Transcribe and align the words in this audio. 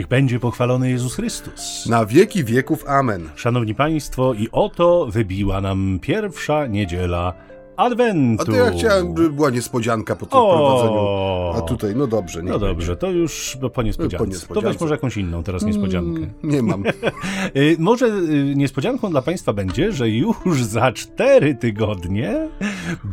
Niech 0.00 0.08
będzie 0.08 0.40
pochwalony 0.40 0.90
Jezus 0.90 1.14
Chrystus. 1.14 1.86
Na 1.86 2.06
wieki 2.06 2.44
wieków. 2.44 2.84
Amen. 2.88 3.28
Szanowni 3.36 3.74
Państwo, 3.74 4.34
i 4.34 4.48
oto 4.52 5.06
wybiła 5.10 5.60
nam 5.60 5.98
pierwsza 6.02 6.66
niedziela 6.66 7.34
Adwentu. 7.76 8.42
A 8.42 8.46
to 8.46 8.52
ja 8.52 8.70
chciałem, 8.70 9.16
żeby 9.16 9.30
była 9.30 9.50
niespodzianka 9.50 10.16
po 10.16 10.26
tym 10.26 10.38
O! 10.38 10.56
prowadzeniu. 10.56 11.64
A 11.64 11.68
tutaj, 11.68 11.96
no 11.96 12.06
dobrze, 12.06 12.42
nie 12.42 12.50
No 12.50 12.58
dobrze, 12.58 12.96
to 12.96 13.10
już 13.10 13.58
po 13.60 13.70
Po 13.70 13.82
niespodziance. 13.82 14.26
niespodziance. 14.26 14.54
To 14.54 14.60
weź 14.72 14.80
może 14.80 14.94
jakąś 14.94 15.16
inną 15.16 15.42
teraz 15.42 15.62
niespodziankę. 15.62 16.20
Nie 16.42 16.62
mam. 16.62 16.84
Y, 17.56 17.76
Może 17.78 18.06
y, 18.06 18.54
niespodzianką 18.56 19.10
dla 19.10 19.22
Państwa 19.22 19.52
będzie, 19.52 19.92
że 19.92 20.08
już 20.10 20.64
za 20.64 20.92
cztery 20.92 21.54
tygodnie 21.54 22.48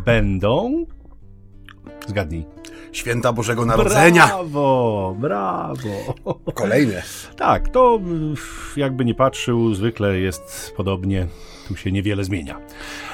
będą. 0.06 0.86
Zgadnij. 2.08 2.46
Święta 2.92 3.34
Bożego 3.34 3.66
Narodzenia. 3.66 4.28
Brawo, 4.28 5.16
brawo. 5.20 6.14
Kolejne. 6.54 7.04
Tak, 7.38 7.70
to 7.70 8.00
y, 8.76 8.80
jakby 8.80 9.06
nie 9.06 9.16
patrzył, 9.16 9.74
zwykle 9.74 10.20
jest 10.20 10.74
podobnie, 10.78 11.28
tu 11.68 11.76
się 11.76 11.92
niewiele 11.92 12.24
zmienia. 12.24 12.60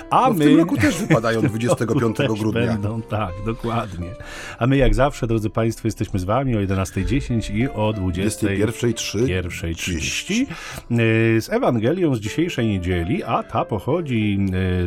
A 0.10 0.28
No 0.28 0.34
w 0.34 0.38
my. 0.38 0.46
tym 0.46 0.58
roku 0.58 0.78
też 0.78 0.98
wypadają 0.98 1.42
25 1.42 2.18
też 2.18 2.28
grudnia. 2.40 2.62
Będą, 2.62 3.02
tak, 3.02 3.32
dokładnie. 3.46 4.10
A 4.60 4.68
my 4.68 4.78
jak 4.78 4.96
zawsze, 4.96 5.28
drodzy 5.28 5.50
Państwo, 5.50 5.88
jesteśmy 5.88 6.20
z 6.20 6.24
Wami 6.24 6.56
o 6.56 6.60
11.10 6.60 7.56
i 7.56 7.70
o 7.70 7.94
20.00. 7.94 8.34
21.03. 8.54 9.28
pierwszej 9.28 9.76
30 9.76 10.48
z 11.40 11.50
Ewangelią 11.50 12.16
z 12.16 12.20
dzisiejszej 12.20 12.68
niedzieli, 12.68 13.24
a 13.24 13.44
ta 13.44 13.66
pochodzi 13.66 14.40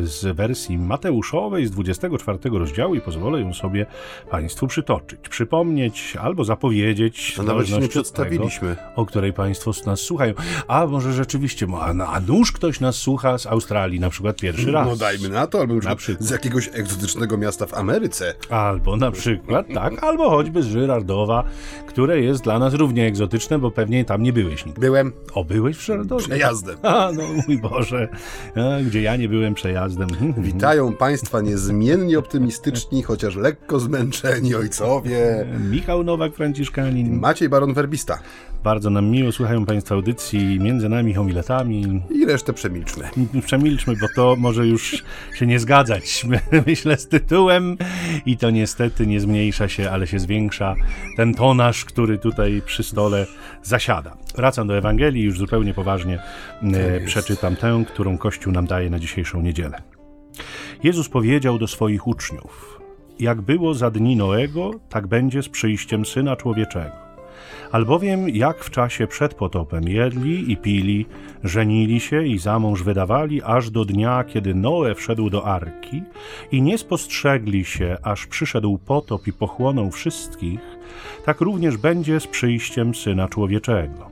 y, 0.03 0.07
z 0.07 0.35
wersji 0.35 0.77
Mateuszowej 0.77 1.65
z 1.65 1.71
24 1.71 2.39
rozdziału 2.51 2.95
i 2.95 3.01
pozwolę 3.01 3.41
ją 3.41 3.53
sobie 3.53 3.85
Państwu 4.31 4.67
przytoczyć, 4.67 5.19
przypomnieć 5.29 6.17
albo 6.21 6.43
zapowiedzieć. 6.43 7.33
w 7.33 7.37
No 7.37 7.43
nawet 7.43 7.67
się 7.67 7.77
nie 7.77 7.87
przedstawiliśmy. 7.87 8.75
Tego, 8.75 8.81
o 8.95 9.05
której 9.05 9.33
Państwo 9.33 9.71
nas 9.85 9.99
słuchają. 9.99 10.33
A 10.67 10.87
może 10.87 11.13
rzeczywiście, 11.13 11.67
a, 11.79 11.85
a 12.13 12.19
nuż 12.19 12.51
ktoś 12.51 12.79
nas 12.79 12.95
słucha 12.95 13.37
z 13.37 13.45
Australii 13.57 13.99
na 13.99 14.09
przykład 14.09 14.35
pierwszy 14.41 14.71
raz. 14.71 14.87
No 14.87 14.95
dajmy 14.95 15.29
na 15.29 15.47
to, 15.47 15.59
albo 15.59 15.73
na 15.75 15.95
przykład 15.95 16.27
z 16.27 16.29
jakiegoś 16.29 16.69
egzotycznego 16.73 17.37
miasta 17.37 17.65
w 17.65 17.73
Ameryce. 17.73 18.33
Albo 18.49 18.97
na 18.97 19.11
przykład, 19.11 19.65
tak, 19.73 20.03
albo 20.03 20.29
choćby 20.29 20.63
z 20.63 20.65
Żyrardowa, 20.65 21.43
które 21.87 22.21
jest 22.21 22.43
dla 22.43 22.59
nas 22.59 22.73
równie 22.73 23.05
egzotyczne, 23.07 23.59
bo 23.59 23.71
pewnie 23.71 24.05
tam 24.05 24.23
nie 24.23 24.33
byłeś 24.33 24.65
nigdy. 24.65 24.81
Byłem 24.81 25.11
O, 25.33 25.43
byłeś 25.43 25.77
w 25.77 25.81
Żyrardowie? 25.85 26.23
przejazdem. 26.25 26.77
A, 26.83 27.09
no 27.13 27.23
mój 27.47 27.57
Boże, 27.57 28.07
a, 28.55 28.83
gdzie 28.83 29.01
ja 29.01 29.15
nie 29.15 29.29
byłem 29.29 29.53
przejazdem. 29.53 30.07
Witają 30.37 30.93
Państwa 30.93 31.41
niezmiennie 31.41 32.19
optymistyczni, 32.19 33.03
chociaż 33.03 33.35
lekko 33.35 33.79
zmęczeni 33.79 34.55
ojcowie. 34.55 35.45
Michał 35.71 36.03
Nowak, 36.03 36.33
Franciszkanin. 36.33 37.19
Maciej 37.19 37.49
Baron 37.49 37.73
Werbista. 37.73 38.19
Bardzo 38.63 38.89
nam 38.89 39.05
miło, 39.09 39.31
słuchają 39.31 39.65
Państwo 39.65 39.95
audycji 39.95 40.59
między 40.59 40.89
nami 40.89 41.13
homiletami. 41.13 42.01
I 42.09 42.25
resztę 42.25 42.53
przemilczmy. 42.53 43.03
Przemilczmy, 43.47 43.95
bo 43.95 44.07
to 44.15 44.35
może 44.35 44.67
już 44.67 45.03
się 45.33 45.47
nie 45.47 45.59
zgadzać, 45.59 46.25
myślę, 46.67 46.97
z 46.97 47.07
tytułem 47.07 47.77
i 48.25 48.37
to 48.37 48.49
niestety 48.49 49.07
nie 49.07 49.19
zmniejsza 49.19 49.67
się, 49.67 49.89
ale 49.89 50.07
się 50.07 50.19
zwiększa 50.19 50.75
ten 51.17 51.33
tonaż, 51.33 51.85
który 51.85 52.17
tutaj 52.17 52.61
przy 52.65 52.83
stole 52.83 53.25
zasiada. 53.63 54.17
Wracam 54.35 54.67
do 54.67 54.77
Ewangelii, 54.77 55.23
już 55.23 55.37
zupełnie 55.37 55.73
poważnie 55.73 56.19
e, 56.63 56.99
przeczytam 57.05 57.55
tę, 57.55 57.83
którą 57.87 58.17
Kościół 58.17 58.53
nam 58.53 58.65
daje 58.65 58.89
na 58.89 58.99
dzisiejszą 58.99 59.41
niedzielę. 59.41 59.81
Jezus 60.83 61.09
powiedział 61.09 61.59
do 61.59 61.67
swoich 61.67 62.07
uczniów: 62.07 62.79
Jak 63.19 63.41
było 63.41 63.73
za 63.73 63.91
dni 63.91 64.15
Noego, 64.15 64.71
tak 64.89 65.07
będzie 65.07 65.43
z 65.43 65.49
przyjściem 65.49 66.05
syna 66.05 66.35
człowieczego. 66.35 67.06
Albowiem 67.71 68.29
jak 68.29 68.63
w 68.63 68.69
czasie 68.69 69.07
przed 69.07 69.33
potopem 69.33 69.83
jedli 69.83 70.51
i 70.51 70.57
pili, 70.57 71.05
żenili 71.43 71.99
się 71.99 72.25
i 72.25 72.39
za 72.39 72.59
mąż 72.59 72.83
wydawali, 72.83 73.41
aż 73.43 73.69
do 73.69 73.85
dnia, 73.85 74.23
kiedy 74.23 74.55
Noe 74.55 74.95
wszedł 74.95 75.29
do 75.29 75.45
arki 75.45 76.03
i 76.51 76.61
nie 76.61 76.77
spostrzegli 76.77 77.65
się, 77.65 77.97
aż 78.03 78.27
przyszedł 78.27 78.77
potop 78.77 79.27
i 79.27 79.33
pochłonął 79.33 79.91
wszystkich, 79.91 80.59
tak 81.25 81.41
również 81.41 81.77
będzie 81.77 82.19
z 82.19 82.27
przyjściem 82.27 82.95
Syna 82.95 83.27
Człowieczego. 83.27 84.09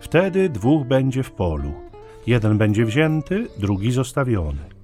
Wtedy 0.00 0.48
dwóch 0.48 0.86
będzie 0.86 1.22
w 1.22 1.30
polu. 1.30 1.72
Jeden 2.26 2.58
będzie 2.58 2.84
wzięty, 2.84 3.46
drugi 3.58 3.92
zostawiony. 3.92 4.78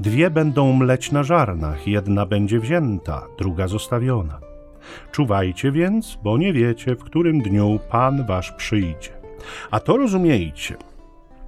Dwie 0.00 0.30
będą 0.30 0.72
mleć 0.72 1.12
na 1.12 1.22
żarnach, 1.22 1.86
jedna 1.86 2.26
będzie 2.26 2.60
wzięta, 2.60 3.26
druga 3.38 3.68
zostawiona. 3.68 4.47
Czuwajcie 5.12 5.72
więc, 5.72 6.18
bo 6.22 6.38
nie 6.38 6.52
wiecie, 6.52 6.96
w 6.96 7.04
którym 7.04 7.40
dniu 7.40 7.78
Pan 7.90 8.26
wasz 8.26 8.52
przyjdzie. 8.52 9.10
A 9.70 9.80
to 9.80 9.96
rozumiejcie. 9.96 10.76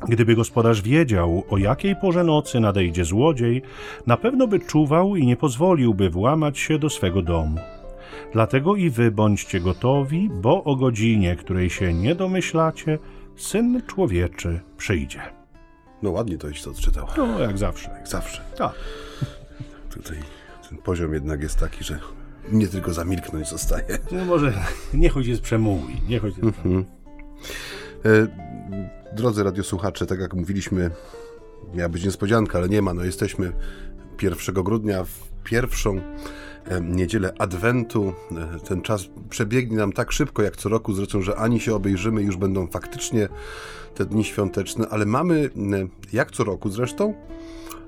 Gdyby 0.08 0.34
gospodarz 0.34 0.82
wiedział, 0.82 1.44
o 1.50 1.58
jakiej 1.58 1.96
porze 1.96 2.24
nocy 2.24 2.60
nadejdzie 2.60 3.04
złodziej, 3.04 3.62
na 4.06 4.16
pewno 4.16 4.46
by 4.46 4.60
czuwał 4.60 5.16
i 5.16 5.26
nie 5.26 5.36
pozwoliłby 5.36 6.10
włamać 6.10 6.58
się 6.58 6.78
do 6.78 6.90
swego 6.90 7.22
domu. 7.22 7.58
Dlatego 8.32 8.76
i 8.76 8.90
wy 8.90 9.10
bądźcie 9.10 9.60
gotowi, 9.60 10.30
bo 10.32 10.64
o 10.64 10.76
godzinie, 10.76 11.36
której 11.36 11.70
się 11.70 11.94
nie 11.94 12.14
domyślacie, 12.14 12.98
Syn 13.36 13.82
Człowieczy 13.86 14.60
przyjdzie. 14.76 15.20
No 16.02 16.10
ładnie 16.10 16.38
to 16.38 16.48
iść 16.48 16.66
odczytał. 16.66 17.06
No, 17.16 17.40
jak 17.40 17.58
zawsze. 17.58 17.90
Jak 17.90 18.08
zawsze. 18.08 18.42
Tak. 18.56 18.74
Tutaj 19.94 20.16
ten 20.68 20.78
poziom 20.78 21.14
jednak 21.14 21.42
jest 21.42 21.58
taki, 21.58 21.84
że 21.84 21.98
nie 22.52 22.68
tylko 22.68 22.92
zamilknąć 22.92 23.48
zostaje. 23.48 23.98
No 24.12 24.24
może 24.24 24.52
niech 24.94 25.12
choć 25.12 25.26
jest 25.26 25.42
przemówi, 25.42 26.00
niech 26.08 26.22
jest 26.22 26.36
przemówi. 26.36 26.84
E, 28.04 28.26
drodzy 29.16 29.42
radiosłuchacze, 29.42 30.06
tak 30.06 30.20
jak 30.20 30.34
mówiliśmy, 30.34 30.90
miała 31.74 31.88
być 31.88 32.04
niespodzianka, 32.04 32.58
ale 32.58 32.68
nie 32.68 32.82
ma. 32.82 32.94
No 32.94 33.04
jesteśmy 33.04 33.52
1 34.22 34.54
grudnia 34.54 35.04
w 35.04 35.30
pierwszą 35.44 36.00
e, 36.64 36.80
niedzielę 36.80 37.32
Adwentu. 37.38 38.12
E, 38.56 38.58
Ten 38.60 38.82
czas 38.82 39.08
przebiegnie 39.30 39.76
nam 39.76 39.92
tak 39.92 40.12
szybko 40.12 40.42
jak 40.42 40.56
co 40.56 40.68
roku, 40.68 40.92
zresztą, 40.92 41.22
że 41.22 41.36
ani 41.36 41.60
się 41.60 41.74
obejrzymy, 41.74 42.22
już 42.22 42.36
będą 42.36 42.66
faktycznie 42.66 43.28
te 43.94 44.06
dni 44.06 44.24
świąteczne, 44.24 44.86
ale 44.88 45.06
mamy, 45.06 45.50
jak 46.12 46.30
co 46.30 46.44
roku 46.44 46.70
zresztą, 46.70 47.14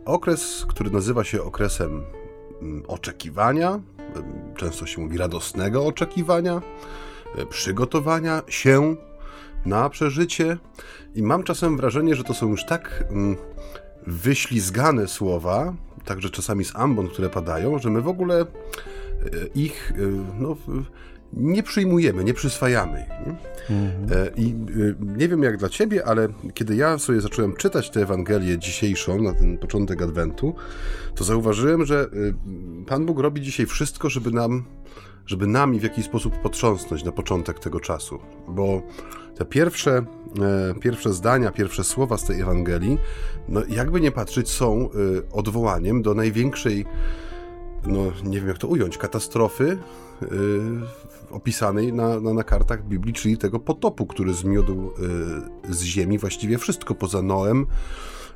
okres, 0.04 0.66
który 0.68 0.90
nazywa 0.90 1.24
się 1.24 1.42
okresem 1.42 2.02
oczekiwania, 2.86 3.70
e, 3.70 4.52
często 4.56 4.86
się 4.86 5.00
mówi 5.00 5.18
radosnego 5.18 5.86
oczekiwania, 5.86 6.62
e, 7.36 7.46
przygotowania 7.46 8.42
się 8.48 8.96
na 9.66 9.90
przeżycie 9.90 10.56
i 11.14 11.22
mam 11.22 11.42
czasem 11.42 11.76
wrażenie, 11.76 12.14
że 12.14 12.24
to 12.24 12.34
są 12.34 12.48
już 12.48 12.66
tak 12.66 13.04
mm, 13.10 13.36
wyślizgane 14.06 15.08
słowa, 15.08 15.74
także 16.04 16.30
czasami 16.30 16.64
z 16.64 16.76
ambon, 16.76 17.08
które 17.08 17.30
padają, 17.30 17.78
że 17.78 17.90
my 17.90 18.00
w 18.00 18.08
ogóle 18.08 18.40
e, 18.40 18.46
ich 19.54 19.92
e, 19.92 19.94
no, 20.40 20.56
nie 21.32 21.62
przyjmujemy, 21.62 22.24
nie 22.24 22.34
przyswajamy. 22.34 23.06
Nie? 23.26 23.52
E, 24.16 24.30
I 24.36 24.46
e, 24.50 25.16
nie 25.18 25.28
wiem 25.28 25.42
jak 25.42 25.56
dla 25.56 25.68
ciebie, 25.68 26.06
ale 26.06 26.28
kiedy 26.54 26.76
ja 26.76 26.98
sobie 26.98 27.20
zacząłem 27.20 27.56
czytać 27.56 27.90
tę 27.90 28.02
Ewangelię 28.02 28.58
dzisiejszą, 28.58 29.22
na 29.22 29.34
ten 29.34 29.58
początek 29.58 30.02
Adwentu, 30.02 30.54
to 31.14 31.24
zauważyłem, 31.24 31.84
że 31.84 32.00
e, 32.00 32.86
Pan 32.86 33.06
Bóg 33.06 33.18
robi 33.18 33.40
dzisiaj 33.40 33.66
wszystko, 33.66 34.10
żeby 34.10 34.30
nam, 34.30 34.64
żeby 35.26 35.46
nami 35.46 35.80
w 35.80 35.82
jakiś 35.82 36.04
sposób 36.04 36.42
potrząsnąć 36.42 37.04
na 37.04 37.12
początek 37.12 37.58
tego 37.58 37.80
czasu. 37.80 38.18
Bo 38.48 38.82
te 39.36 39.44
pierwsze, 39.44 40.04
pierwsze 40.80 41.12
zdania, 41.12 41.52
pierwsze 41.52 41.84
słowa 41.84 42.18
z 42.18 42.24
tej 42.24 42.40
Ewangelii, 42.40 42.98
no 43.48 43.62
jakby 43.68 44.00
nie 44.00 44.12
patrzeć, 44.12 44.48
są 44.48 44.88
odwołaniem 45.32 46.02
do 46.02 46.14
największej, 46.14 46.86
no 47.86 48.12
nie 48.24 48.38
wiem 48.38 48.48
jak 48.48 48.58
to 48.58 48.68
ująć, 48.68 48.98
katastrofy 48.98 49.78
e, 50.22 50.26
opisanej 51.32 51.92
na, 51.92 52.20
na, 52.20 52.34
na 52.34 52.44
kartach 52.44 52.84
Biblii, 52.84 53.14
czyli 53.14 53.38
tego 53.38 53.58
potopu, 53.58 54.06
który 54.06 54.34
zmiódł 54.34 54.90
e, 55.68 55.74
z 55.74 55.82
ziemi 55.82 56.18
właściwie 56.18 56.58
wszystko 56.58 56.94
poza 56.94 57.22
Noem, 57.22 57.66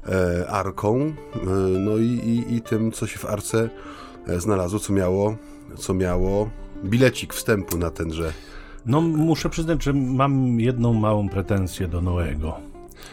e, 0.06 0.48
arką, 0.50 1.00
e, 1.00 1.14
no 1.80 1.96
i, 1.96 2.04
i, 2.04 2.54
i 2.54 2.62
tym, 2.62 2.92
co 2.92 3.06
się 3.06 3.18
w 3.18 3.24
arce 3.24 3.70
e, 4.26 4.40
znalazło, 4.40 4.78
co 4.78 4.92
miało, 4.92 5.36
co 5.78 5.94
miało 5.94 6.50
bilecik 6.84 7.34
wstępu 7.34 7.78
na 7.78 7.90
tenże 7.90 8.32
No 8.86 9.00
muszę 9.00 9.50
przyznać, 9.50 9.82
że 9.82 9.92
mam 9.92 10.60
jedną 10.60 10.92
małą 10.92 11.28
pretensję 11.28 11.88
do 11.88 12.00
Noego. 12.00 12.56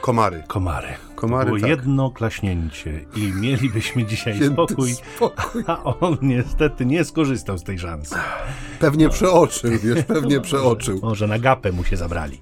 komary. 0.02 0.44
Komary. 0.48 0.88
Komary, 1.24 1.46
Było 1.46 1.60
tak. 1.60 1.70
jedno 1.70 2.12
klaśnięcie 2.12 3.06
i 3.16 3.34
mielibyśmy 3.34 4.06
dzisiaj 4.06 4.44
spokój, 4.54 4.94
spokój. 4.94 5.64
a 5.68 5.84
on 5.84 6.18
niestety 6.22 6.86
nie 6.86 7.06
skorzystał 7.06 7.58
z 7.58 7.64
tej 7.64 7.80
szansy. 7.80 8.16
Pewnie 8.80 9.10
przeoczył, 9.10 9.72
wiesz, 9.84 10.06
pewnie 10.06 10.42
przeoczył. 10.42 11.00
Może 11.02 11.28
na 11.28 11.40
gapę 11.40 11.72
mu 11.72 11.84
się 11.84 11.98
zabrali. 11.98 12.42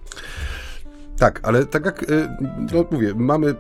Tak, 1.18 1.40
ale 1.44 1.66
tak 1.66 1.86
jak 1.86 2.04
y, 2.12 2.30
no, 2.74 2.86
mówię, 2.92 3.14
mamy. 3.16 3.56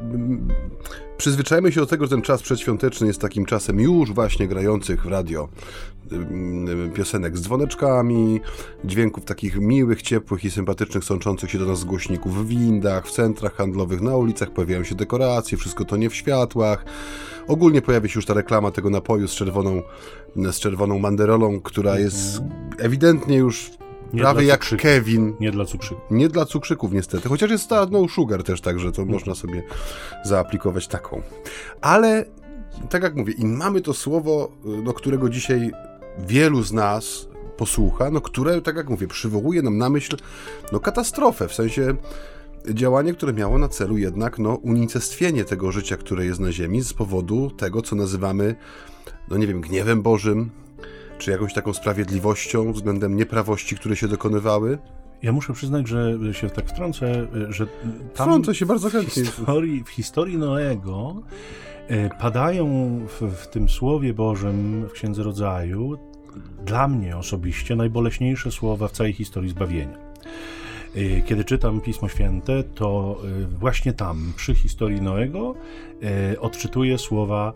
Przyzwyczajmy 1.17 1.71
się 1.71 1.79
do 1.79 1.85
tego, 1.87 2.05
że 2.05 2.09
ten 2.09 2.21
czas 2.21 2.41
przedświąteczny 2.41 3.07
jest 3.07 3.21
takim 3.21 3.45
czasem 3.45 3.79
już 3.79 4.11
właśnie 4.11 4.47
grających 4.47 5.03
w 5.03 5.09
radio 5.09 5.49
piosenek 6.95 7.37
z 7.37 7.41
dzwoneczkami, 7.41 8.39
dźwięków 8.85 9.25
takich 9.25 9.59
miłych, 9.59 10.01
ciepłych 10.01 10.45
i 10.45 10.51
sympatycznych, 10.51 11.03
sączących 11.03 11.51
się 11.51 11.57
do 11.57 11.65
nas 11.65 11.79
z 11.79 11.83
głośników 11.83 12.45
w 12.45 12.47
windach, 12.47 13.07
w 13.07 13.11
centrach 13.11 13.53
handlowych, 13.53 14.01
na 14.01 14.15
ulicach 14.15 14.51
pojawiają 14.51 14.83
się 14.83 14.95
dekoracje, 14.95 15.57
wszystko 15.57 15.85
to 15.85 15.97
nie 15.97 16.09
w 16.09 16.15
światłach. 16.15 16.85
Ogólnie 17.47 17.81
pojawia 17.81 18.09
się 18.09 18.17
już 18.17 18.25
ta 18.25 18.33
reklama 18.33 18.71
tego 18.71 18.89
napoju 18.89 19.27
z 19.27 19.31
czerwoną, 19.31 19.81
z 20.35 20.59
czerwoną 20.59 20.99
manderolą, 20.99 21.61
która 21.61 21.99
jest 21.99 22.41
ewidentnie 22.77 23.37
już 23.37 23.71
nie 24.13 24.21
prawie 24.21 24.45
jak 24.45 24.65
Kevin. 24.77 25.33
Nie 25.39 25.51
dla 25.51 25.65
cukrzyków. 25.65 26.03
Nie 26.11 26.29
dla 26.29 26.45
cukrzyków 26.45 26.93
niestety, 26.93 27.29
chociaż 27.29 27.51
jest 27.51 27.69
ta 27.69 27.87
no 27.91 28.07
sugar 28.07 28.43
też, 28.43 28.61
także 28.61 28.91
to 28.91 29.05
można 29.05 29.35
sobie 29.35 29.63
zaaplikować 30.23 30.87
taką. 30.87 31.21
Ale 31.81 32.25
tak 32.89 33.03
jak 33.03 33.15
mówię, 33.15 33.33
i 33.33 33.45
mamy 33.45 33.81
to 33.81 33.93
słowo, 33.93 34.51
do 34.83 34.93
którego 34.93 35.29
dzisiaj 35.29 35.71
wielu 36.19 36.63
z 36.63 36.71
nas 36.71 37.27
posłucha, 37.57 38.11
no 38.11 38.21
które, 38.21 38.61
tak 38.61 38.75
jak 38.75 38.89
mówię, 38.89 39.07
przywołuje 39.07 39.61
nam 39.61 39.77
na 39.77 39.89
myśl 39.89 40.17
no, 40.71 40.79
katastrofę, 40.79 41.47
w 41.47 41.53
sensie 41.53 41.95
działanie, 42.69 43.13
które 43.13 43.33
miało 43.33 43.57
na 43.57 43.67
celu 43.67 43.97
jednak 43.97 44.39
no, 44.39 44.55
unicestwienie 44.55 45.45
tego 45.45 45.71
życia, 45.71 45.97
które 45.97 46.25
jest 46.25 46.39
na 46.39 46.51
Ziemi 46.51 46.81
z 46.81 46.93
powodu 46.93 47.51
tego, 47.57 47.81
co 47.81 47.95
nazywamy, 47.95 48.55
no 49.29 49.37
nie 49.37 49.47
wiem, 49.47 49.61
gniewem 49.61 50.01
Bożym, 50.01 50.49
czy 51.17 51.31
jakąś 51.31 51.53
taką 51.53 51.73
sprawiedliwością 51.73 52.73
względem 52.73 53.15
nieprawości, 53.15 53.75
które 53.75 53.95
się 53.95 54.07
dokonywały? 54.07 54.77
Ja 55.21 55.31
muszę 55.31 55.53
przyznać, 55.53 55.87
że 55.87 56.17
się 56.31 56.49
tak 56.49 56.69
wtrącę, 56.69 57.27
że 57.49 57.67
tam 57.67 58.27
Wtrącę 58.27 58.55
się 58.55 58.65
bardzo 58.65 58.89
chętnie. 58.89 59.23
W 59.23 59.27
historii, 59.27 59.83
w 59.83 59.89
historii 59.89 60.37
Noego 60.37 61.15
padają 62.19 62.99
w, 63.07 63.21
w 63.21 63.47
tym 63.47 63.69
Słowie 63.69 64.13
Bożym, 64.13 64.85
w 64.89 64.91
Księdze 64.91 65.23
Rodzaju, 65.23 65.97
dla 66.65 66.87
mnie 66.87 67.17
osobiście 67.17 67.75
najboleśniejsze 67.75 68.51
słowa 68.51 68.87
w 68.87 68.91
całej 68.91 69.13
historii 69.13 69.49
zbawienia. 69.49 69.97
E, 70.95 71.21
kiedy 71.21 71.45
czytam 71.45 71.81
Pismo 71.81 72.07
Święte, 72.07 72.63
to 72.63 73.17
e, 73.23 73.47
właśnie 73.59 73.93
tam, 73.93 74.33
przy 74.35 74.55
historii 74.55 75.01
Noego, 75.01 75.55
odczytuję 76.39 76.97
słowa 76.97 77.53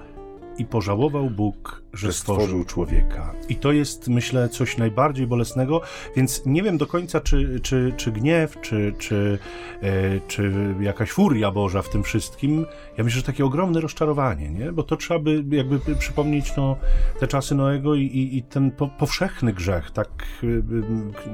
i 0.57 0.65
pożałował 0.65 1.29
Bóg, 1.29 1.83
że 1.95 2.13
stworzył 2.13 2.65
człowieka. 2.65 3.33
I 3.49 3.55
to 3.55 3.71
jest, 3.71 4.07
myślę, 4.07 4.49
coś 4.49 4.77
najbardziej 4.77 5.27
bolesnego, 5.27 5.81
więc 6.15 6.45
nie 6.45 6.63
wiem 6.63 6.77
do 6.77 6.87
końca, 6.87 7.21
czy, 7.21 7.59
czy, 7.59 7.93
czy 7.97 8.11
gniew, 8.11 8.61
czy, 8.61 8.93
czy, 8.97 9.39
e, 9.81 10.19
czy 10.27 10.53
jakaś 10.79 11.11
furia 11.11 11.51
Boża 11.51 11.81
w 11.81 11.89
tym 11.89 12.03
wszystkim. 12.03 12.65
Ja 12.97 13.03
myślę, 13.03 13.19
że 13.19 13.25
takie 13.25 13.45
ogromne 13.45 13.81
rozczarowanie, 13.81 14.49
nie? 14.49 14.71
bo 14.71 14.83
to 14.83 14.97
trzeba 14.97 15.19
by 15.19 15.43
jakby 15.49 15.95
przypomnieć 15.95 16.55
no, 16.57 16.77
te 17.19 17.27
czasy 17.27 17.55
Noego 17.55 17.95
i, 17.95 18.01
i, 18.01 18.37
i 18.37 18.43
ten 18.43 18.71
po, 18.71 18.87
powszechny 18.87 19.53
grzech, 19.53 19.91
tak, 19.91 20.09
y, 20.43 20.47
y, 20.47 20.63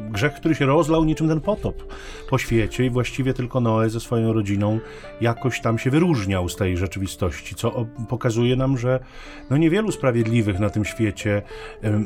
grzech, 0.09 0.33
który 0.33 0.55
się 0.55 0.65
rozlał 0.65 1.03
niczym 1.03 1.27
ten 1.27 1.41
potop 1.41 1.93
po 2.29 2.37
świecie 2.37 2.85
i 2.85 2.89
właściwie 2.89 3.33
tylko 3.33 3.61
Noe 3.61 3.89
ze 3.89 3.99
swoją 3.99 4.33
rodziną 4.33 4.79
jakoś 5.21 5.61
tam 5.61 5.79
się 5.79 5.89
wyróżniał 5.89 6.49
z 6.49 6.55
tej 6.55 6.77
rzeczywistości, 6.77 7.55
co 7.55 7.85
pokazuje 8.09 8.55
nam, 8.55 8.77
że 8.77 8.99
no 9.49 9.57
niewielu 9.57 9.91
sprawiedliwych 9.91 10.50
na 10.59 10.69
tym 10.69 10.85
świecie 10.85 11.41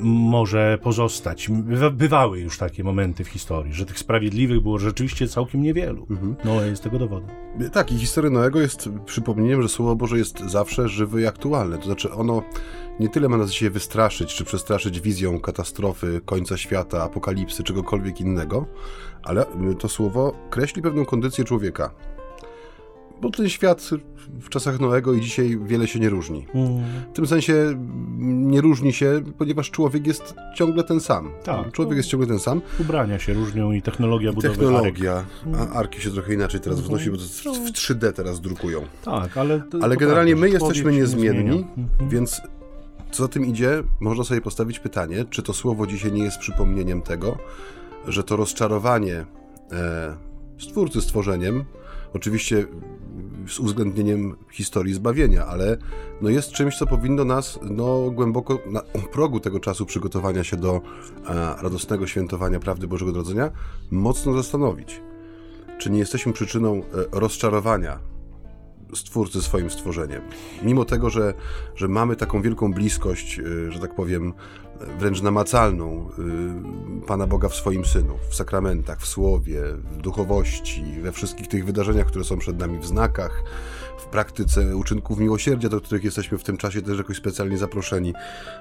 może 0.02 0.78
pozostać. 0.84 1.50
Bywały 1.92 2.40
już 2.40 2.58
takie 2.58 2.84
momenty 2.84 3.24
w 3.24 3.28
historii, 3.28 3.74
że 3.74 3.86
tych 3.86 4.00
sprawiedliwych 4.00 4.62
było 4.62 4.80
rzeczywiście 4.80 5.28
całkiem 5.28 5.62
niewielu. 5.62 6.08
Mhm. 6.10 6.36
Noe 6.46 6.68
jest 6.68 6.84
tego 6.84 7.00
dowodem. 7.00 7.30
Tak, 7.72 7.92
i 7.92 7.98
historia 7.98 8.32
Noego 8.32 8.62
jest 8.62 8.90
przypomnieniem, 9.06 9.62
że 9.62 9.70
Słowo 9.70 9.96
Boże 9.96 10.18
jest 10.18 10.40
zawsze 10.40 10.90
żywe 10.90 11.22
i 11.22 11.28
aktualne. 11.28 11.78
To 11.78 11.86
znaczy 11.86 12.12
ono 12.14 12.44
nie 13.00 13.10
tyle 13.10 13.30
ma 13.30 13.38
nas 13.38 13.52
dzisiaj 13.52 13.70
wystraszyć, 13.70 14.36
czy 14.36 14.46
przestraszyć 14.46 15.02
wizją 15.02 15.40
katastrofy, 15.40 16.22
końca 16.26 16.58
świata, 16.58 17.04
apokalipsy, 17.04 17.64
czegokolwiek 17.64 18.22
innego, 18.22 18.66
ale 19.24 19.46
to 19.80 19.90
słowo 19.90 20.34
kreśli 20.50 20.82
pewną 20.82 21.06
kondycję 21.06 21.44
człowieka 21.44 21.92
bo 23.22 23.30
ten 23.30 23.50
świat 23.50 23.90
w 24.42 24.50
czasach 24.50 24.80
Noego 24.80 25.14
i 25.14 25.22
dzisiaj 25.22 25.60
wiele 25.66 25.88
się 25.88 26.00
nie 26.00 26.10
różni. 26.10 26.46
Mm. 26.54 26.84
W 27.12 27.16
tym 27.16 27.28
sensie 27.28 27.54
nie 28.20 28.62
różni 28.62 28.94
się, 28.94 29.22
ponieważ 29.38 29.72
człowiek 29.72 30.08
jest 30.08 30.36
ciągle 30.56 30.84
ten 30.84 31.00
sam. 31.00 31.32
Tak, 31.44 31.72
człowiek 31.72 31.98
jest 31.98 32.10
ciągle 32.10 32.28
ten 32.28 32.40
sam. 32.40 32.62
Ubrania 32.80 33.20
się 33.20 33.34
różnią 33.34 33.72
i 33.72 33.82
technologia 33.82 34.34
budowy 34.34 34.56
Technologia. 34.56 35.14
Arek. 35.14 35.72
A 35.72 35.74
arki 35.74 36.02
się 36.02 36.12
trochę 36.12 36.34
inaczej 36.34 36.60
teraz 36.60 36.80
mm. 36.80 36.90
wnosi, 36.90 37.12
bo 37.12 37.18
w 37.54 37.72
3D 37.72 38.14
teraz 38.14 38.42
drukują. 38.42 38.82
Tak, 39.06 39.38
ale... 39.38 39.62
ale 39.82 39.98
generalnie 39.98 40.36
my 40.36 40.50
jesteśmy 40.50 40.92
niezmienni, 40.92 41.66
nie 41.78 42.08
więc 42.10 42.42
co 43.12 43.24
za 43.24 43.30
tym 43.30 43.46
idzie, 43.46 43.84
można 44.00 44.24
sobie 44.24 44.42
postawić 44.42 44.80
pytanie, 44.80 45.26
czy 45.30 45.44
to 45.44 45.54
słowo 45.54 45.88
dzisiaj 45.88 46.12
nie 46.12 46.24
jest 46.24 46.38
przypomnieniem 46.38 47.02
tego, 47.02 47.38
że 48.08 48.24
to 48.24 48.36
rozczarowanie 48.36 49.26
e, 49.72 50.18
stwórcy 50.58 51.02
stworzeniem 51.02 51.66
Oczywiście 52.16 52.68
z 53.48 53.60
uwzględnieniem 53.60 54.36
historii 54.52 54.94
zbawienia, 54.94 55.46
ale 55.46 55.78
no 56.22 56.30
jest 56.30 56.52
czymś, 56.52 56.78
co 56.78 56.88
powinno 56.88 57.26
nas 57.26 57.60
no, 57.62 58.12
głęboko 58.12 58.60
na 58.66 58.82
progu 59.12 59.40
tego 59.40 59.60
czasu 59.60 59.86
przygotowania 59.86 60.44
się 60.44 60.58
do 60.58 60.82
e, 61.28 61.34
radosnego 61.62 62.08
świętowania 62.08 62.60
prawdy 62.60 62.88
Bożego 62.88 63.12
Narodzenia 63.12 63.52
mocno 63.92 64.34
zastanowić. 64.34 65.02
Czy 65.78 65.90
nie 65.90 66.00
jesteśmy 66.00 66.34
przyczyną 66.34 66.76
e, 66.76 66.82
rozczarowania 67.12 68.00
Stwórcy 68.94 69.42
swoim 69.42 69.70
stworzeniem. 69.70 70.22
Mimo 70.64 70.86
tego, 70.86 71.10
że, 71.10 71.34
że 71.76 71.88
mamy 71.88 72.16
taką 72.16 72.42
wielką 72.42 72.74
bliskość, 72.74 73.40
e, 73.40 73.72
że 73.72 73.80
tak 73.80 73.96
powiem, 73.96 74.34
wręcz 75.00 75.22
namacalną 75.22 76.10
y, 77.04 77.06
Pana 77.08 77.28
Boga 77.28 77.50
w 77.50 77.56
swoim 77.56 77.86
Synu, 77.86 78.14
w 78.30 78.36
sakramentach, 78.36 79.00
w 79.00 79.08
słowie, 79.08 79.62
w 79.92 79.98
duchowości, 79.98 80.84
we 81.02 81.12
wszystkich 81.12 81.48
tych 81.48 81.66
wydarzeniach, 81.66 82.08
które 82.08 82.26
są 82.26 82.38
przed 82.38 82.60
nami, 82.60 82.80
w 82.80 82.86
znakach, 82.86 83.44
w 83.98 84.06
praktyce 84.06 84.76
uczynków 84.78 85.20
miłosierdzia, 85.20 85.70
do 85.70 85.82
których 85.82 86.04
jesteśmy 86.04 86.38
w 86.38 86.44
tym 86.44 86.58
czasie 86.58 86.82
też 86.82 86.98
jakoś 86.98 87.18
specjalnie 87.18 87.58
zaproszeni. 87.58 88.14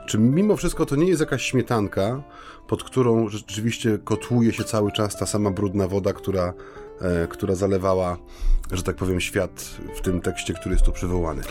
Czy 0.06 0.18
mimo 0.18 0.56
wszystko 0.56 0.86
to 0.86 0.96
nie 0.96 1.06
jest 1.06 1.20
jakaś 1.20 1.42
śmietanka, 1.42 2.22
pod 2.66 2.84
którą 2.84 3.28
rzeczywiście 3.28 3.98
kotłuje 4.04 4.52
się 4.52 4.64
cały 4.64 4.92
czas 4.92 5.18
ta 5.18 5.26
sama 5.26 5.50
brudna 5.50 5.88
woda, 5.88 6.12
która, 6.12 6.52
e, 7.00 7.26
która 7.26 7.54
zalewała, 7.54 8.18
że 8.72 8.82
tak 8.82 8.96
powiem, 8.96 9.20
świat 9.20 9.70
w 9.96 10.00
tym 10.00 10.20
tekście, 10.20 10.54
który 10.54 10.74
jest 10.74 10.84
tu 10.84 10.92
przywołany? 10.92 11.42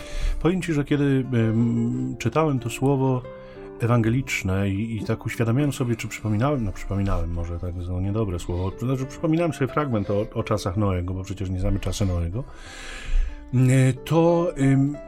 Powiem 0.42 0.62
Ci, 0.62 0.74
że 0.74 0.84
kiedy 0.84 1.04
y, 1.04 1.26
czytałem 2.18 2.60
to 2.60 2.70
słowo, 2.70 3.22
ewangeliczne 3.84 4.70
i, 4.70 4.98
i, 4.98 5.06
tak 5.06 5.26
uświadamiałem 5.26 5.74
sobie, 5.74 5.96
czy 5.96 6.08
przypominałem, 6.08 6.64
no 6.64 6.72
przypominałem 6.72 7.34
może 7.34 7.60
tak 7.60 7.76
no 7.76 8.02
niedobre 8.02 8.40
słowo, 8.40 8.72
znaczy 8.80 9.06
przypominałem 9.06 9.54
sobie 9.54 9.74
fragment 9.74 10.10
o, 10.10 10.26
o 10.34 10.44
czasach 10.44 10.78
Noego, 10.78 11.14
bo 11.14 11.24
przecież 11.24 11.50
nie 11.50 11.60
znamy 11.60 11.80
czasy 11.80 12.06
Noego, 12.06 12.44
to 14.06 14.54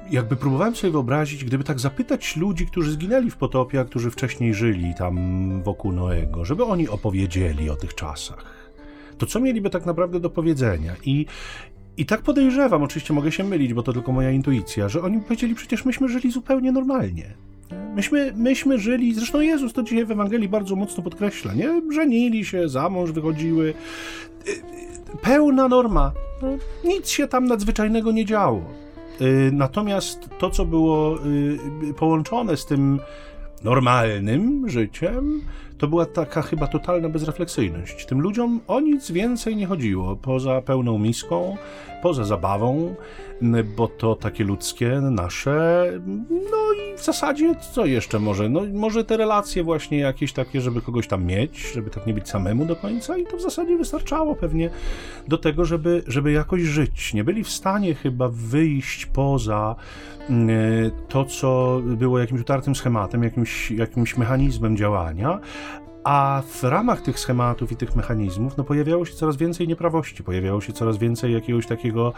jakby 0.10 0.36
próbowałem 0.36 0.76
sobie 0.76 0.92
wyobrazić, 0.92 1.46
gdyby 1.46 1.64
tak 1.64 1.80
zapytać 1.80 2.36
ludzi, 2.36 2.66
którzy 2.66 2.92
zginęli 2.92 3.30
w 3.30 3.38
potopie, 3.38 3.80
a 3.80 3.86
którzy 3.86 4.12
wcześniej 4.12 4.54
żyli 4.54 4.94
tam 4.98 5.16
wokół 5.64 5.92
Noego, 5.92 6.46
żeby 6.46 6.64
oni 6.64 6.90
opowiedzieli 6.90 7.70
o 7.70 7.76
tych 7.76 7.96
czasach, 7.96 8.72
to 9.18 9.26
co 9.26 9.40
mieliby 9.40 9.70
tak 9.70 9.86
naprawdę 9.86 10.20
do 10.20 10.30
powiedzenia? 10.30 10.96
I, 11.06 11.26
i 11.98 12.06
tak 12.06 12.22
podejrzewam, 12.22 12.84
oczywiście 12.84 13.14
mogę 13.14 13.32
się 13.32 13.44
mylić, 13.44 13.74
bo 13.74 13.84
to 13.84 13.94
tylko 13.94 14.12
moja 14.12 14.32
intuicja, 14.32 14.90
że 14.90 15.02
oni 15.02 15.20
powiedzieli, 15.20 15.56
przecież 15.56 15.86
myśmy 15.86 16.10
żyli 16.10 16.32
zupełnie 16.32 16.72
normalnie. 16.72 17.34
Myśmy, 17.96 18.34
myśmy 18.36 18.80
żyli, 18.80 19.14
zresztą 19.14 19.40
Jezus 19.40 19.74
to 19.74 19.84
dzisiaj 19.84 20.06
w 20.06 20.12
Ewangelii 20.12 20.50
bardzo 20.50 20.76
mocno 20.76 21.04
podkreśla, 21.04 21.54
nie? 21.54 21.82
Żenili 21.94 22.46
się, 22.46 22.70
za 22.70 22.90
mąż 22.90 23.12
wychodziły. 23.12 23.74
Pełna 25.22 25.68
norma. 25.68 26.12
No, 26.42 26.48
nic 26.84 27.10
się 27.10 27.28
tam 27.28 27.48
nadzwyczajnego 27.48 28.12
nie 28.12 28.26
działo. 28.26 28.62
Y, 29.22 29.52
natomiast 29.54 30.30
to, 30.40 30.50
co 30.50 30.66
było 30.66 31.18
y, 31.26 31.94
połączone 31.94 32.58
z 32.58 32.66
tym 32.66 33.00
normalnym 33.64 34.70
życiem, 34.70 35.42
to 35.78 35.88
była 35.88 36.06
taka 36.06 36.42
chyba 36.42 36.68
totalna 36.68 37.10
bezrefleksyjność. 37.10 38.06
Tym 38.06 38.22
ludziom 38.22 38.62
o 38.68 38.80
nic 38.80 39.12
więcej 39.12 39.56
nie 39.56 39.66
chodziło, 39.66 40.16
poza 40.16 40.62
pełną 40.62 41.00
miską, 41.00 41.58
poza 42.02 42.24
zabawą, 42.26 42.96
bo 43.78 43.88
to 43.88 44.16
takie 44.16 44.44
ludzkie, 44.44 45.02
nasze, 45.02 45.92
no 46.30 46.74
i 46.74 46.98
w 46.98 47.04
zasadzie 47.04 47.56
co 47.74 47.86
jeszcze 47.86 48.20
może? 48.20 48.50
No 48.50 48.62
może 48.74 49.04
te 49.04 49.18
relacje 49.18 49.64
właśnie 49.64 50.00
jakieś 50.00 50.34
takie, 50.34 50.62
żeby 50.62 50.82
kogoś 50.82 51.08
tam 51.08 51.26
mieć, 51.26 51.72
żeby 51.74 51.90
tak 51.90 52.08
nie 52.08 52.14
być 52.14 52.30
samemu 52.30 52.66
do 52.66 52.76
końca 52.76 53.18
i 53.18 53.26
to 53.26 53.38
w 53.38 53.42
zasadzie 53.42 53.78
wystarczało 53.78 54.36
pewnie 54.36 54.70
do 55.28 55.38
tego, 55.38 55.66
żeby, 55.66 56.04
żeby 56.08 56.32
jakoś 56.32 56.62
żyć. 56.62 57.14
Nie 57.14 57.24
byli 57.24 57.44
w 57.44 57.50
stanie 57.50 57.96
chyba 57.96 58.30
wyjść 58.30 59.06
poza 59.06 59.76
to, 61.10 61.26
co 61.26 61.82
było 61.84 62.20
jakimś 62.20 62.42
utartym 62.42 62.76
schematem, 62.76 63.24
jakimś, 63.24 63.72
jakimś 63.72 64.18
mechanizmem 64.18 64.78
działania, 64.78 65.40
A 66.04 66.44
w 66.48 66.64
ramach 66.64 67.02
tych 67.02 67.20
schematów 67.20 67.72
i 67.72 67.76
tych 67.76 67.96
mechanizmów 67.96 68.58
no, 68.58 68.64
pojawiało 68.64 69.06
się 69.06 69.14
coraz 69.14 69.38
więcej 69.38 69.68
nieprawości, 69.68 70.24
pojawiało 70.24 70.62
się 70.62 70.74
coraz 70.74 70.98
więcej 70.98 71.34
jakiegoś 71.34 71.68
takiego 71.68 72.14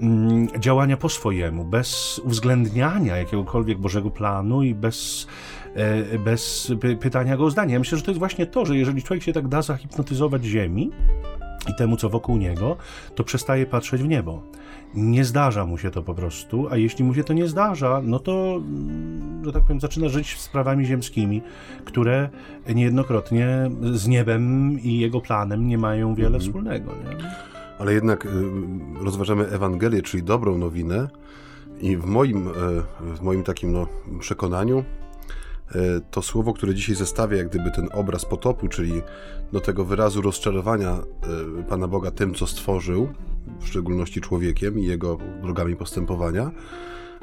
mm, 0.00 0.48
działania 0.60 0.96
po 0.96 1.08
swojemu, 1.08 1.64
bez 1.64 2.18
uwzględniania 2.24 3.16
jakiegokolwiek 3.16 3.78
Bożego 3.78 4.10
planu 4.10 4.62
i 4.62 4.74
bez, 4.74 5.26
e, 5.74 6.18
bez 6.18 6.72
pytania 7.00 7.36
go 7.36 7.44
o 7.44 7.50
zdanie. 7.50 7.72
Ja 7.72 7.78
myślę, 7.78 7.98
że 7.98 8.04
to 8.04 8.10
jest 8.10 8.18
właśnie 8.18 8.46
to, 8.46 8.66
że 8.66 8.76
jeżeli 8.76 9.02
człowiek 9.02 9.22
się 9.22 9.32
tak 9.32 9.48
da 9.48 9.62
zahipnotyzować 9.62 10.44
ziemi, 10.44 10.90
i 11.68 11.74
temu, 11.74 11.96
co 11.96 12.08
wokół 12.08 12.36
niego, 12.36 12.76
to 13.14 13.24
przestaje 13.24 13.66
patrzeć 13.66 14.02
w 14.02 14.08
niebo. 14.08 14.42
Nie 14.94 15.24
zdarza 15.24 15.66
mu 15.66 15.78
się 15.78 15.90
to 15.90 16.02
po 16.02 16.14
prostu, 16.14 16.68
a 16.70 16.76
jeśli 16.76 17.04
mu 17.04 17.14
się 17.14 17.24
to 17.24 17.32
nie 17.32 17.48
zdarza, 17.48 18.00
no 18.04 18.18
to, 18.18 18.56
mm, 18.56 19.44
że 19.44 19.52
tak 19.52 19.62
powiem, 19.62 19.80
zaczyna 19.80 20.08
żyć 20.08 20.40
sprawami 20.40 20.86
ziemskimi, 20.86 21.42
które 21.84 22.28
niejednokrotnie 22.74 23.70
z 23.92 24.06
niebem 24.06 24.70
i 24.80 24.98
jego 24.98 25.20
planem 25.20 25.66
nie 25.66 25.78
mają 25.78 26.14
wiele 26.14 26.36
mhm. 26.36 26.44
wspólnego. 26.44 26.92
Nie? 26.92 27.30
Ale 27.78 27.94
jednak 27.94 28.26
y, 28.26 28.28
rozważamy 29.04 29.48
Ewangelię, 29.48 30.02
czyli 30.02 30.22
dobrą 30.22 30.58
nowinę, 30.58 31.08
i 31.80 31.96
w 31.96 32.04
moim, 32.04 32.48
y, 32.48 32.52
w 33.00 33.20
moim 33.22 33.44
takim 33.44 33.72
no, 33.72 33.86
przekonaniu 34.20 34.84
E, 34.84 35.07
to 36.10 36.22
słowo, 36.22 36.52
które 36.52 36.74
dzisiaj 36.74 36.94
zestawia 36.94 37.36
jak 37.36 37.48
gdyby 37.48 37.70
ten 37.70 37.88
obraz 37.92 38.24
potopu, 38.24 38.68
czyli 38.68 39.02
do 39.52 39.60
tego 39.60 39.84
wyrazu 39.84 40.22
rozczarowania 40.22 40.90
e, 40.90 41.62
Pana 41.68 41.88
Boga 41.88 42.10
tym, 42.10 42.34
co 42.34 42.46
stworzył, 42.46 43.08
w 43.60 43.66
szczególności 43.66 44.20
człowiekiem 44.20 44.78
i 44.78 44.84
jego 44.84 45.18
drogami 45.42 45.76
postępowania, 45.76 46.50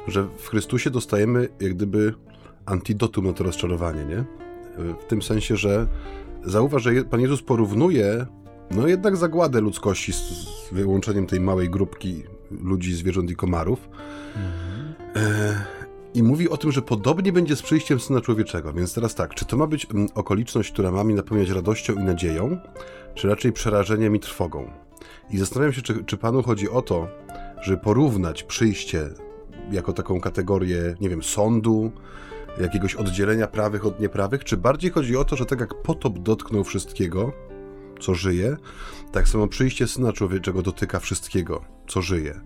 że 0.08 0.28
w 0.38 0.48
Chrystusie 0.48 0.90
dostajemy 0.90 1.48
jak 1.60 1.74
gdyby 1.74 2.14
antidotum 2.66 3.26
na 3.26 3.32
to 3.32 3.44
rozczarowanie, 3.44 4.04
nie? 4.04 4.18
E, 4.18 4.24
w 5.00 5.04
tym 5.08 5.22
sensie, 5.22 5.56
że 5.56 5.86
zauważ, 6.44 6.82
że 6.82 7.04
Pan 7.04 7.20
Jezus 7.20 7.42
porównuje 7.42 8.26
no 8.70 8.88
jednak 8.88 9.16
zagładę 9.16 9.60
ludzkości 9.60 10.12
z 10.12 10.72
wyłączeniem 10.72 11.26
tej 11.26 11.40
małej 11.40 11.70
grupki 11.70 12.22
ludzi, 12.50 12.94
zwierząt 12.94 13.30
i 13.30 13.36
komarów. 13.36 13.88
Mhm. 14.36 14.94
E 15.16 15.75
i 16.16 16.22
mówi 16.22 16.48
o 16.48 16.56
tym, 16.56 16.72
że 16.72 16.82
podobnie 16.82 17.32
będzie 17.32 17.56
z 17.56 17.62
przyjściem 17.62 18.00
Syna 18.00 18.20
Człowieczego. 18.20 18.72
Więc 18.72 18.94
teraz 18.94 19.14
tak, 19.14 19.34
czy 19.34 19.44
to 19.44 19.56
ma 19.56 19.66
być 19.66 19.86
mm, 19.94 20.08
okoliczność, 20.14 20.72
która 20.72 20.90
ma 20.90 21.04
mi 21.04 21.14
napełniać 21.14 21.50
radością 21.50 21.94
i 21.94 22.02
nadzieją, 22.02 22.58
czy 23.14 23.28
raczej 23.28 23.52
przerażeniem 23.52 24.16
i 24.16 24.20
trwogą? 24.20 24.70
I 25.30 25.38
zastanawiam 25.38 25.72
się, 25.72 25.82
czy, 25.82 26.04
czy 26.04 26.16
Panu 26.16 26.42
chodzi 26.42 26.70
o 26.70 26.82
to, 26.82 27.08
żeby 27.62 27.78
porównać 27.78 28.42
przyjście 28.42 29.08
jako 29.70 29.92
taką 29.92 30.20
kategorię, 30.20 30.94
nie 31.00 31.08
wiem, 31.08 31.22
sądu, 31.22 31.92
jakiegoś 32.60 32.94
oddzielenia 32.94 33.46
prawych 33.46 33.86
od 33.86 34.00
nieprawych, 34.00 34.44
czy 34.44 34.56
bardziej 34.56 34.90
chodzi 34.90 35.16
o 35.16 35.24
to, 35.24 35.36
że 35.36 35.46
tak 35.46 35.60
jak 35.60 35.82
potop 35.82 36.18
dotknął 36.18 36.64
wszystkiego, 36.64 37.32
co 38.00 38.14
żyje, 38.14 38.56
tak 39.12 39.28
samo 39.28 39.48
przyjście 39.48 39.86
Syna 39.86 40.12
Człowieczego 40.12 40.62
dotyka 40.62 41.00
wszystkiego, 41.00 41.64
co 41.86 42.02
żyje 42.02 42.40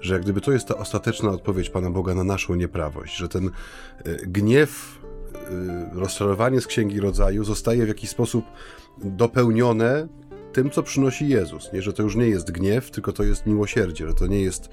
że 0.00 0.14
jak 0.14 0.22
gdyby 0.22 0.40
to 0.40 0.52
jest 0.52 0.68
ta 0.68 0.76
ostateczna 0.76 1.30
odpowiedź 1.30 1.70
Pana 1.70 1.90
Boga 1.90 2.14
na 2.14 2.24
naszą 2.24 2.54
nieprawość, 2.54 3.16
że 3.16 3.28
ten 3.28 3.46
e, 3.46 4.16
gniew, 4.16 5.00
e, 5.34 5.90
rozczarowanie 5.92 6.60
z 6.60 6.66
Księgi 6.66 7.00
Rodzaju 7.00 7.44
zostaje 7.44 7.84
w 7.84 7.88
jakiś 7.88 8.10
sposób 8.10 8.44
dopełnione 8.98 10.08
tym, 10.52 10.70
co 10.70 10.82
przynosi 10.82 11.28
Jezus. 11.28 11.72
Nie, 11.72 11.82
że 11.82 11.92
to 11.92 12.02
już 12.02 12.16
nie 12.16 12.28
jest 12.28 12.50
gniew, 12.50 12.90
tylko 12.90 13.12
to 13.12 13.22
jest 13.22 13.46
miłosierdzie, 13.46 14.06
że 14.06 14.14
to 14.14 14.26
nie 14.26 14.40
jest 14.40 14.68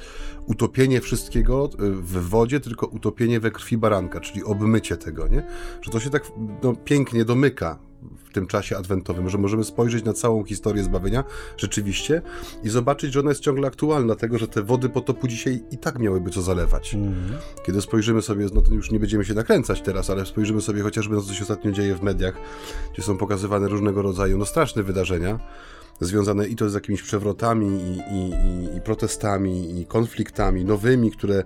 utopienie 0.46 1.02
wszystkiego 1.02 1.70
e, 1.74 1.90
w 1.90 2.30
wodzie, 2.30 2.60
tylko 2.60 2.88
utopienie 2.88 3.40
we 3.40 3.52
krwi 3.52 3.78
baranka, 3.78 4.20
czyli 4.20 4.44
obmycie 4.44 4.98
tego, 4.98 5.28
nie? 5.28 5.44
Że 5.82 5.92
to 5.92 6.00
się 6.00 6.10
tak 6.10 6.24
no, 6.64 6.74
pięknie 6.76 7.26
domyka 7.26 7.80
w 8.26 8.34
tym 8.34 8.48
czasie 8.48 8.78
adwentowym, 8.78 9.30
że 9.30 9.38
możemy 9.38 9.64
spojrzeć 9.64 10.06
na 10.06 10.14
całą 10.14 10.44
historię 10.44 10.84
zbawienia 10.84 11.24
rzeczywiście 11.58 12.22
i 12.64 12.70
zobaczyć, 12.70 13.14
że 13.14 13.20
ona 13.20 13.30
jest 13.30 13.42
ciągle 13.42 13.68
aktualna, 13.68 14.06
dlatego 14.06 14.38
że 14.38 14.48
te 14.48 14.64
wody 14.64 14.90
potopu 14.90 15.28
dzisiaj 15.28 15.64
i 15.72 15.78
tak 15.78 16.00
miałyby 16.00 16.32
co 16.32 16.42
zalewać. 16.42 16.94
Mm. 16.94 17.16
Kiedy 17.66 17.82
spojrzymy 17.82 18.22
sobie, 18.22 18.48
no 18.54 18.62
to 18.62 18.74
już 18.74 18.92
nie 18.92 19.00
będziemy 19.00 19.26
się 19.26 19.34
nakręcać 19.34 19.82
teraz, 19.82 20.10
ale 20.10 20.26
spojrzymy 20.26 20.62
sobie 20.62 20.82
chociażby 20.82 21.16
na 21.16 21.22
to, 21.22 21.28
co 21.28 21.34
się 21.34 21.42
ostatnio 21.42 21.72
dzieje 21.72 21.96
w 21.96 22.02
mediach, 22.02 22.36
gdzie 22.94 23.04
są 23.04 23.18
pokazywane 23.18 23.68
różnego 23.68 24.02
rodzaju 24.02 24.38
no 24.38 24.46
straszne 24.46 24.84
wydarzenia, 24.84 25.40
związane 26.00 26.48
i 26.48 26.56
to 26.56 26.70
z 26.70 26.74
jakimiś 26.74 27.02
przewrotami, 27.02 27.68
i, 27.68 28.16
i, 28.16 28.78
i, 28.78 28.82
protestami, 28.82 29.82
i 29.82 29.86
konfliktami 29.86 30.66
nowymi, 30.66 31.12
które 31.12 31.44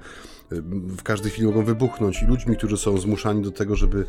w 0.98 1.04
każdej 1.04 1.32
chwili 1.32 1.48
mogą 1.48 1.64
wybuchnąć 1.64 2.22
i 2.22 2.26
ludźmi, 2.26 2.56
którzy 2.56 2.78
są 2.78 2.98
zmuszani 2.98 3.42
do 3.42 3.52
tego, 3.52 3.76
żeby 3.76 4.06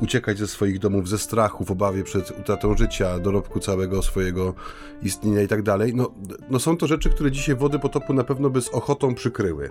uciekać 0.00 0.38
ze 0.38 0.46
swoich 0.46 0.78
domów 0.78 1.08
ze 1.08 1.18
strachu, 1.18 1.64
w 1.64 1.70
obawie 1.70 2.04
przed 2.04 2.30
utratą 2.40 2.76
życia, 2.76 3.18
dorobku 3.18 3.60
całego 3.60 4.02
swojego 4.02 4.54
istnienia 5.02 5.42
i 5.42 5.48
tak 5.48 5.62
dalej. 5.62 5.94
No, 5.94 6.10
no 6.50 6.58
są 6.58 6.76
to 6.76 6.86
rzeczy, 6.86 7.10
które 7.10 7.30
dzisiaj 7.30 7.56
wody 7.56 7.78
potopu 7.78 8.14
na 8.14 8.24
pewno 8.24 8.50
by 8.50 8.62
z 8.62 8.68
ochotą 8.68 9.14
przykryły. 9.14 9.70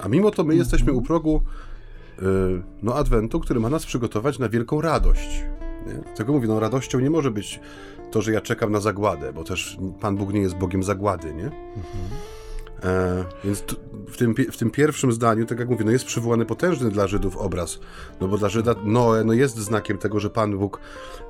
A 0.00 0.08
mimo 0.08 0.30
to 0.30 0.44
my 0.44 0.52
mhm. 0.52 0.58
jesteśmy 0.58 0.92
u 0.92 1.02
progu 1.02 1.42
yy, 2.22 2.62
no, 2.82 2.94
Adwentu, 2.94 3.40
który 3.40 3.60
ma 3.60 3.70
nas 3.70 3.86
przygotować 3.86 4.38
na 4.38 4.48
wielką 4.48 4.80
radość. 4.80 5.44
Nie? 5.86 6.14
Tego 6.14 6.32
mówię, 6.32 6.48
no 6.48 6.60
radością 6.60 7.00
nie 7.00 7.10
może 7.10 7.30
być 7.30 7.60
to, 8.10 8.22
że 8.22 8.32
ja 8.32 8.40
czekam 8.40 8.72
na 8.72 8.80
zagładę, 8.80 9.32
bo 9.32 9.44
też 9.44 9.78
Pan 10.00 10.16
Bóg 10.16 10.32
nie 10.32 10.40
jest 10.40 10.54
Bogiem 10.54 10.82
zagłady, 10.82 11.34
nie? 11.34 11.44
Mhm. 11.44 11.84
E, 12.84 13.24
więc 13.44 13.64
w 14.08 14.16
tym, 14.16 14.34
w 14.52 14.56
tym 14.56 14.70
pierwszym 14.70 15.12
zdaniu, 15.12 15.46
tak 15.46 15.58
jak 15.58 15.68
mówię, 15.68 15.84
no 15.84 15.90
jest 15.90 16.04
przywołany 16.04 16.46
potężny 16.46 16.90
dla 16.90 17.06
Żydów 17.06 17.36
obraz, 17.36 17.80
no 18.20 18.28
bo 18.28 18.38
dla 18.38 18.48
Żyda 18.48 18.74
Noe 18.84 19.24
no 19.24 19.32
jest 19.32 19.56
znakiem 19.56 19.98
tego, 19.98 20.20
że 20.20 20.30
Pan 20.30 20.58
Bóg 20.58 20.80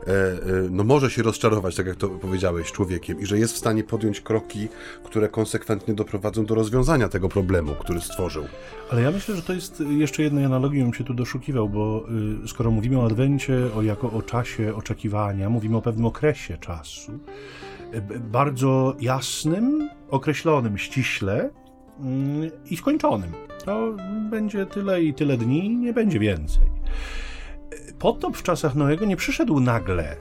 e, 0.06 0.10
e, 0.10 0.38
no 0.70 0.84
może 0.84 1.10
się 1.10 1.22
rozczarować, 1.22 1.76
tak 1.76 1.86
jak 1.86 1.96
to 1.96 2.08
powiedziałeś, 2.08 2.72
człowiekiem 2.72 3.20
i 3.20 3.26
że 3.26 3.38
jest 3.38 3.54
w 3.54 3.58
stanie 3.58 3.84
podjąć 3.84 4.20
kroki, 4.20 4.68
które 5.04 5.28
konsekwentnie 5.28 5.94
doprowadzą 5.94 6.46
do 6.46 6.54
rozwiązania 6.54 7.08
tego 7.08 7.28
problemu, 7.28 7.74
który 7.74 8.00
stworzył. 8.00 8.44
Ale 8.90 9.02
ja 9.02 9.10
myślę, 9.10 9.36
że 9.36 9.42
to 9.42 9.52
jest 9.52 9.80
jeszcze 9.80 10.22
jednej 10.22 10.44
analogii, 10.44 10.82
bym 10.82 10.94
się 10.94 11.04
tu 11.04 11.14
doszukiwał, 11.14 11.68
bo 11.68 12.04
y, 12.44 12.48
skoro 12.48 12.70
mówimy 12.70 13.00
o 13.00 13.06
Adwencie, 13.06 13.74
o, 13.76 13.82
jako 13.82 14.10
o 14.12 14.22
czasie 14.22 14.74
oczekiwania, 14.74 15.50
mówimy 15.50 15.76
o 15.76 15.82
pewnym 15.82 16.06
okresie 16.06 16.58
czasu, 16.58 17.18
bardzo 18.20 18.94
jasnym, 19.00 19.90
określonym 20.10 20.78
ściśle 20.78 21.50
mm, 22.00 22.50
i 22.70 22.76
skończonym. 22.76 23.32
To 23.64 23.96
będzie 24.30 24.66
tyle 24.66 25.02
i 25.02 25.14
tyle 25.14 25.36
dni, 25.36 25.76
nie 25.76 25.92
będzie 25.92 26.18
więcej. 26.18 26.66
Potop 27.98 28.36
w 28.36 28.42
czasach 28.42 28.74
Noego 28.74 29.04
nie 29.04 29.16
przyszedł 29.16 29.60
nagle. 29.60 30.16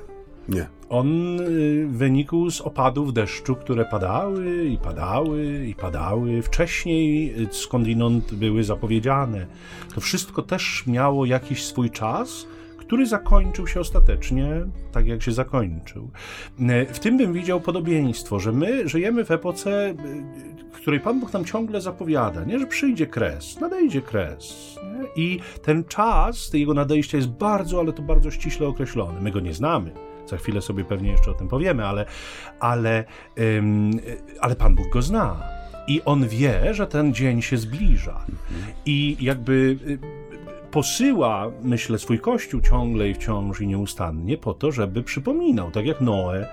Nie. 0.50 0.68
On 0.90 1.40
y, 1.40 1.88
wynikł 1.88 2.50
z 2.52 2.62
opadów 2.62 3.14
deszczu, 3.14 3.56
które 3.56 3.86
padały 3.86 4.66
i 4.66 4.78
padały 4.78 5.66
i 5.68 5.76
padały. 5.76 6.42
Wcześniej 6.42 7.34
y, 7.44 7.48
skądinąd 7.52 8.34
były 8.34 8.64
zapowiedziane. 8.64 9.48
To 9.96 10.02
wszystko 10.02 10.42
też 10.42 10.84
miało 10.88 11.26
jakiś 11.26 11.66
swój 11.66 11.92
czas 11.92 12.48
który 12.88 13.06
zakończył 13.06 13.68
się 13.68 13.80
ostatecznie 13.80 14.50
tak, 14.92 15.08
jak 15.08 15.24
się 15.24 15.32
zakończył. 15.32 16.12
E, 16.60 16.86
w 16.86 17.00
tym 17.00 17.18
bym 17.18 17.34
widział 17.34 17.62
podobieństwo, 17.62 18.40
że 18.40 18.52
my 18.52 18.90
żyjemy 18.90 19.26
w 19.26 19.32
epoce, 19.32 19.90
e, 19.90 19.96
której 20.72 21.00
Pan 21.00 21.20
Bóg 21.20 21.34
nam 21.34 21.46
ciągle 21.46 21.82
zapowiada, 21.82 22.44
nie, 22.44 22.60
że 22.60 22.68
przyjdzie 22.68 23.08
kres, 23.08 23.60
nadejdzie 23.60 24.02
kres. 24.02 24.76
Nie? 24.84 25.24
I 25.24 25.40
ten 25.62 25.84
czas 25.84 26.54
jego 26.54 26.74
nadejścia 26.74 27.18
jest 27.18 27.30
bardzo, 27.30 27.80
ale 27.80 27.94
to 27.94 28.02
bardzo 28.02 28.32
ściśle 28.32 28.68
określony. 28.68 29.22
My 29.22 29.32
go 29.32 29.40
nie 29.40 29.54
znamy. 29.54 29.92
Za 30.28 30.38
chwilę 30.38 30.62
sobie 30.62 30.84
pewnie 30.84 31.12
jeszcze 31.12 31.32
o 31.32 31.34
tym 31.34 31.48
powiemy, 31.48 31.86
ale, 31.86 32.06
ale, 32.60 33.04
ym, 33.58 33.92
ale 34.40 34.56
Pan 34.56 34.76
Bóg 34.76 34.90
go 34.90 35.02
zna. 35.02 35.44
I 35.88 36.02
on 36.06 36.28
wie, 36.28 36.74
że 36.74 36.88
ten 36.88 37.14
dzień 37.14 37.42
się 37.42 37.58
zbliża. 37.58 38.26
I 38.86 39.18
jakby 39.20 39.78
posyła, 40.72 41.52
myślę, 41.64 42.00
swój 42.00 42.20
kościół 42.20 42.62
ciągle 42.62 43.10
i 43.10 43.14
wciąż 43.14 43.62
i 43.62 43.68
nieustannie 43.68 44.38
po 44.38 44.54
to, 44.54 44.72
żeby 44.72 45.04
przypominał, 45.04 45.72
tak 45.72 45.86
jak 45.86 46.02
Noe, 46.02 46.46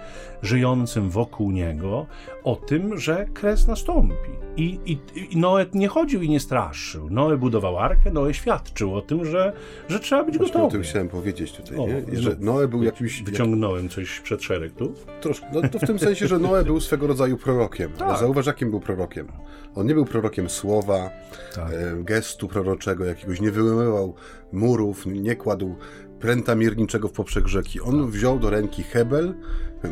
żyjącym 0.42 1.10
wokół 1.10 1.50
niego, 1.50 2.06
o 2.44 2.56
tym, 2.56 2.98
że 2.98 3.26
kres 3.34 3.66
nastąpi. 3.66 4.30
I, 4.56 4.78
i, 4.86 4.98
i 5.30 5.36
Noe 5.36 5.66
nie 5.74 5.88
chodził 5.88 6.22
i 6.22 6.28
nie 6.28 6.40
straszył. 6.40 7.10
Noe 7.10 7.36
budował 7.36 7.78
arkę, 7.78 8.10
Noe 8.10 8.34
świadczył 8.34 8.94
o 8.96 9.02
tym, 9.02 9.24
że, 9.24 9.52
że 9.88 10.00
trzeba 10.00 10.24
być 10.24 10.38
Właśnie 10.38 10.52
gotowy. 10.52 10.68
o 10.68 10.70
tym 10.70 10.82
chciałem 10.82 11.08
powiedzieć 11.08 11.52
tutaj, 11.52 11.78
o, 11.78 11.86
nie? 11.86 12.20
że 12.20 12.36
Noe 12.40 12.68
był 12.68 12.82
jakimś... 12.82 13.22
Wyciągnąłem 13.22 13.88
coś 13.88 14.20
przed 14.20 14.42
szereg 14.42 14.72
tu? 14.72 14.92
Troszkę, 15.20 15.46
no 15.52 15.68
to 15.68 15.78
w 15.78 15.86
tym 15.86 15.98
sensie, 15.98 16.26
że 16.26 16.38
Noe 16.38 16.64
był 16.64 16.80
swego 16.80 17.06
rodzaju 17.06 17.36
prorokiem. 17.36 17.92
Tak. 17.92 18.18
Zauważ, 18.18 18.46
jakim 18.46 18.70
był 18.70 18.80
prorokiem. 18.80 19.28
On 19.74 19.86
nie 19.86 19.94
był 19.94 20.04
prorokiem 20.04 20.50
słowa, 20.50 21.10
tak. 21.54 21.72
e, 21.72 21.96
gestu 22.04 22.48
proroczego, 22.48 23.04
jakiegoś 23.04 23.40
nie 23.40 23.50
wyłamywał 23.50 24.13
murów, 24.52 25.06
nie 25.06 25.36
kładł 25.36 25.74
pręta 26.20 26.54
mierniczego 26.54 27.08
w 27.08 27.12
poprzek 27.12 27.48
rzeki. 27.48 27.80
On 27.80 28.00
tak. 28.00 28.10
wziął 28.10 28.38
do 28.38 28.50
ręki 28.50 28.82
hebel, 28.82 29.34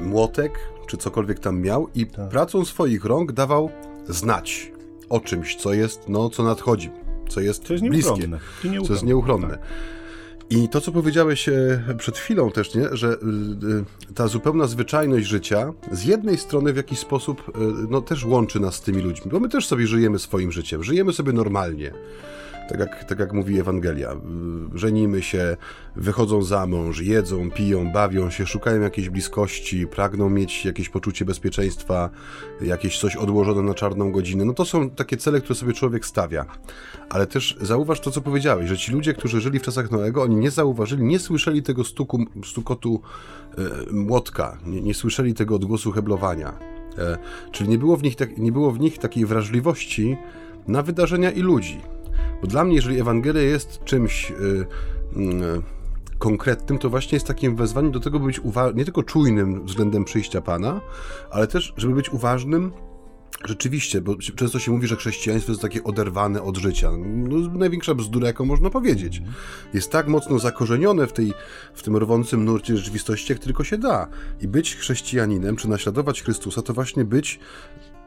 młotek, 0.02 0.58
czy 0.86 0.96
cokolwiek 0.96 1.38
tam 1.38 1.60
miał 1.60 1.88
i 1.94 2.06
tak. 2.06 2.28
pracą 2.28 2.64
swoich 2.64 3.04
rąk 3.04 3.32
dawał 3.32 3.70
znać 4.08 4.72
o 5.08 5.20
czymś, 5.20 5.56
co 5.56 5.72
jest, 5.72 6.08
no, 6.08 6.30
co 6.30 6.42
nadchodzi, 6.42 6.90
co 7.28 7.40
jest, 7.40 7.64
co 7.64 7.72
jest 7.72 7.84
bliskie, 7.84 8.28
co 8.86 8.92
jest 8.92 9.04
nieuchronne. 9.04 9.48
Tak. 9.48 9.60
I 10.50 10.68
to, 10.68 10.80
co 10.80 10.92
powiedziałeś 10.92 11.48
e, 11.48 11.82
przed 11.98 12.18
chwilą 12.18 12.50
też, 12.50 12.74
nie? 12.74 12.88
że 12.92 13.08
e, 13.08 14.14
ta 14.14 14.28
zupełna 14.28 14.66
zwyczajność 14.66 15.26
życia 15.26 15.72
z 15.92 16.04
jednej 16.04 16.38
strony 16.38 16.72
w 16.72 16.76
jakiś 16.76 16.98
sposób 16.98 17.42
e, 17.48 17.60
no, 17.90 18.00
też 18.00 18.24
łączy 18.24 18.60
nas 18.60 18.74
z 18.74 18.80
tymi 18.80 19.02
ludźmi, 19.02 19.30
bo 19.30 19.40
my 19.40 19.48
też 19.48 19.66
sobie 19.66 19.86
żyjemy 19.86 20.18
swoim 20.18 20.52
życiem, 20.52 20.84
żyjemy 20.84 21.12
sobie 21.12 21.32
normalnie 21.32 21.92
tak 22.68 22.80
jak, 22.80 23.04
tak 23.04 23.18
jak 23.18 23.32
mówi 23.32 23.60
Ewangelia. 23.60 24.16
Żenimy 24.74 25.22
się, 25.22 25.56
wychodzą 25.96 26.42
za 26.42 26.66
mąż, 26.66 27.00
jedzą, 27.00 27.50
piją, 27.50 27.92
bawią 27.92 28.30
się, 28.30 28.46
szukają 28.46 28.80
jakiejś 28.80 29.08
bliskości, 29.08 29.86
pragną 29.86 30.30
mieć 30.30 30.64
jakieś 30.64 30.88
poczucie 30.88 31.24
bezpieczeństwa, 31.24 32.10
jakieś 32.60 32.98
coś 32.98 33.16
odłożone 33.16 33.62
na 33.62 33.74
czarną 33.74 34.12
godzinę. 34.12 34.44
No 34.44 34.52
to 34.52 34.64
są 34.64 34.90
takie 34.90 35.16
cele, 35.16 35.40
które 35.40 35.54
sobie 35.54 35.72
człowiek 35.72 36.06
stawia. 36.06 36.46
Ale 37.10 37.26
też 37.26 37.56
zauważ 37.60 38.00
to, 38.00 38.10
co 38.10 38.20
powiedziałeś, 38.20 38.68
że 38.68 38.78
ci 38.78 38.92
ludzie, 38.92 39.14
którzy 39.14 39.40
żyli 39.40 39.58
w 39.58 39.62
czasach 39.62 39.90
Noego, 39.90 40.22
oni 40.22 40.36
nie 40.36 40.50
zauważyli, 40.50 41.04
nie 41.04 41.18
słyszeli 41.18 41.62
tego 41.62 41.84
stuku, 41.84 42.24
stukotu 42.44 43.00
e, 43.58 43.92
młotka, 43.92 44.58
nie, 44.66 44.80
nie 44.80 44.94
słyszeli 44.94 45.34
tego 45.34 45.54
odgłosu 45.54 45.92
heblowania. 45.92 46.52
E, 46.98 47.18
czyli 47.52 47.70
nie 47.70 47.78
było, 47.78 47.96
w 47.96 48.02
nich 48.02 48.16
tak, 48.16 48.38
nie 48.38 48.52
było 48.52 48.72
w 48.72 48.80
nich 48.80 48.98
takiej 48.98 49.26
wrażliwości 49.26 50.16
na 50.68 50.82
wydarzenia 50.82 51.30
i 51.30 51.40
ludzi. 51.40 51.80
Bo 52.40 52.46
dla 52.46 52.64
mnie, 52.64 52.74
jeżeli 52.74 53.00
Ewangelia 53.00 53.42
jest 53.42 53.84
czymś 53.84 54.30
yy, 54.30 54.66
yy, 55.16 55.62
konkretnym, 56.18 56.78
to 56.78 56.90
właśnie 56.90 57.16
jest 57.16 57.26
takim 57.26 57.56
wezwaniem 57.56 57.92
do 57.92 58.00
tego, 58.00 58.20
by 58.20 58.26
być 58.26 58.40
nie 58.74 58.84
tylko 58.84 59.02
czujnym 59.02 59.64
względem 59.64 60.04
przyjścia 60.04 60.40
Pana, 60.40 60.80
ale 61.30 61.46
też, 61.46 61.72
żeby 61.76 61.94
być 61.94 62.12
uważnym 62.12 62.72
Rzeczywiście, 63.44 64.00
bo 64.00 64.16
często 64.36 64.58
się 64.58 64.72
mówi, 64.72 64.86
że 64.86 64.96
chrześcijaństwo 64.96 65.52
jest 65.52 65.62
takie 65.62 65.84
oderwane 65.84 66.42
od 66.42 66.56
życia. 66.56 66.90
No, 67.04 67.36
największa 67.58 67.94
bzdura, 67.94 68.26
jaką 68.26 68.44
można 68.44 68.70
powiedzieć. 68.70 69.22
Jest 69.74 69.92
tak 69.92 70.08
mocno 70.08 70.38
zakorzenione 70.38 71.06
w, 71.06 71.12
tej, 71.12 71.32
w 71.74 71.82
tym 71.82 71.96
rwącym 71.96 72.44
nurcie 72.44 72.76
rzeczywistości, 72.76 73.32
jak 73.32 73.42
tylko 73.42 73.64
się 73.64 73.78
da. 73.78 74.08
I 74.40 74.48
być 74.48 74.76
chrześcijaninem, 74.76 75.56
czy 75.56 75.68
naśladować 75.68 76.22
Chrystusa, 76.22 76.62
to 76.62 76.74
właśnie 76.74 77.04
być 77.04 77.40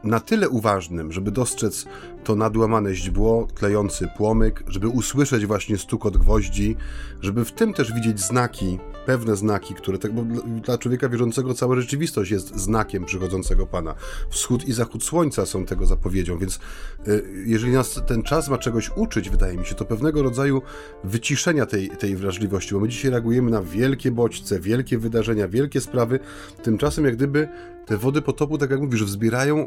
na 0.04 0.20
tyle 0.20 0.48
uważnym, 0.48 1.12
żeby 1.12 1.30
dostrzec 1.30 1.86
to 2.24 2.36
nadłamane 2.36 2.94
źdźbło, 2.94 3.48
tlejący 3.54 4.08
płomyk, 4.16 4.64
żeby 4.66 4.88
usłyszeć 4.88 5.46
właśnie 5.46 5.78
stukot 5.78 6.16
gwoździ, 6.16 6.76
żeby 7.20 7.44
w 7.44 7.52
tym 7.52 7.72
też 7.72 7.92
widzieć 7.92 8.20
znaki, 8.20 8.78
pewne 9.06 9.36
znaki, 9.36 9.74
które 9.74 9.98
tak, 9.98 10.14
bo 10.14 10.22
dla 10.60 10.78
człowieka 10.78 11.08
wierzącego 11.08 11.54
cała 11.54 11.76
rzeczywistość 11.76 12.30
jest 12.30 12.56
znakiem 12.56 13.04
przychodzącego 13.04 13.66
Pana. 13.66 13.94
Wschód 14.30 14.68
i 14.68 14.72
zachód 14.72 15.04
słońca 15.04 15.46
są 15.46 15.64
tego 15.64 15.86
zapowiedzią, 15.86 16.38
więc 16.38 16.60
y, 17.08 17.24
jeżeli 17.46 17.72
nas 17.72 18.02
ten 18.06 18.22
czas 18.22 18.48
ma 18.48 18.58
czegoś 18.58 18.90
uczyć, 18.96 19.30
wydaje 19.30 19.58
mi 19.58 19.66
się, 19.66 19.74
to 19.74 19.84
pewnego 19.84 20.22
rodzaju 20.22 20.62
wyciszenia 21.04 21.66
tej, 21.66 21.88
tej 21.88 22.16
wrażliwości, 22.16 22.74
bo 22.74 22.80
my 22.80 22.88
dzisiaj 22.88 23.10
reagujemy 23.10 23.50
na 23.50 23.62
wielkie 23.62 24.10
bodźce, 24.10 24.60
wielkie 24.60 24.98
wydarzenia, 24.98 25.48
wielkie 25.48 25.80
sprawy, 25.80 26.18
tymczasem 26.62 27.04
jak 27.04 27.16
gdyby 27.16 27.48
te 27.86 27.96
wody 27.96 28.22
potopu, 28.22 28.58
tak 28.58 28.70
jak 28.70 28.80
mówisz, 28.80 29.04
wzbierają 29.04 29.66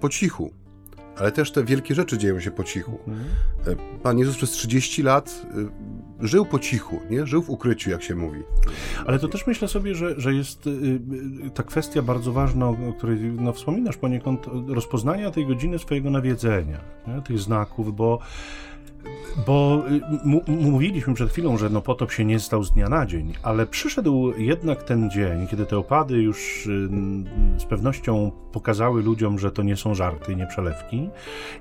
po 0.00 0.08
cichu. 0.08 0.52
Ale 1.18 1.32
też 1.32 1.52
te 1.52 1.64
wielkie 1.64 1.94
rzeczy 1.94 2.18
dzieją 2.18 2.40
się 2.40 2.50
po 2.50 2.64
cichu. 2.64 2.98
Mhm. 3.06 3.28
Pan 4.02 4.18
Jezus 4.18 4.36
przez 4.36 4.50
30 4.50 5.02
lat 5.02 5.46
y, 6.20 6.26
żył 6.26 6.46
po 6.46 6.58
cichu, 6.58 7.00
nie? 7.10 7.26
Żył 7.26 7.42
w 7.42 7.50
ukryciu, 7.50 7.90
jak 7.90 8.02
się 8.02 8.14
mówi. 8.14 8.40
Ale 9.06 9.18
to 9.18 9.28
też 9.28 9.46
myślę 9.46 9.68
sobie, 9.68 9.94
że, 9.94 10.20
że 10.20 10.34
jest 10.34 10.66
y, 10.66 11.00
ta 11.54 11.62
kwestia 11.62 12.02
bardzo 12.02 12.32
ważna, 12.32 12.68
o 12.68 12.92
której 12.98 13.18
no, 13.20 13.52
wspominasz 13.52 13.96
poniekąd, 13.96 14.46
rozpoznania 14.68 15.30
tej 15.30 15.46
godziny 15.46 15.78
swojego 15.78 16.10
nawiedzenia, 16.10 16.80
nie? 17.06 17.22
tych 17.22 17.38
znaków, 17.38 17.96
bo 17.96 18.18
bo 19.46 19.84
y, 20.48 20.50
mówiliśmy 20.50 21.14
przed 21.14 21.30
chwilą, 21.30 21.56
że 21.56 21.70
no 21.70 21.80
potop 21.80 22.12
się 22.12 22.24
nie 22.24 22.40
stał 22.40 22.64
z 22.64 22.72
dnia 22.72 22.88
na 22.88 23.06
dzień, 23.06 23.32
ale 23.42 23.66
przyszedł 23.66 24.32
jednak 24.38 24.82
ten 24.82 25.10
dzień, 25.10 25.46
kiedy 25.46 25.66
te 25.66 25.78
opady 25.78 26.22
już 26.22 26.66
y, 26.66 26.88
z 27.58 27.64
pewnością 27.64 28.32
pokazały 28.52 29.02
ludziom, 29.02 29.38
że 29.38 29.50
to 29.50 29.62
nie 29.62 29.76
są 29.76 29.94
żarty, 29.94 30.36
nie 30.36 30.46
przelewki. 30.46 31.10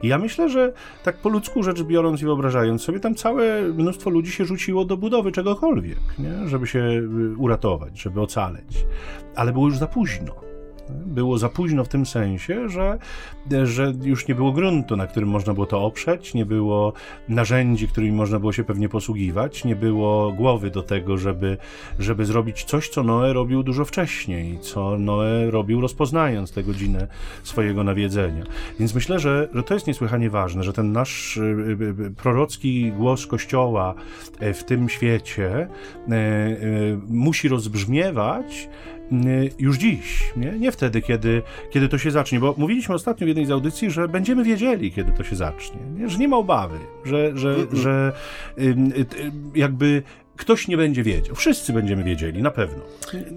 I 0.03 0.07
ja 0.07 0.17
myślę, 0.17 0.49
że 0.49 0.73
tak 1.03 1.17
po 1.17 1.29
ludzku 1.29 1.63
rzecz 1.63 1.83
biorąc 1.83 2.21
i 2.21 2.25
wyobrażając 2.25 2.81
sobie, 2.81 2.99
tam 2.99 3.15
całe 3.15 3.63
mnóstwo 3.63 4.09
ludzi 4.09 4.31
się 4.31 4.45
rzuciło 4.45 4.85
do 4.85 4.97
budowy 4.97 5.31
czegokolwiek, 5.31 6.19
nie? 6.19 6.47
żeby 6.47 6.67
się 6.67 6.79
y, 6.79 7.37
uratować, 7.37 8.01
żeby 8.01 8.21
ocaleć. 8.21 8.85
Ale 9.35 9.53
było 9.53 9.65
już 9.65 9.77
za 9.77 9.87
późno. 9.87 10.48
Było 10.89 11.37
za 11.37 11.49
późno 11.49 11.83
w 11.83 11.87
tym 11.87 12.05
sensie, 12.05 12.69
że, 12.69 12.97
że 13.63 13.93
już 14.03 14.27
nie 14.27 14.35
było 14.35 14.51
gruntu, 14.51 14.97
na 14.97 15.07
którym 15.07 15.29
można 15.29 15.53
było 15.53 15.65
to 15.65 15.83
oprzeć, 15.83 16.33
nie 16.33 16.45
było 16.45 16.93
narzędzi, 17.29 17.87
którymi 17.87 18.11
można 18.11 18.39
było 18.39 18.53
się 18.53 18.63
pewnie 18.63 18.89
posługiwać, 18.89 19.65
nie 19.65 19.75
było 19.75 20.31
głowy 20.31 20.71
do 20.71 20.83
tego, 20.83 21.17
żeby, 21.17 21.57
żeby 21.99 22.25
zrobić 22.25 22.63
coś, 22.63 22.89
co 22.89 23.03
Noe 23.03 23.33
robił 23.33 23.63
dużo 23.63 23.85
wcześniej, 23.85 24.59
co 24.59 24.97
Noe 24.97 25.51
robił 25.51 25.81
rozpoznając 25.81 26.51
tę 26.51 26.63
godzinę 26.63 27.07
swojego 27.43 27.83
nawiedzenia. 27.83 28.43
Więc 28.79 28.95
myślę, 28.95 29.19
że, 29.19 29.49
że 29.53 29.63
to 29.63 29.73
jest 29.73 29.87
niesłychanie 29.87 30.29
ważne, 30.29 30.63
że 30.63 30.73
ten 30.73 30.91
nasz 30.91 31.37
y, 31.37 31.41
y, 31.41 32.05
y, 32.05 32.11
prorocki 32.11 32.91
głos 32.91 33.27
Kościoła 33.27 33.95
e, 34.39 34.53
w 34.53 34.63
tym 34.63 34.89
świecie 34.89 35.49
e, 35.51 36.13
e, 36.13 36.57
musi 37.07 37.47
rozbrzmiewać 37.47 38.69
już 39.59 39.77
dziś, 39.77 40.33
nie? 40.37 40.51
nie 40.51 40.71
wtedy, 40.71 41.01
kiedy, 41.01 41.41
kiedy 41.69 41.89
to 41.89 41.97
się 41.97 42.11
zacznie, 42.11 42.39
bo 42.39 42.55
mówiliśmy 42.57 42.95
ostatnio 42.95 43.25
w 43.25 43.27
jednej 43.27 43.45
z 43.45 43.51
audycji, 43.51 43.91
że 43.91 44.07
będziemy 44.07 44.43
wiedzieli, 44.43 44.91
kiedy 44.91 45.11
to 45.11 45.23
się 45.23 45.35
zacznie, 45.35 45.79
nie? 45.97 46.09
że 46.09 46.17
nie 46.17 46.27
ma 46.27 46.37
obawy, 46.37 46.77
że, 47.05 47.37
że, 47.37 47.49
mm 47.55 47.67
-mm. 47.67 47.75
że 47.75 48.13
jakby 49.55 50.03
ktoś 50.39 50.67
nie 50.67 50.77
będzie 50.77 51.03
wiedział. 51.03 51.35
Wszyscy 51.35 51.73
będziemy 51.73 52.03
wiedzieli, 52.03 52.41
na 52.41 52.51
pewno. 52.51 52.83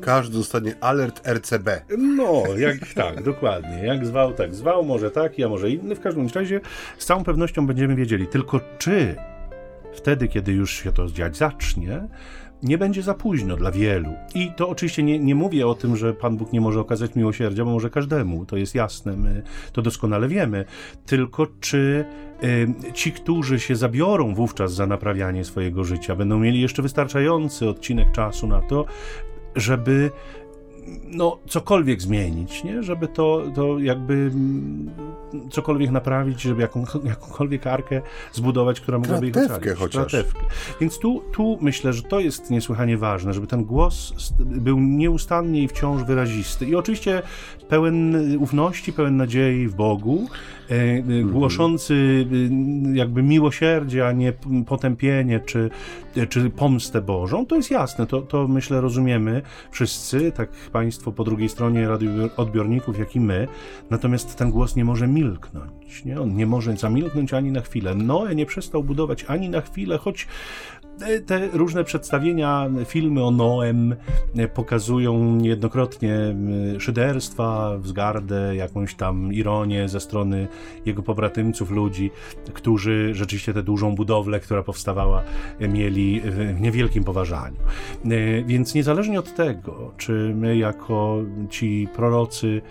Każdy 0.01 0.37
dostanie 0.37 0.75
alert 0.81 1.29
RCB. 1.29 1.85
No, 1.99 2.43
jak 2.57 2.77
tak, 2.95 3.23
dokładnie. 3.23 3.79
Jak 3.85 4.07
zwał, 4.07 4.33
tak 4.33 4.55
zwał, 4.55 4.85
może 4.85 5.11
taki, 5.11 5.45
a 5.45 5.49
może 5.49 5.71
inny. 5.71 5.95
W 5.95 6.01
każdym 6.01 6.29
razie 6.35 6.61
z 6.99 7.07
całą 7.07 7.25
pewnością 7.25 7.67
będziemy 7.67 7.95
wiedzieli. 7.95 8.27
Tylko 8.27 8.61
czy 8.79 9.17
wtedy, 9.95 10.29
kiedy 10.29 10.53
już 10.53 10.83
się 10.83 10.93
to 10.93 11.07
dziać 11.07 11.37
zacznie, 11.37 12.09
nie 12.63 12.79
będzie 12.79 13.03
za 13.03 13.15
późno 13.15 13.57
dla 13.57 13.71
wielu. 13.71 14.11
I 14.35 14.53
to 14.57 14.69
oczywiście 14.69 15.03
nie, 15.03 15.19
nie 15.19 15.35
mówię 15.35 15.67
o 15.67 15.75
tym, 15.75 15.97
że 15.97 16.15
Pan 16.15 16.37
Bóg 16.37 16.53
nie 16.53 16.61
może 16.61 16.81
okazać 16.81 17.15
miłosierdzia, 17.15 17.65
bo 17.65 17.71
może 17.71 17.91
każdemu, 17.91 18.47
to 18.47 18.57
jest 18.57 18.75
jasne, 18.75 19.17
my 19.17 19.43
to 19.73 19.83
doskonale 19.83 20.29
wiemy. 20.29 20.65
Tylko 21.07 21.47
czy 21.61 22.05
y, 22.45 22.93
ci, 22.93 23.13
którzy 23.13 23.61
się 23.61 23.77
zabiorą 23.77 24.35
wówczas 24.35 24.75
za 24.75 24.87
naprawianie 24.87 25.45
swojego 25.45 25.85
życia, 25.85 26.17
będą 26.17 26.39
mieli 26.39 26.61
jeszcze 26.61 26.83
wystarczający 26.83 27.69
odcinek 27.69 28.13
czasu 28.13 28.47
na 28.47 28.61
to, 28.61 28.85
żeby 29.57 30.11
no, 31.05 31.39
cokolwiek 31.47 32.03
zmienić, 32.03 32.65
nie? 32.65 32.83
żeby 32.83 33.09
to, 33.09 33.43
to 33.55 33.79
jakby 33.79 34.15
mm, 34.15 34.91
cokolwiek 35.51 35.91
naprawić, 35.91 36.41
żeby 36.41 36.63
jaką, 36.63 36.85
jakąkolwiek 37.05 37.67
arkę 37.67 38.03
zbudować, 38.33 38.81
która 38.81 38.99
mogłaby 38.99 39.27
ich 39.27 39.37
ocalić. 39.37 39.79
chociaż. 39.79 40.17
Więc 40.81 40.99
tu, 40.99 41.23
tu 41.33 41.59
myślę, 41.61 41.93
że 41.93 42.03
to 42.03 42.21
jest 42.21 42.51
niesłychanie 42.51 42.99
ważne, 42.99 43.35
żeby 43.35 43.47
ten 43.47 43.65
głos 43.65 44.15
był 44.41 44.81
nieustannie 44.81 45.63
i 45.63 45.69
wciąż 45.69 46.03
wyrazisty. 46.05 46.67
I 46.67 46.75
oczywiście 46.75 47.23
pełen 47.69 48.17
ufności, 48.39 48.93
pełen 48.93 49.17
nadziei 49.17 49.69
w 49.69 49.75
Bogu. 49.75 50.29
Głoszący 51.25 52.27
e, 52.93 52.97
jakby 52.97 53.23
miłosierdzie, 53.23 54.07
a 54.07 54.13
nie 54.13 54.33
potępienie 54.67 55.41
czy, 55.41 55.71
czy 56.29 56.51
pomstę 56.51 57.01
Bożą, 57.01 57.47
to 57.47 57.57
jest 57.57 57.71
jasne, 57.71 58.07
to, 58.07 58.23
to 58.23 58.49
myślę 58.49 58.81
rozumiemy 58.81 59.43
wszyscy, 59.71 60.33
tak 60.33 60.51
Państwo 60.73 61.13
po 61.13 61.25
drugiej 61.25 61.49
stronie 61.49 61.89
odbiorników, 62.37 62.99
jak 62.99 63.17
i 63.17 63.21
my, 63.21 63.49
natomiast 63.91 64.37
ten 64.37 64.51
głos 64.51 64.77
nie 64.77 64.85
może 64.85 65.09
milknąć, 65.09 66.05
nie? 66.05 66.21
on 66.21 66.37
nie 66.37 66.47
może 66.47 66.77
zamilknąć 66.77 67.35
ani 67.35 67.53
na 67.53 67.61
chwilę. 67.61 67.95
Noe 67.95 68.35
nie 68.35 68.47
przestał 68.47 68.85
budować 68.85 69.25
ani 69.29 69.49
na 69.49 69.61
chwilę, 69.61 69.99
choć 69.99 70.27
te 71.27 71.49
różne 71.49 71.85
przedstawienia, 71.85 72.71
filmy 72.85 73.25
o 73.25 73.31
Noem 73.31 73.97
e, 74.37 74.49
pokazują 74.49 75.37
niejednokrotnie 75.37 76.17
szyderstwa, 76.79 77.79
wzgardę, 77.79 78.57
jakąś 78.57 78.95
tam 78.95 79.33
ironię 79.33 79.89
ze 79.89 80.01
strony 80.01 80.49
jego 80.87 81.03
pobratymców, 81.03 81.71
ludzi, 81.71 82.11
którzy 82.53 83.11
rzeczywiście 83.15 83.55
tę 83.55 83.63
dużą 83.63 83.95
budowlę, 83.95 84.41
która 84.41 84.63
powstawała, 84.63 85.23
e, 85.61 85.69
mieli 85.69 86.21
w 86.25 86.61
niewielkim 86.61 87.05
poważaniu. 87.05 87.57
E, 88.05 88.43
więc 88.43 88.75
niezależnie 88.75 89.19
od 89.19 89.35
tego, 89.35 89.93
czy 89.97 90.35
my 90.37 90.57
jako 90.57 91.19
ci 91.51 91.89
prorocy 91.95 92.63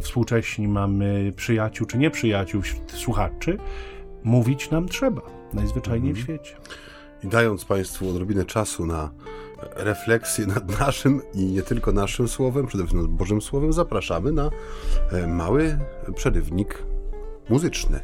współcześni 0.00 0.68
mamy 0.68 1.32
przyjaciół 1.36 1.86
czy 1.86 1.98
nieprzyjaciół 1.98 2.62
wśród 2.62 2.92
słuchaczy, 2.92 3.58
mówić 4.24 4.70
nam 4.70 4.88
trzeba 4.88 5.22
najzwyczajniej 5.54 6.10
mhm. 6.10 6.16
w 6.16 6.20
świecie 6.20 6.81
i 7.24 7.28
dając 7.28 7.64
Państwu 7.64 8.10
odrobinę 8.10 8.44
czasu 8.44 8.86
na 8.86 9.10
refleksję 9.76 10.46
nad 10.46 10.80
naszym 10.80 11.20
i 11.34 11.44
nie 11.44 11.62
tylko 11.62 11.92
naszym 11.92 12.28
słowem, 12.28 12.66
przede 12.66 12.84
wszystkim 12.84 13.02
nad 13.02 13.16
Bożym 13.16 13.42
Słowem, 13.42 13.72
zapraszamy 13.72 14.32
na 14.32 14.50
e, 15.12 15.26
mały 15.26 15.78
przerywnik 16.14 16.84
muzyczny. 17.48 18.00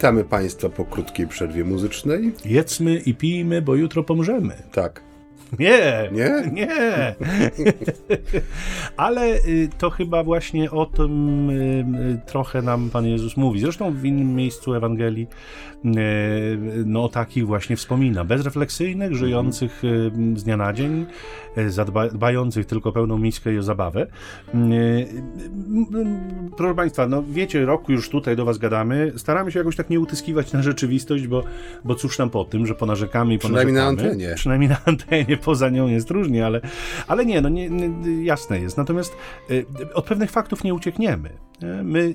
Witamy 0.00 0.24
Państwa 0.24 0.68
po 0.68 0.84
krótkiej 0.84 1.26
przerwie 1.26 1.64
muzycznej. 1.64 2.32
Jedzmy 2.44 2.96
i 2.96 3.14
pijmy, 3.14 3.62
bo 3.62 3.74
jutro 3.74 4.04
pomrzemy. 4.04 4.54
Tak. 4.72 5.09
Nie, 5.58 6.10
Nie? 6.12 6.50
nie. 6.52 7.14
Ale 8.96 9.36
y, 9.36 9.68
to 9.78 9.90
chyba 9.90 10.24
właśnie 10.24 10.70
o 10.70 10.86
tym 10.86 11.50
y, 11.50 11.84
y, 12.14 12.20
trochę 12.26 12.62
nam 12.62 12.90
Pan 12.90 13.06
Jezus 13.06 13.36
mówi. 13.36 13.60
Zresztą 13.60 13.92
w 13.92 14.04
innym 14.04 14.34
miejscu 14.34 14.74
Ewangelii 14.74 15.26
no 16.86 17.04
o 17.04 17.08
takich 17.08 17.46
właśnie 17.46 17.76
wspomina. 17.76 18.24
Bezrefleksyjnych, 18.24 19.14
żyjących 19.14 19.82
z 20.36 20.44
dnia 20.44 20.56
na 20.56 20.72
dzień, 20.72 21.06
dbających 22.12 22.66
tylko 22.66 22.92
pełną 22.92 23.18
miskę 23.18 23.54
i 23.54 23.58
o 23.58 23.62
zabawę. 23.62 24.06
Proszę 26.56 26.74
Państwa, 26.74 27.08
no 27.08 27.22
wiecie, 27.22 27.66
roku 27.66 27.92
już 27.92 28.08
tutaj 28.08 28.36
do 28.36 28.44
Was 28.44 28.58
gadamy. 28.58 29.12
Staramy 29.16 29.52
się 29.52 29.58
jakoś 29.58 29.76
tak 29.76 29.90
nie 29.90 30.00
utyskiwać 30.00 30.52
na 30.52 30.62
rzeczywistość, 30.62 31.26
bo, 31.26 31.44
bo 31.84 31.94
cóż 31.94 32.18
nam 32.18 32.30
po 32.30 32.44
tym, 32.44 32.66
że 32.66 32.74
ponarzekamy 32.74 33.34
i 33.34 33.38
Przynajmniej 33.38 33.74
ponarzekamy. 33.76 34.02
na 34.02 34.08
antenie. 34.10 34.34
Przynajmniej 34.34 34.70
na 34.70 34.78
antenie 34.84 35.29
poza 35.36 35.68
nią 35.68 35.88
jest 35.88 36.10
różnie, 36.10 36.46
ale, 36.46 36.60
ale 37.06 37.26
nie, 37.26 37.40
no 37.40 37.48
nie, 37.48 37.70
nie, 37.70 38.24
jasne 38.24 38.60
jest. 38.60 38.76
Natomiast 38.76 39.16
y, 39.50 39.66
od 39.94 40.04
pewnych 40.04 40.30
faktów 40.30 40.64
nie 40.64 40.74
uciekniemy. 40.74 41.30
My 41.84 42.14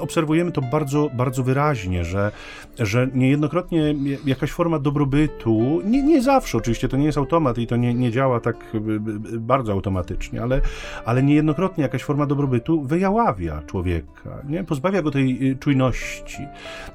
obserwujemy 0.00 0.52
to 0.52 0.62
bardzo, 0.62 1.10
bardzo 1.14 1.42
wyraźnie, 1.42 2.04
że, 2.04 2.32
że 2.78 3.08
niejednokrotnie 3.14 3.94
jakaś 4.26 4.50
forma 4.50 4.78
dobrobytu, 4.78 5.80
nie, 5.84 6.02
nie 6.02 6.22
zawsze 6.22 6.58
oczywiście, 6.58 6.88
to 6.88 6.96
nie 6.96 7.06
jest 7.06 7.18
automat 7.18 7.58
i 7.58 7.66
to 7.66 7.76
nie, 7.76 7.94
nie 7.94 8.10
działa 8.10 8.40
tak 8.40 8.56
y, 8.74 8.78
y, 9.34 9.40
bardzo 9.40 9.72
automatycznie, 9.72 10.42
ale, 10.42 10.60
ale 11.04 11.22
niejednokrotnie 11.22 11.82
jakaś 11.82 12.02
forma 12.02 12.26
dobrobytu 12.26 12.82
wyjaławia 12.82 13.62
człowieka, 13.66 14.42
nie? 14.48 14.64
pozbawia 14.64 15.02
go 15.02 15.10
tej 15.10 15.56
czujności 15.60 16.46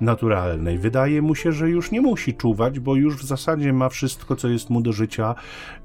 naturalnej. 0.02 0.78
Wydaje 0.78 1.22
mu 1.22 1.36
się, 1.36 1.52
że 1.52 1.70
już 1.70 1.92
nie 1.92 2.02
musi 2.02 2.34
czuwać, 2.34 2.80
bo 2.80 2.96
już 2.96 3.18
w 3.18 3.26
zasadzie 3.26 3.74
ma 3.74 3.90
wszystko, 3.90 4.36
co 4.36 4.48
jest 4.48 4.70
mu 4.70 4.82
do 4.82 4.94
życia 4.94 5.36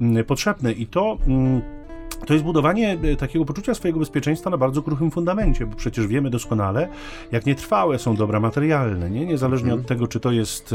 mm, 0.01 0.25
potrzebne. 0.25 0.73
I 0.73 0.87
to 0.87 1.19
mm, 1.27 1.78
to 2.27 2.33
jest 2.33 2.45
budowanie 2.45 2.99
e, 3.03 3.17
takiego 3.17 3.45
poczucia 3.45 3.75
swojego 3.75 3.99
bezpieczeństwa 4.01 4.51
na 4.51 4.57
bardzo 4.57 4.83
kruchym 4.83 5.11
fundamencie, 5.11 5.67
bo 5.67 5.77
przecież 5.77 6.07
wiemy 6.07 6.31
doskonale, 6.31 6.89
jak 7.33 7.47
nietrwałe 7.47 7.99
są 7.99 8.17
dobra 8.17 8.41
materialne, 8.41 9.11
nie? 9.11 9.27
niezależnie 9.27 9.75
od 9.75 9.87
tego, 9.87 10.07
czy 10.07 10.21
to 10.21 10.31
jest 10.33 10.75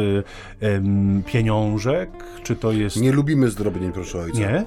um, 0.62 1.24
pieniążek, 1.26 2.10
czy 2.44 2.56
to 2.56 2.72
jest... 2.72 3.02
Nie 3.02 3.12
lubimy 3.12 3.50
zdrobnień, 3.50 3.92
proszę 3.92 4.20
ojca. 4.20 4.40
Nie? 4.40 4.66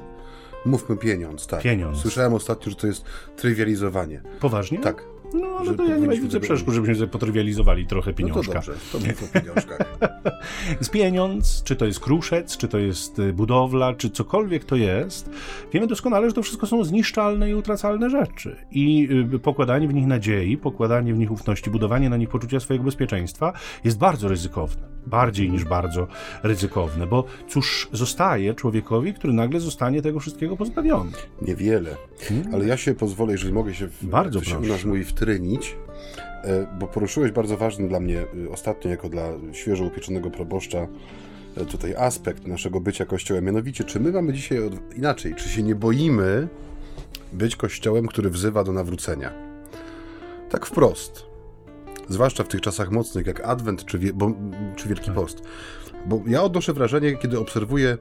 Mówmy 0.66 0.96
pieniądz, 0.96 1.46
tak. 1.46 1.62
Pieniądz. 1.62 1.98
Słyszałem 1.98 2.34
ostatnio, 2.34 2.70
że 2.70 2.76
to 2.76 2.86
jest 2.86 3.04
trywializowanie. 3.36 4.20
Poważnie? 4.40 4.78
Tak. 4.78 5.04
No, 5.34 5.46
ale 5.58 5.74
to 5.74 5.84
ja 5.84 5.96
nie 5.96 6.08
widzę 6.08 6.40
przeszkód, 6.40 6.74
żebyśmy 6.74 6.94
sobie 6.94 7.08
potrywializowali 7.08 7.86
trochę 7.86 8.12
pieniążka. 8.12 8.54
No 8.54 8.60
to 8.60 8.72
dobrze, 8.72 8.74
to 8.92 8.98
mów 8.98 9.22
o 9.22 9.40
pieniążkach. 9.40 9.98
z 10.80 10.88
pieniądz, 10.88 11.62
czy 11.62 11.76
to 11.76 11.86
jest 11.86 12.00
kruszec, 12.00 12.56
czy 12.56 12.68
to 12.68 12.78
jest 12.78 13.18
y, 13.18 13.32
budowla, 13.32 13.94
czy 13.94 14.10
cokolwiek 14.10 14.64
to 14.64 14.76
jest, 14.76 15.30
wiemy 15.72 15.86
doskonale, 15.86 16.28
że 16.28 16.34
to 16.34 16.42
wszystko 16.42 16.66
są 16.66 16.84
zniszczalne 16.84 17.50
i 17.50 17.54
utracalne 17.54 18.10
rzeczy. 18.10 18.56
I 18.70 19.08
y, 19.34 19.38
pokładanie 19.38 19.88
w 19.88 19.94
nich 19.94 20.06
nadziei, 20.06 20.56
pokładanie 20.56 21.14
w 21.14 21.18
nich 21.18 21.30
ufności, 21.30 21.70
budowanie 21.70 22.10
na 22.10 22.16
nich 22.16 22.28
poczucia 22.28 22.60
swojego 22.60 22.84
bezpieczeństwa 22.84 23.52
jest 23.84 23.98
bardzo 23.98 24.28
ryzykowne. 24.28 24.95
Bardziej 25.06 25.50
niż 25.50 25.64
bardzo 25.64 26.06
ryzykowne, 26.42 27.06
bo 27.06 27.24
cóż 27.48 27.88
zostaje 27.92 28.54
człowiekowi, 28.54 29.14
który 29.14 29.32
nagle 29.32 29.60
zostanie 29.60 30.02
tego 30.02 30.20
wszystkiego 30.20 30.56
pozbawiony? 30.56 31.10
Niewiele. 31.42 31.96
Hmm? 32.28 32.54
Ale 32.54 32.66
ja 32.66 32.76
się 32.76 32.94
pozwolę, 32.94 33.32
jeżeli 33.32 33.52
mogę 33.52 33.74
się, 33.74 33.88
w, 33.88 34.04
bardzo 34.04 34.42
się 34.42 34.58
u 34.58 34.66
nas 34.66 34.84
mówi 34.84 35.04
wtrynić, 35.04 35.76
e, 36.44 36.66
bo 36.78 36.86
poruszyłeś 36.86 37.32
bardzo 37.32 37.56
ważny 37.56 37.88
dla 37.88 38.00
mnie 38.00 38.20
e, 38.20 38.50
ostatnio, 38.50 38.90
jako 38.90 39.08
dla 39.08 39.24
świeżo 39.52 39.84
upieczonego 39.84 40.30
proboszcza, 40.30 40.86
e, 41.56 41.64
tutaj 41.64 41.94
aspekt 41.96 42.46
naszego 42.46 42.80
bycia 42.80 43.04
kościołem. 43.04 43.44
Mianowicie, 43.44 43.84
czy 43.84 44.00
my 44.00 44.12
mamy 44.12 44.32
dzisiaj 44.32 44.64
od... 44.64 44.96
inaczej, 44.96 45.34
czy 45.34 45.48
się 45.48 45.62
nie 45.62 45.74
boimy 45.74 46.48
być 47.32 47.56
kościołem, 47.56 48.06
który 48.06 48.30
wzywa 48.30 48.64
do 48.64 48.72
nawrócenia? 48.72 49.32
Tak 50.50 50.66
wprost. 50.66 51.35
Zwłaszcza 52.08 52.44
w 52.44 52.48
tych 52.48 52.60
czasach 52.60 52.90
mocnych, 52.90 53.26
jak 53.26 53.40
Adwent 53.40 53.84
czy, 53.84 53.98
wie... 53.98 54.12
bo... 54.12 54.32
czy 54.76 54.88
Wielki 54.88 55.06
tak. 55.06 55.14
Post. 55.14 55.42
Bo 56.06 56.22
ja 56.26 56.42
odnoszę 56.42 56.72
wrażenie, 56.72 57.16
kiedy 57.16 57.38
obserwuję 57.38 57.98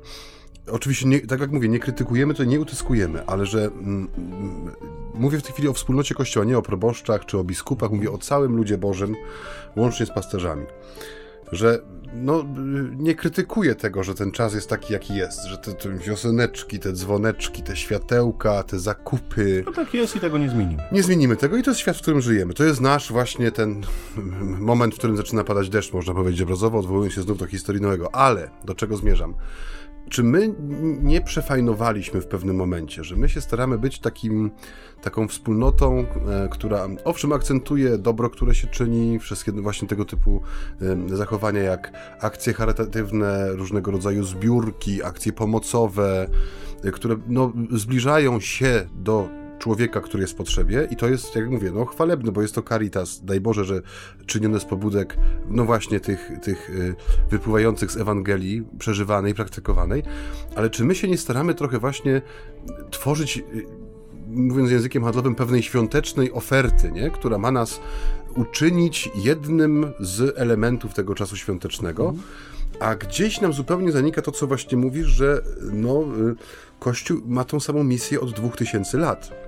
Oczywiście, 0.72 1.08
nie, 1.08 1.20
tak 1.20 1.40
jak 1.40 1.52
mówię, 1.52 1.70
nie 1.70 1.80
krytykujemy, 1.80 2.34
to 2.34 2.44
nie 2.44 2.60
utyskujemy, 2.60 3.26
ale 3.26 3.46
że 3.46 3.66
mm, 3.66 4.08
mm, 4.18 4.72
mówię 5.14 5.38
w 5.38 5.44
tej 5.44 5.52
chwili 5.52 5.68
o 5.68 5.74
wspólnocie 5.74 6.16
Kościoła, 6.16 6.46
nie 6.46 6.58
o 6.58 6.62
proboszczach 6.62 7.26
czy 7.26 7.38
o 7.38 7.44
biskupach, 7.44 7.92
mówię 7.92 8.12
o 8.12 8.18
całym 8.18 8.56
ludzie 8.56 8.78
Bożym, 8.78 9.16
łącznie 9.76 10.06
z 10.06 10.12
pasterzami. 10.12 10.66
Że 11.52 11.82
no, 12.16 12.46
nie 12.98 13.16
krytykuję 13.16 13.76
tego, 13.76 14.04
że 14.04 14.16
ten 14.16 14.32
czas 14.32 14.54
jest 14.54 14.70
taki, 14.70 14.94
jaki 14.94 15.16
jest, 15.16 15.46
że 15.46 15.58
te, 15.58 15.74
te 15.74 15.90
wioseneczki, 15.98 16.80
te 16.80 16.94
dzwoneczki, 16.94 17.64
te 17.64 17.76
światełka, 17.76 18.64
te 18.64 18.80
zakupy. 18.80 19.64
No 19.66 19.72
tak 19.72 19.94
jest 19.94 20.16
i 20.16 20.20
tego 20.20 20.38
nie 20.38 20.50
zmienimy. 20.50 20.84
Nie 20.92 21.04
zmienimy 21.04 21.36
tego 21.36 21.58
i 21.58 21.64
to 21.64 21.72
jest 21.72 21.82
świat, 21.82 21.98
w 21.98 22.02
którym 22.02 22.22
żyjemy. 22.22 22.54
To 22.54 22.64
jest 22.64 22.82
nasz 22.82 23.12
właśnie 23.12 23.52
ten 23.52 23.82
moment, 24.60 24.96
w 24.96 24.98
którym 24.98 25.18
zaczyna 25.18 25.44
padać 25.44 25.70
deszcz, 25.70 25.94
można 25.94 26.14
powiedzieć 26.14 26.42
obrazowo, 26.42 26.80
odwołując 26.80 27.14
się 27.14 27.22
znów 27.22 27.38
do 27.38 27.46
historii 27.46 27.82
Noego. 27.82 28.16
Ale 28.16 28.50
do 28.66 28.76
czego 28.76 28.98
zmierzam? 28.98 29.34
Czy 30.10 30.24
my 30.24 30.54
nie 31.02 31.22
przefajnowaliśmy 31.22 32.22
w 32.22 32.28
pewnym 32.28 32.56
momencie, 32.56 33.04
że 33.04 33.16
my 33.16 33.30
się 33.30 33.42
staramy 33.42 33.78
być 33.78 34.00
takim, 34.00 34.52
taką 35.02 35.28
wspólnotą, 35.28 36.00
e, 36.00 36.50
która 36.52 36.88
owszem 37.04 37.34
akcentuje 37.34 37.98
dobro, 37.98 38.30
które 38.30 38.56
się 38.56 38.68
czyni, 38.68 39.20
wszystkie 39.20 39.52
właśnie 39.52 39.88
tego 39.88 40.06
typu 40.06 40.42
zachowania 41.08 41.62
jak 41.62 41.92
akcje 42.22 42.54
charytatywne, 42.54 43.52
różnego 43.52 43.92
rodzaju 43.92 44.24
zbiórki, 44.24 45.04
akcje 45.04 45.34
pomocowe, 45.34 46.28
e, 46.84 46.92
które 46.92 47.16
no, 47.28 47.54
zbliżają 47.72 48.40
się 48.40 48.88
do 48.96 49.45
człowieka, 49.60 50.02
który 50.02 50.22
jest 50.22 50.34
w 50.34 50.36
potrzebie 50.36 50.88
i 50.92 50.96
to 50.96 51.10
jest, 51.10 51.36
jak 51.36 51.50
mówię, 51.50 51.72
no 51.72 51.86
chwalebne, 51.86 52.32
bo 52.32 52.42
jest 52.42 52.56
to 52.56 52.62
caritas, 52.62 53.26
daj 53.26 53.42
Boże, 53.42 53.66
że 53.66 53.82
czynione 54.26 54.60
z 54.60 54.66
pobudek, 54.66 55.18
no 55.50 55.66
właśnie 55.66 56.00
tych, 56.00 56.32
tych 56.42 56.70
y, 56.70 56.96
wypływających 57.30 57.92
z 57.92 57.98
Ewangelii, 57.98 58.64
przeżywanej, 58.80 59.34
praktykowanej, 59.34 60.04
ale 60.56 60.70
czy 60.70 60.86
my 60.86 60.96
się 60.96 61.08
nie 61.08 61.18
staramy 61.18 61.54
trochę 61.54 61.80
właśnie 61.80 62.22
tworzyć, 62.92 63.38
y, 63.38 63.66
mówiąc 64.28 64.72
językiem 64.72 65.04
handlowym, 65.04 65.36
pewnej 65.36 65.64
świątecznej 65.64 66.32
oferty, 66.32 66.92
nie? 66.92 67.10
która 67.10 67.38
ma 67.38 67.52
nas 67.52 67.80
uczynić 68.36 69.10
jednym 69.16 69.94
z 70.00 70.40
elementów 70.40 70.94
tego 70.94 71.16
czasu 71.16 71.38
świątecznego, 71.38 72.10
mm. 72.10 72.22
a 72.80 72.96
gdzieś 72.96 73.42
nam 73.42 73.54
zupełnie 73.54 73.92
zanika 73.92 74.22
to, 74.22 74.32
co 74.32 74.48
właśnie 74.48 74.78
mówisz, 74.78 75.08
że 75.08 75.42
no, 75.72 76.02
y, 76.02 76.36
Kościół 76.80 77.22
ma 77.26 77.44
tą 77.44 77.60
samą 77.60 77.84
misję 77.84 78.22
od 78.22 78.32
2000 78.32 78.98
lat 78.98 79.45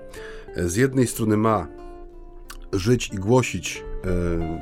z 0.65 0.75
jednej 0.75 1.07
strony 1.07 1.37
ma 1.37 1.67
żyć 2.73 3.09
i 3.13 3.15
głosić 3.15 3.83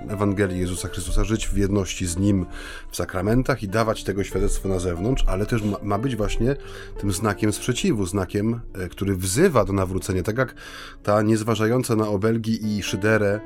e, 0.08 0.12
Ewangelii 0.14 0.60
Jezusa 0.60 0.88
Chrystusa, 0.88 1.24
żyć 1.24 1.48
w 1.48 1.58
jedności 1.58 2.06
z 2.06 2.18
Nim 2.18 2.46
w 2.92 2.96
sakramentach 2.96 3.64
i 3.64 3.68
dawać 3.68 4.04
tego 4.04 4.24
świadectwo 4.24 4.70
na 4.70 4.80
zewnątrz, 4.80 5.24
ale 5.28 5.46
też 5.46 5.62
ma, 5.84 6.00
być 6.00 6.16
właśnie 6.16 6.56
tym 7.00 7.12
znakiem 7.12 7.54
sprzeciwu, 7.54 8.06
znakiem, 8.06 8.62
e, 8.74 8.90
który 8.90 9.16
wzywa 9.16 9.66
do 9.66 9.74
nawrócenia. 9.74 10.24
Tak 10.24 10.38
jak 10.38 10.56
ta 11.04 11.22
niezważająca 11.22 11.96
na 11.96 12.08
obelgi 12.08 12.78
i 12.78 12.84
szyderę 12.84 13.40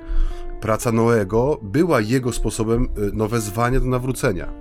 praca 0.62 0.92
Noego 0.92 1.60
była 1.64 2.02
jego 2.02 2.32
sposobem 2.32 2.84
e, 2.84 2.88
no, 3.14 3.28
wezwania 3.28 3.80
do 3.80 3.86
nawrócenia 3.86 4.54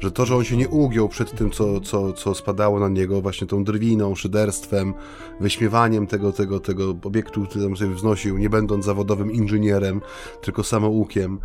że 0.00 0.10
to, 0.10 0.26
że 0.26 0.36
on 0.36 0.44
się 0.44 0.56
nie 0.56 0.68
ugiął 0.68 1.08
przed 1.08 1.36
tym, 1.36 1.50
co, 1.50 1.80
co, 1.80 2.12
co 2.12 2.34
spadało 2.34 2.80
na 2.80 2.88
niego, 2.88 3.20
właśnie 3.20 3.46
tą 3.46 3.64
drwiną, 3.64 4.14
szyderstwem, 4.14 4.94
wyśmiewaniem 5.40 6.06
tego, 6.06 6.32
tego, 6.32 6.60
tego 6.60 6.96
obiektu, 7.04 7.46
który 7.46 7.64
tam 7.64 7.76
sobie 7.76 7.94
wznosił, 7.94 8.38
nie 8.38 8.50
będąc 8.50 8.84
zawodowym 8.84 9.32
inżynierem, 9.32 10.00
tylko 10.42 10.64
samoukiem 10.64 11.38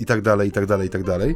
i 0.00 0.04
tak 0.04 0.22
dalej, 0.22 0.48
i 0.48 0.52
tak 0.52 0.66
dalej, 0.66 0.86
i 0.86 0.90
tak 0.90 1.02
dalej. 1.02 1.34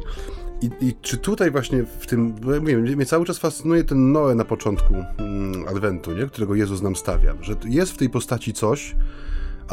I, 0.61 0.69
I, 0.81 0.93
czy 1.01 1.17
tutaj 1.17 1.51
właśnie 1.51 1.83
w 1.99 2.07
tym, 2.07 2.33
bo 2.33 2.53
ja 2.53 2.59
mówię, 2.59 2.77
mnie 2.77 3.05
cały 3.05 3.25
czas 3.25 3.37
fascynuje 3.37 3.83
ten 3.83 4.11
Noe 4.11 4.35
na 4.35 4.45
początku 4.45 4.93
mm, 5.17 5.67
Adwentu, 5.67 6.11
nie? 6.11 6.25
którego 6.25 6.55
Jezus 6.55 6.81
nam 6.81 6.95
stawia, 6.95 7.33
że 7.41 7.55
jest 7.65 7.91
w 7.91 7.97
tej 7.97 8.09
postaci 8.09 8.53
coś, 8.53 8.95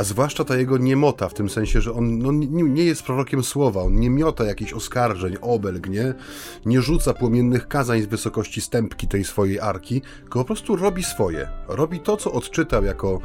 a 0.01 0.05
zwłaszcza 0.05 0.45
ta 0.45 0.57
jego 0.57 0.79
niemota, 0.79 1.29
w 1.29 1.35
tym 1.35 1.51
sensie, 1.51 1.81
że 1.81 1.93
on 1.93 2.19
no, 2.19 2.33
nie, 2.51 2.85
jest 2.85 3.03
prorokiem 3.03 3.45
słowa, 3.45 3.83
on 3.83 4.01
nie 4.01 4.11
miota 4.11 4.45
jakichś 4.45 4.73
oskarżeń, 4.73 5.37
obelg, 5.41 5.89
nie? 5.89 6.15
nie 6.67 6.83
rzuca 6.83 7.15
płomiennych 7.15 7.69
kazań 7.69 8.03
z 8.03 8.07
wysokości 8.07 8.61
stępki 8.61 9.09
tej 9.09 9.25
swojej 9.25 9.61
arki, 9.61 10.03
tylko 10.21 10.39
po 10.39 10.45
prostu 10.45 10.77
robi 10.77 11.03
swoje. 11.03 11.49
Robi 11.69 12.01
to, 12.01 12.17
co 12.17 12.33
odczytał 12.33 12.85
jako, 12.85 13.21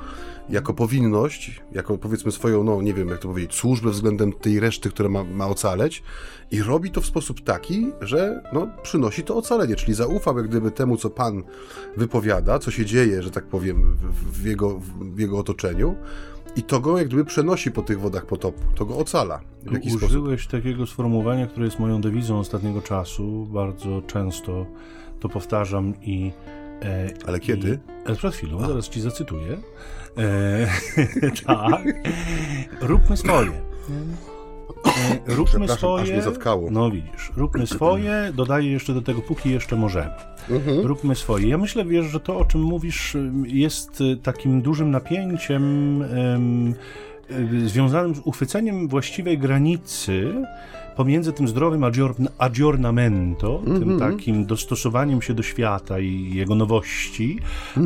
jako 0.50 0.74
powinność, 0.74 1.62
jako 1.72 1.98
powiedzmy 1.98 2.32
swoją, 2.32 2.64
no 2.64 2.82
nie 2.82 2.94
wiem 2.94 3.10
jak 3.10 3.20
to 3.20 3.28
powiedzieć, 3.28 3.56
służbę 3.56 3.90
względem 3.90 4.34
tej 4.34 4.60
reszty, 4.60 4.90
która 4.90 5.10
ma, 5.10 5.24
ma 5.24 5.48
ocaleć 5.48 6.04
i 6.52 6.62
robi 6.62 6.92
to 6.92 7.02
w 7.02 7.06
sposób 7.06 7.42
taki, 7.42 7.92
że 8.02 8.44
no, 8.54 8.68
przynosi 8.84 9.24
to 9.24 9.36
ocalenie, 9.36 9.76
czyli 9.76 9.94
zaufał 9.94 10.38
jak 10.38 10.48
gdyby 10.48 10.72
temu, 10.72 10.98
co 10.98 11.10
Pan 11.10 11.44
wypowiada, 11.98 12.60
co 12.60 12.72
się 12.72 12.86
dzieje, 12.86 13.24
że 13.24 13.32
tak 13.32 13.46
powiem, 13.46 13.98
w, 14.02 14.42
w 14.42 14.46
jego, 14.46 14.80
w 15.00 15.20
jego 15.20 15.40
otoczeniu, 15.40 15.96
I 16.56 16.64
to 16.64 16.80
go 16.80 16.98
jak 16.98 17.08
gdyby 17.08 17.26
przenosi 17.26 17.72
po 17.72 17.82
tych 17.82 18.00
wodach 18.00 18.26
potopu, 18.26 18.60
to 18.76 18.86
go 18.86 18.98
ocala. 18.98 19.40
W 19.64 19.74
jakiś 19.74 19.94
Użyłeś 19.94 20.42
sposób. 20.42 20.52
takiego 20.62 20.86
sformułowania, 20.88 21.48
które 21.48 21.66
jest 21.66 21.80
moją 21.80 22.02
dewizą 22.02 22.40
ostatniego 22.40 22.82
czasu. 22.82 23.46
Bardzo 23.46 24.02
często 24.08 24.66
to 25.20 25.30
powtarzam 25.30 25.94
i. 26.02 26.32
E, 26.82 27.10
Ale 27.28 27.40
kiedy? 27.40 27.80
I, 28.08 28.12
e, 28.12 28.16
przed 28.16 28.36
chwilą, 28.36 28.68
zaraz 28.68 28.90
ci 28.90 29.02
zacytuję. 29.02 29.58
E, 30.18 30.68
tak. 31.48 31.84
Róbmy 32.82 33.18
swoje. 33.18 33.52
E, 35.28 35.36
róbmy 35.36 35.68
swoje. 35.68 36.04
aż 36.04 36.10
mnie 36.10 36.22
zatkało. 36.22 36.72
No 36.72 36.92
widzisz, 36.92 37.32
róbmy 37.38 37.68
swoje, 37.68 38.32
dodaję 38.36 38.72
jeszcze 38.72 38.94
do 38.94 39.02
tego, 39.02 39.22
póki 39.22 39.50
jeszcze 39.50 39.76
możemy. 39.76 40.12
Mhm. 40.50 40.86
Róbmy 40.86 41.16
swoje. 41.16 41.48
Ja 41.48 41.58
myślę, 41.58 41.86
wiesz, 41.86 42.06
że 42.06 42.20
to, 42.20 42.38
o 42.38 42.46
czym 42.46 42.62
mówisz, 42.62 43.18
jest 43.48 44.02
y, 44.02 44.18
takim 44.18 44.62
dużym 44.62 44.92
napięciem 44.92 46.02
y, 46.02 47.70
związanym 47.70 48.16
z 48.16 48.20
uchwyceniem 48.20 48.88
właściwej 48.88 49.38
granicy 49.38 50.34
pomiędzy 50.96 51.34
tym 51.34 51.48
zdrowym 51.48 51.82
aggiorn- 51.82 52.28
aggiornamento, 52.38 53.62
tym 53.66 54.00
takim 54.00 54.46
dostosowaniem 54.46 55.22
się 55.22 55.34
do 55.34 55.44
świata 55.44 56.00
i 56.00 56.32
jego 56.34 56.56
nowości, 56.56 57.40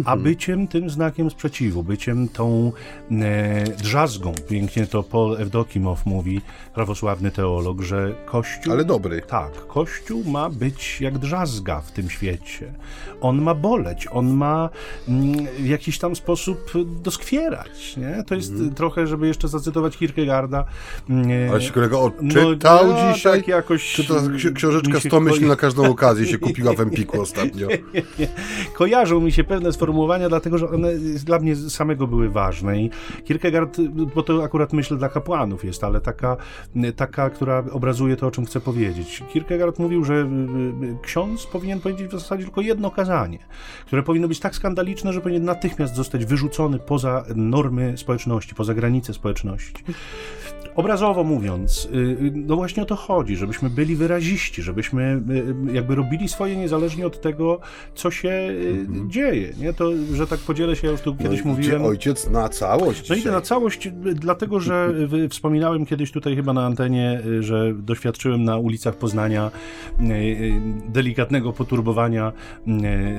a 0.06 0.17
byciem 0.17 0.67
tym 0.67 0.89
znakiem 0.89 1.30
sprzeciwu, 1.30 1.84
byciem 1.84 2.28
tą 2.28 2.72
e, 3.12 3.63
drzazgą. 3.63 4.34
Pięknie 4.50 4.88
to 4.88 5.04
Paul 5.04 5.38
Evdokimow 5.38 6.06
mówi, 6.06 6.41
prawosławny 6.74 7.32
teolog, 7.32 7.82
że 7.82 8.15
Kościół... 8.26 8.74
Ale 8.74 8.86
dobry. 8.86 9.22
Tak, 9.28 9.67
Kościół 9.67 10.24
ma 10.24 10.50
być 10.50 11.02
jak 11.02 11.17
drzazga 11.17 11.82
w 11.82 11.91
tym 11.91 12.10
świecie. 12.10 12.74
On 13.22 13.41
ma 13.41 13.54
boleć, 13.56 14.08
on 14.12 14.30
ma 14.34 14.69
mm, 15.08 15.34
w 15.60 15.65
jakiś 15.67 16.00
tam 16.00 16.15
sposób 16.15 16.72
doskwierać. 17.04 17.98
Nie? 17.98 18.24
To 18.24 18.36
jest 18.36 18.52
Mhm. 18.52 18.74
trochę, 18.74 19.08
żeby 19.08 19.28
jeszcze 19.28 19.48
zacytować 19.48 19.98
Kierkegaarda. 19.98 20.65
mm, 21.10 21.52
Ale 21.52 21.62
się 21.62 21.72
kolego 21.72 22.02
odczytał 22.02 22.88
no, 22.88 22.98
dzisiaj? 23.13 23.39
Tak 23.39 23.47
jakoś 23.47 23.93
Czy 23.93 24.03
ksi- 24.03 24.53
książeczka 24.53 24.93
mi 24.93 25.01
się 25.01 25.09
100 25.09 25.19
myśli 25.19 25.47
na 25.47 25.55
każdą 25.55 25.89
okazję 25.91 26.27
się 26.27 26.38
kupiła 26.38 26.73
w 26.73 26.79
Empiku 26.79 27.21
ostatnio? 27.27 27.67
Kojarzą 28.73 29.19
mi 29.19 29.31
się 29.31 29.43
pewne 29.43 29.73
sformułowania, 29.73 30.29
dlatego 30.29 30.57
że 30.57 30.69
one 30.69 30.95
dla 30.97 31.39
mnie 31.39 31.55
samego 31.55 32.07
były 32.07 32.29
ważne. 32.29 32.81
I 32.81 32.89
Kierkegaard, 33.25 33.77
bo 34.15 34.23
to 34.23 34.43
akurat 34.43 34.73
myśl 34.73 34.97
dla 34.97 35.09
kapłanów 35.09 35.65
jest, 35.65 35.83
ale 35.83 36.01
taka, 36.01 36.38
taka, 36.95 37.29
która 37.29 37.63
obrazuje 37.71 38.15
to, 38.15 38.27
o 38.27 38.31
czym 38.31 38.45
chcę 38.45 38.59
powiedzieć. 38.59 39.23
Kierkegaard 39.33 39.79
mówił, 39.79 40.05
że 40.05 40.13
y, 40.13 40.85
y, 40.85 40.97
ksiądz 41.01 41.45
powinien 41.45 41.79
powiedzieć 41.79 42.07
w 42.07 42.12
zasadzie 42.12 42.43
tylko 42.43 42.62
jedno 42.62 42.91
kazanie, 42.91 43.39
które 43.85 44.03
powinno 44.03 44.27
być 44.27 44.39
tak 44.39 44.55
skandaliczne, 44.55 45.13
że 45.13 45.21
powinien 45.21 45.43
natychmiast 45.43 45.95
zostać 45.95 46.25
wyrzucony 46.25 46.79
poza 46.79 47.23
normy 47.35 47.97
społeczności, 47.97 48.55
poza 48.55 48.73
granice 48.73 49.13
społeczności. 49.13 49.83
Obrazowo 50.75 51.23
mówiąc, 51.23 51.89
y, 51.93 51.97
y, 51.97 52.32
no 52.36 52.55
właśnie 52.55 52.84
o 52.84 52.86
to 52.86 52.95
chodzi, 52.95 53.36
żebyśmy 53.36 53.69
byli 53.69 53.95
wyraziści, 53.95 54.62
żebyśmy 54.62 55.21
y, 55.69 55.73
jakby 55.73 55.95
robili 55.95 56.29
swoje 56.29 56.55
niezależnie 56.55 57.08
od 57.08 57.21
tego, 57.21 57.60
co 57.95 58.12
się 58.12 58.29
y, 58.29 58.86
dzieje. 59.08 59.53
Nie? 59.60 59.73
To, 59.73 59.91
że 60.13 60.27
tak 60.27 60.39
podzielę 60.39 60.75
się, 60.75 60.88
ja 60.88 60.91
już 60.91 61.01
tu 61.01 61.15
kiedyś 61.15 61.45
no, 61.45 61.51
mówiłem. 61.51 61.82
Idzie 61.82 61.89
ojciec 61.89 62.29
na 62.29 62.49
całość 62.49 63.10
No 63.10 63.15
idę 63.15 63.32
na 63.32 63.41
całość, 63.41 63.89
dlatego 64.15 64.60
że 64.60 64.93
wspominałem 65.29 65.86
kiedyś 65.86 66.12
tutaj 66.12 66.36
chyba 66.36 66.53
na 66.53 66.65
antenie, 66.65 67.21
że 67.39 67.73
doświadczyłem 67.73 68.43
na 68.43 68.58
ulicach 68.58 68.95
Poznania 68.95 69.51
delikatnego 70.88 71.53
poturbowania 71.53 72.32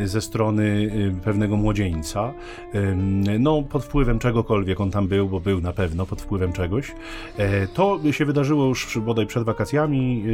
ze 0.05 0.21
strony 0.21 0.91
pewnego 1.25 1.57
młodzieńca. 1.57 2.33
No, 3.39 3.63
pod 3.63 3.85
wpływem 3.85 4.19
czegokolwiek 4.19 4.81
on 4.81 4.91
tam 4.91 5.09
był, 5.09 5.29
bo 5.29 5.41
był 5.41 5.61
na 5.61 5.73
pewno 5.73 6.07
pod 6.07 6.23
wpływem 6.23 6.53
czegoś. 6.53 6.93
E, 7.41 7.67
To 7.67 8.01
się 8.11 8.25
wydarzyło 8.25 8.67
już 8.67 8.99
bodaj 8.99 9.27
przed 9.27 9.45
wakacjami, 9.45 10.25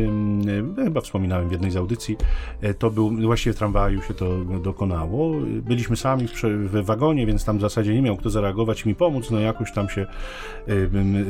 y, 0.79 0.85
chyba 0.85 1.01
wspominałem 1.01 1.49
w 1.49 1.53
jednej 1.53 1.71
z 1.71 1.77
audycji. 1.77 2.16
E, 2.61 2.75
To 2.75 2.90
był, 2.90 3.11
właściwie 3.11 3.53
w 3.53 3.57
tramwaju 3.57 4.03
się 4.03 4.14
to 4.14 4.45
dokonało. 4.45 5.33
Byliśmy 5.62 5.97
sami 5.97 6.29
w, 6.42 6.85
wagonie, 6.85 7.27
więc 7.27 7.45
tam 7.45 7.59
w 7.59 7.61
zasadzie 7.61 7.95
nie 7.95 8.03
miał 8.03 8.16
kto 8.16 8.31
zareagować 8.31 8.85
mi 8.85 8.95
pomóc. 8.95 9.31
No 9.31 9.40
jakoś 9.40 9.73
tam 9.73 9.88
się 9.88 10.07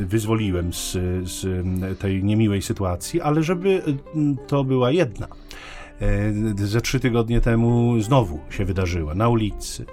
wyzwoliłem 0.07 0.73
z, 0.73 0.91
z 1.23 1.99
tej 1.99 2.23
niemiłej 2.23 2.61
sytuacji, 2.61 3.21
ale 3.21 3.43
żeby 3.43 3.69
y, 3.69 4.47
to 4.47 4.63
była 4.63 4.91
jedna. 4.91 5.27
E, 6.01 6.65
Ze 6.65 6.81
trzy 6.81 6.99
tygodnie 6.99 7.41
temu 7.41 8.01
znowu 8.01 8.39
się 8.49 8.65
wydarzyła 8.65 9.15
na 9.15 9.29
ulicy. 9.29 9.85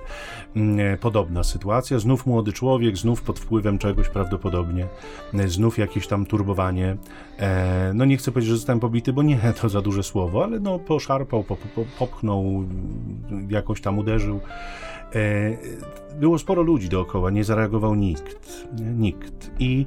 Mm, 0.56 0.98
Podobna 0.98 1.44
sytuacja, 1.44 1.98
znów 1.98 2.26
młody 2.26 2.52
człowiek, 2.52 2.96
znów 2.96 3.22
pod 3.22 3.38
wpływem 3.38 3.78
czegoś 3.78 4.08
prawdopodobnie, 4.08 4.86
e, 5.34 5.48
znów 5.48 5.78
jakieś 5.78 6.06
tam 6.06 6.26
turbowanie. 6.26 6.96
E, 7.38 7.92
No 7.94 8.04
nie 8.04 8.16
chcę 8.16 8.32
powiedzieć, 8.32 8.50
że 8.50 8.56
zostałem 8.56 8.80
pobity, 8.80 9.12
bo 9.12 9.22
nie, 9.22 9.38
to 9.60 9.68
za 9.68 9.80
duże 9.80 10.02
słowo, 10.02 10.44
ale 10.44 10.60
no 10.60 10.78
poszarpał, 10.78 11.44
pop, 11.44 11.58
pop, 11.74 11.86
popchnął, 11.98 12.64
jakoś 13.48 13.80
tam 13.80 13.98
uderzył. 13.98 14.40
E, 15.14 15.56
Było 16.20 16.38
sporo 16.38 16.62
ludzi 16.62 16.88
dookoła, 16.88 17.30
nie 17.30 17.44
zareagował 17.44 17.94
nikt. 17.94 18.66
Nie? 18.78 18.86
Nikt. 18.86 19.50
I 19.58 19.86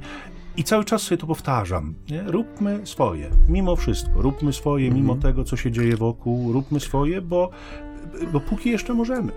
i 0.56 0.64
cały 0.64 0.84
czas 0.84 1.02
sobie 1.02 1.18
to 1.18 1.26
powtarzam. 1.26 1.94
Nie? 2.10 2.22
Róbmy 2.26 2.80
swoje, 2.86 3.30
mimo 3.48 3.76
wszystko. 3.76 4.22
Róbmy 4.22 4.52
swoje, 4.52 4.90
mimo 4.90 5.16
tego, 5.16 5.44
co 5.44 5.56
się 5.56 5.70
dzieje 5.70 5.96
wokół. 5.96 6.52
Róbmy 6.52 6.80
swoje, 6.80 7.22
bo, 7.22 7.50
bo 8.32 8.40
póki 8.40 8.70
jeszcze 8.70 8.94
możemy. 8.94 9.32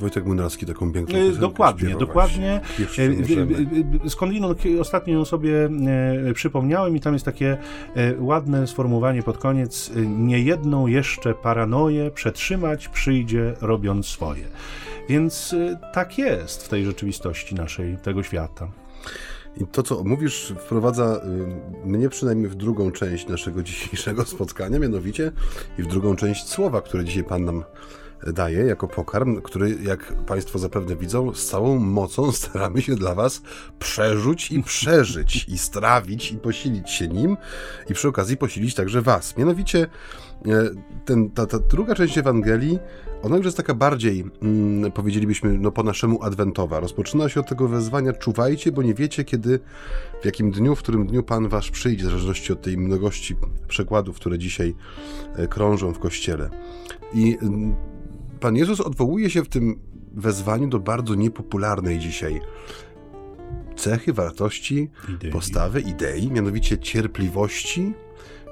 Wojtek 0.00 0.24
Młynarski 0.26 0.66
taką 0.66 0.92
piękną 0.92 1.14
E, 1.18 1.20
piosenkę 1.20 1.40
Dokładnie, 1.40 1.94
dokładnie. 1.96 2.60
E, 2.98 3.08
w- 3.08 4.02
w- 4.04 4.10
Skądinąd 4.10 4.58
ostatnio 4.80 5.14
ją 5.14 5.24
sobie 5.24 5.64
e, 6.28 6.34
przypomniałem 6.34 6.96
i 6.96 7.00
tam 7.00 7.12
jest 7.12 7.24
takie 7.24 7.56
e, 7.96 8.14
ładne 8.18 8.66
sformułowanie 8.66 9.22
pod 9.22 9.38
koniec. 9.38 9.90
e, 9.96 10.00
Niejedną 10.00 10.86
jeszcze 10.86 11.34
paranoję 11.34 12.10
przetrzymać 12.10 12.88
przyjdzie 12.88 13.54
robiąc 13.60 14.06
swoje. 14.06 14.44
Więc 15.08 15.52
e, 15.52 15.78
tak 15.92 16.18
jest 16.18 16.62
w 16.64 16.68
tej 16.68 16.84
rzeczywistości 16.84 17.54
naszej, 17.54 17.96
tego 17.96 18.22
świata. 18.22 18.68
I 19.60 19.66
to, 19.66 19.82
co 19.82 20.04
mówisz, 20.04 20.54
wprowadza 20.58 21.20
y, 21.84 21.86
mnie 21.88 22.08
przynajmniej 22.08 22.48
w 22.48 22.54
drugą 22.54 22.90
część 22.90 23.28
naszego 23.28 23.62
dzisiejszego 23.68 24.24
spotkania, 24.24 24.78
mianowicie 24.78 25.32
i 25.78 25.82
w 25.82 25.86
drugą 25.86 26.16
część 26.16 26.48
słowa, 26.48 26.80
które 26.80 27.04
dzisiaj 27.04 27.24
Pan 27.24 27.44
nam 27.44 27.64
daje 28.32 28.64
jako 28.64 28.88
pokarm, 28.88 29.40
który, 29.40 29.78
jak 29.82 30.12
Państwo 30.12 30.58
zapewne 30.58 30.96
widzą, 30.96 31.34
z 31.34 31.46
całą 31.46 31.78
mocą 31.78 32.32
staramy 32.42 32.82
się 32.82 32.94
dla 32.94 33.14
Was 33.14 33.42
przerzuć 33.78 34.50
i 34.52 34.62
przeżyć, 34.62 35.48
i 35.48 35.58
strawić, 35.58 36.32
i 36.32 36.36
posilić 36.36 36.90
się 36.90 37.08
nim, 37.08 37.36
i 37.90 37.94
przy 37.94 38.08
okazji 38.08 38.36
posilić 38.36 38.74
także 38.74 39.02
Was. 39.02 39.36
Mianowicie 39.36 39.86
e, 40.46 40.70
ten, 41.04 41.30
ta, 41.30 41.46
ta 41.46 41.58
druga 41.58 41.94
część 41.94 42.18
Ewangelii, 42.18 42.78
ona 43.24 43.36
już 43.36 43.44
jest 43.44 43.56
taka 43.56 43.74
bardziej, 43.74 44.24
mm, 44.42 44.92
powiedzielibyśmy, 44.92 45.58
no 45.58 45.72
po 45.72 45.82
naszemu 45.82 46.22
adwentowa. 46.22 46.80
Rozpoczyna 46.80 47.28
się 47.28 47.40
od 47.40 47.48
tego 47.48 47.68
wezwania, 47.68 48.12
czuwajcie, 48.12 48.72
bo 48.72 48.82
nie 48.82 48.94
wiecie, 48.94 49.24
kiedy, 49.24 49.60
w 50.22 50.24
jakim 50.24 50.50
dniu, 50.50 50.76
w 50.76 50.78
którym 50.78 51.06
dniu 51.06 51.22
Pan 51.22 51.48
Wasz 51.48 51.70
przyjdzie, 51.70 52.04
w 52.04 52.06
zależności 52.06 52.52
od 52.52 52.62
tej 52.62 52.78
mnogości 52.78 53.36
przekładów, 53.68 54.16
które 54.16 54.38
dzisiaj 54.38 54.74
e, 55.36 55.48
krążą 55.48 55.92
w 55.92 55.98
Kościele. 55.98 56.50
I 57.14 57.38
mm, 57.42 57.76
Pan 58.40 58.56
Jezus 58.56 58.80
odwołuje 58.80 59.30
się 59.30 59.44
w 59.44 59.48
tym 59.48 59.78
wezwaniu 60.12 60.68
do 60.68 60.78
bardzo 60.78 61.14
niepopularnej 61.14 61.98
dzisiaj 61.98 62.40
cechy, 63.76 64.12
wartości, 64.12 64.90
Idei. 65.08 65.32
postawy, 65.32 65.80
idei, 65.80 66.30
mianowicie 66.30 66.78
cierpliwości 66.78 67.92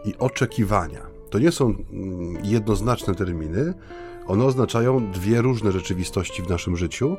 i 0.04 0.14
oczekiwania. 0.18 1.00
To 1.30 1.38
nie 1.38 1.52
są 1.52 1.66
mm, 1.66 2.44
jednoznaczne 2.44 3.14
terminy, 3.14 3.74
one 4.26 4.44
oznaczają 4.44 5.12
dwie 5.12 5.42
różne 5.42 5.72
rzeczywistości 5.72 6.42
w 6.42 6.48
naszym 6.48 6.76
życiu 6.76 7.16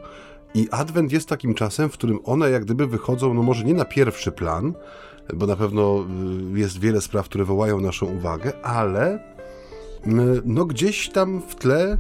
i 0.53 0.67
Adwent 0.71 1.11
jest 1.11 1.29
takim 1.29 1.53
czasem, 1.53 1.89
w 1.89 1.93
którym 1.93 2.19
one 2.23 2.49
jak 2.49 2.65
gdyby 2.65 2.87
wychodzą, 2.87 3.33
no 3.33 3.43
może 3.43 3.63
nie 3.63 3.73
na 3.73 3.85
pierwszy 3.85 4.31
plan, 4.31 4.73
bo 5.33 5.47
na 5.47 5.55
pewno 5.55 6.05
y, 6.55 6.59
jest 6.59 6.79
wiele 6.79 7.01
spraw, 7.01 7.25
które 7.25 7.45
wołają 7.45 7.79
naszą 7.79 8.05
uwagę, 8.05 8.65
ale 8.65 9.15
y, 9.15 9.21
no 10.45 10.65
gdzieś 10.65 11.09
tam 11.09 11.41
w 11.41 11.55
tle 11.55 11.97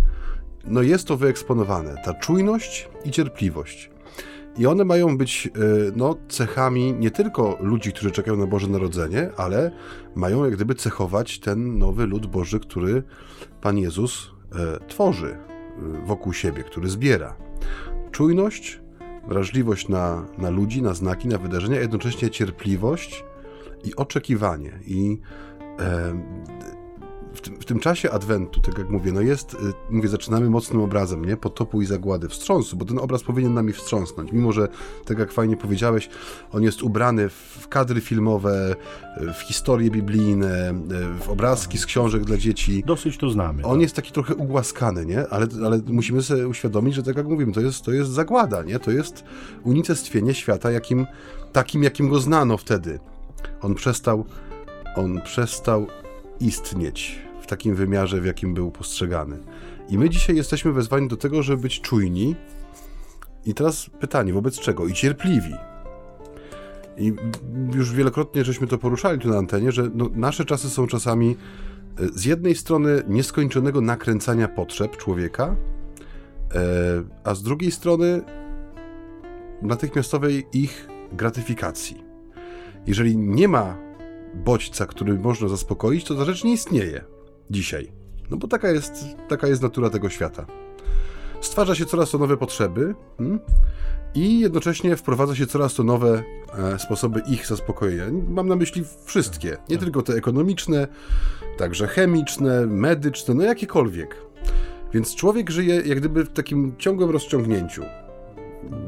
no 0.67 0.81
jest 0.81 1.07
to 1.07 1.17
wyeksponowane, 1.17 1.95
ta 2.05 2.13
czujność 2.13 2.89
i 3.05 3.11
cierpliwość. 3.11 3.89
I 4.57 4.65
one 4.65 4.85
mają 4.85 5.17
być 5.17 5.49
y, 5.57 5.91
no, 5.95 6.15
cechami 6.27 6.93
nie 6.93 7.11
tylko 7.11 7.57
ludzi, 7.59 7.91
którzy 7.91 8.11
czekają 8.11 8.37
na 8.37 8.47
Boże 8.47 8.67
Narodzenie, 8.67 9.29
ale 9.37 9.71
mają 10.15 10.43
jak 10.43 10.53
gdyby 10.53 10.75
cechować 10.75 11.39
ten 11.39 11.77
nowy 11.77 12.05
lud 12.05 12.25
Boży, 12.25 12.59
który 12.59 13.03
Pan 13.61 13.77
Jezus 13.77 14.31
e, 14.55 14.87
tworzy 14.87 15.27
y, 15.27 16.05
wokół 16.05 16.33
siebie, 16.33 16.63
który 16.63 16.89
zbiera. 16.89 17.35
Czujność, 18.11 18.81
wrażliwość 19.27 19.89
na, 19.89 20.25
na 20.37 20.49
ludzi, 20.49 20.81
na 20.81 20.93
znaki, 20.93 21.27
na 21.27 21.37
wydarzenia, 21.37 21.79
jednocześnie 21.79 22.29
cierpliwość 22.29 23.23
i 23.83 23.95
oczekiwanie. 23.95 24.79
I 24.85 25.19
e, 25.79 26.13
w 27.33 27.41
tym, 27.41 27.55
w 27.59 27.65
tym 27.65 27.79
czasie 27.79 28.11
Adwentu, 28.11 28.61
tak 28.61 28.77
jak 28.77 28.89
mówię, 28.89 29.11
no 29.11 29.21
jest, 29.21 29.53
y, 29.53 29.57
mówię, 29.89 30.09
zaczynamy 30.09 30.49
mocnym 30.49 30.81
obrazem, 30.81 31.25
nie? 31.25 31.37
Potopu 31.37 31.81
i 31.81 31.85
zagłady, 31.85 32.29
wstrząsu, 32.29 32.77
bo 32.77 32.85
ten 32.85 32.99
obraz 32.99 33.23
powinien 33.23 33.53
nami 33.53 33.73
wstrząsnąć. 33.73 34.31
Mimo, 34.31 34.51
że, 34.51 34.67
tak 35.05 35.19
jak 35.19 35.31
fajnie 35.31 35.57
powiedziałeś, 35.57 36.09
on 36.51 36.63
jest 36.63 36.83
ubrany 36.83 37.29
w 37.29 37.67
kadry 37.69 38.01
filmowe, 38.01 38.75
w 39.33 39.41
historie 39.41 39.91
biblijne, 39.91 40.73
w 41.19 41.29
obrazki 41.29 41.77
z 41.77 41.85
książek 41.85 42.23
dla 42.23 42.37
dzieci. 42.37 42.83
Dosyć 42.85 43.17
to 43.17 43.29
znamy. 43.29 43.63
On 43.63 43.71
tak. 43.71 43.81
jest 43.81 43.95
taki 43.95 44.11
trochę 44.11 44.35
ugłaskany, 44.35 45.05
nie? 45.05 45.27
Ale, 45.27 45.47
ale 45.65 45.81
musimy 45.87 46.21
sobie 46.21 46.47
uświadomić, 46.47 46.95
że 46.95 47.03
tak 47.03 47.17
jak 47.17 47.27
mówimy, 47.27 47.53
to 47.53 47.61
jest, 47.61 47.81
to 47.81 47.91
jest 47.91 48.11
zagłada, 48.11 48.63
nie? 48.63 48.79
To 48.79 48.91
jest 48.91 49.23
unicestwienie 49.63 50.33
świata, 50.33 50.71
jakim, 50.71 51.07
takim, 51.51 51.83
jakim 51.83 52.09
go 52.09 52.19
znano 52.19 52.57
wtedy. 52.57 52.99
On 53.61 53.75
przestał, 53.75 54.25
on 54.95 55.21
przestał 55.21 55.87
istnieć 56.39 57.19
w 57.41 57.47
takim 57.47 57.75
wymiarze, 57.75 58.21
w 58.21 58.25
jakim 58.25 58.53
był 58.53 58.71
postrzegany. 58.71 59.39
I 59.89 59.97
my 59.97 60.09
dzisiaj 60.09 60.35
jesteśmy 60.35 60.71
wezwani 60.71 61.07
do 61.07 61.17
tego, 61.17 61.43
żeby 61.43 61.61
być 61.61 61.81
czujni. 61.81 62.35
I 63.45 63.53
teraz 63.53 63.89
pytanie, 63.99 64.33
wobec 64.33 64.59
czego? 64.59 64.87
I 64.87 64.93
cierpliwi. 64.93 65.53
I 66.97 67.13
już 67.75 67.93
wielokrotnie 67.93 68.45
żeśmy 68.45 68.67
to 68.67 68.77
poruszali 68.77 69.19
tu 69.19 69.29
na 69.29 69.37
antenie, 69.37 69.71
że 69.71 69.89
no, 69.93 70.09
nasze 70.15 70.45
czasy 70.45 70.69
są 70.69 70.87
czasami 70.87 71.37
e, 71.99 72.07
z 72.15 72.25
jednej 72.25 72.55
strony 72.55 73.03
nieskończonego 73.07 73.81
nakręcania 73.81 74.47
potrzeb 74.47 74.97
człowieka, 74.97 75.55
e, 76.55 76.63
a 77.23 77.35
z 77.35 77.43
drugiej 77.43 77.71
strony 77.71 78.21
natychmiastowej 79.61 80.45
ich 80.53 80.87
gratyfikacji. 81.11 82.03
Jeżeli 82.87 83.17
nie 83.17 83.47
ma 83.47 83.77
bodźca, 84.33 84.85
który 84.85 85.13
można 85.13 85.47
zaspokoić, 85.47 86.03
to 86.03 86.15
ta 86.15 86.25
rzecz 86.25 86.43
nie 86.43 86.53
istnieje 86.53 87.03
dzisiaj. 87.49 87.91
No 88.31 88.37
bo 88.37 88.47
taka 88.47 88.71
jest, 88.71 88.93
taka 89.29 89.47
jest 89.47 89.61
natura 89.61 89.89
tego 89.89 90.09
świata. 90.09 90.45
Stwarza 91.41 91.75
się 91.75 91.85
coraz 91.85 92.11
to 92.11 92.17
nowe 92.17 92.37
potrzeby 92.37 92.95
hmm? 93.17 93.39
i 94.15 94.39
jednocześnie 94.39 94.95
wprowadza 94.95 95.35
się 95.35 95.47
coraz 95.47 95.73
to 95.73 95.83
nowe 95.83 96.23
e, 96.57 96.79
sposoby 96.79 97.21
ich 97.27 97.47
zaspokojenia. 97.47 98.05
Mam 98.29 98.47
na 98.47 98.55
myśli 98.55 98.83
wszystkie, 99.05 99.57
nie 99.69 99.77
tylko 99.77 100.01
te 100.01 100.13
ekonomiczne, 100.13 100.87
także 101.57 101.87
chemiczne, 101.87 102.65
medyczne, 102.67 103.33
no 103.33 103.43
jakiekolwiek. 103.43 104.15
Więc 104.93 105.15
człowiek 105.15 105.49
żyje 105.49 105.81
jak 105.85 105.99
gdyby 105.99 106.25
w 106.25 106.29
takim 106.29 106.77
ciągłym 106.77 107.09
rozciągnięciu 107.09 107.83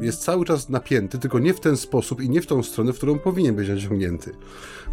jest 0.01 0.21
cały 0.21 0.45
czas 0.45 0.69
napięty, 0.69 1.19
tylko 1.19 1.39
nie 1.39 1.53
w 1.53 1.59
ten 1.59 1.77
sposób 1.77 2.21
i 2.21 2.29
nie 2.29 2.41
w 2.41 2.47
tą 2.47 2.63
stronę, 2.63 2.93
w 2.93 2.97
którą 2.97 3.19
powinien 3.19 3.55
być 3.55 3.69
naciągnięty. 3.69 4.31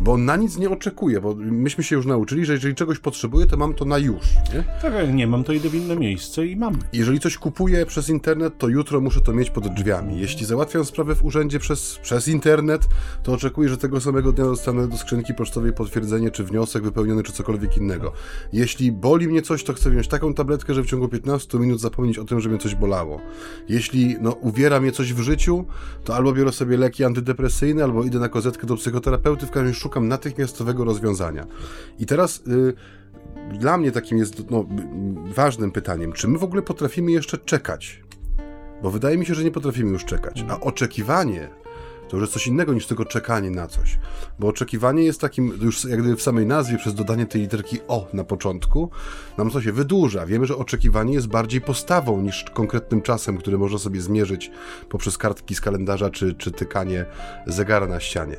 Bo 0.01 0.13
on 0.13 0.25
na 0.25 0.37
nic 0.37 0.59
nie 0.59 0.71
oczekuje, 0.71 1.21
bo 1.21 1.35
myśmy 1.37 1.85
się 1.85 1.97
już 1.97 2.07
nauczyli, 2.07 2.45
że 2.45 2.53
jeżeli 2.53 2.75
czegoś 2.75 2.99
potrzebuję, 2.99 3.47
to 3.47 3.57
mam 3.57 3.75
to 3.75 3.85
na 3.85 3.99
już. 3.99 4.25
Nie? 4.55 4.65
Tak, 4.83 4.95
jak 4.95 5.15
nie 5.15 5.27
mam, 5.27 5.45
to 5.45 5.53
idę 5.53 5.69
w 5.69 5.75
inne 5.75 5.97
miejsce 5.97 6.47
i 6.47 6.57
mam. 6.57 6.79
Jeżeli 6.93 7.21
coś 7.21 7.39
kupuję 7.39 7.87
przez 7.87 8.09
internet, 8.09 8.59
to 8.59 8.69
jutro 8.69 9.01
muszę 9.01 9.21
to 9.21 9.33
mieć 9.33 9.51
pod 9.51 9.69
drzwiami. 9.69 10.21
Jeśli 10.21 10.47
załatwiam 10.47 10.85
sprawę 10.85 11.15
w 11.15 11.25
urzędzie 11.25 11.59
przez, 11.59 11.99
przez 12.03 12.29
internet, 12.29 12.89
to 13.23 13.33
oczekuję, 13.33 13.69
że 13.69 13.77
tego 13.77 14.01
samego 14.01 14.33
dnia 14.33 14.45
dostanę 14.45 14.89
do 14.89 14.97
skrzynki 14.97 15.35
pocztowej 15.35 15.73
potwierdzenie, 15.73 16.31
czy 16.31 16.45
wniosek 16.45 16.83
wypełniony, 16.83 17.23
czy 17.23 17.33
cokolwiek 17.33 17.77
innego. 17.77 18.13
Jeśli 18.53 18.93
boli 18.93 19.29
mnie 19.29 19.43
coś, 19.43 19.65
to 19.65 19.73
chcę 19.73 19.91
wziąć 19.91 20.09
taką 20.09 20.35
tabletkę, 20.35 20.75
że 20.75 20.83
w 20.83 20.87
ciągu 20.87 21.09
15 21.09 21.59
minut 21.59 21.81
zapomnieć 21.81 22.19
o 22.19 22.25
tym, 22.25 22.41
że 22.41 22.49
mnie 22.49 22.59
coś 22.59 22.75
bolało. 22.75 23.21
Jeśli 23.69 24.17
no, 24.21 24.33
uwiera 24.73 24.81
mnie 24.81 24.93
coś 24.93 25.13
w 25.13 25.21
życiu, 25.21 25.65
to 26.05 26.15
albo 26.15 26.33
biorę 26.33 26.53
sobie 26.53 26.77
leki 26.77 27.05
antydepresyjne, 27.05 27.85
albo 27.85 28.05
idę 28.05 28.19
na 28.19 28.29
kozetkę 28.29 28.67
do 28.67 28.77
psychoterapeuty, 28.77 29.47
w 29.47 29.51
każdym 29.51 29.67
razie 29.67 29.81
szukam 29.81 30.09
natychmiastowego 30.09 30.85
rozwiązania. 30.85 31.47
I 31.99 32.07
teraz 32.07 32.43
y, 32.47 32.75
dla 33.59 33.79
mnie 33.79 33.93
takim 33.93 34.19
jest 34.19 34.51
no, 34.51 34.67
ważnym 35.35 35.73
pytaniem, 35.73 36.13
czy 36.13 36.29
my 36.29 36.39
w 36.39 36.45
ogóle 36.45 36.63
potrafimy 36.63 37.13
jeszcze 37.13 37.39
czekać? 37.39 38.03
Bo 38.83 38.91
wydaje 38.91 39.19
mi 39.19 39.27
się, 39.27 39.35
że 39.35 39.45
nie 39.45 39.51
potrafimy 39.51 39.91
już 39.91 40.05
czekać. 40.05 40.45
A 40.49 40.61
oczekiwanie 40.61 41.49
to 42.13 42.17
już 42.17 42.23
jest 42.23 42.33
coś 42.33 42.47
innego 42.47 42.75
niż 42.75 42.87
tylko 42.87 43.05
czekanie 43.05 43.51
na 43.51 43.67
coś. 43.67 43.99
Bo 44.39 44.49
oczekiwanie 44.49 45.05
jest 45.05 45.21
takim, 45.21 45.59
już 45.63 45.85
jak 45.85 46.01
gdyby 46.01 46.17
w 46.17 46.23
samej 46.23 46.47
nazwie, 46.47 46.79
przez 46.79 46.95
dodanie 46.95 47.27
tej 47.27 47.41
literki 47.41 47.79
O 47.89 48.07
na 48.13 48.25
początku, 48.25 48.91
nam 49.39 49.51
to 49.51 49.63
się 49.63 49.73
wydłuża. 49.73 50.27
Wiemy, 50.27 50.47
że 50.47 50.57
oczekiwanie 50.57 51.15
jest 51.15 51.27
bardziej 51.27 51.61
postawą 51.61 52.21
niż 52.21 52.45
konkretnym 52.55 53.03
czasem, 53.03 53.39
który 53.39 53.59
można 53.59 53.79
sobie 53.79 54.01
zmierzyć 54.01 54.51
poprzez 54.89 55.19
kartki 55.19 55.55
z 55.55 55.61
kalendarza 55.61 56.11
czy, 56.11 56.35
czy 56.35 56.51
tykanie 56.51 57.05
zegara 57.47 57.87
na 57.87 58.01
ścianie. 58.01 58.37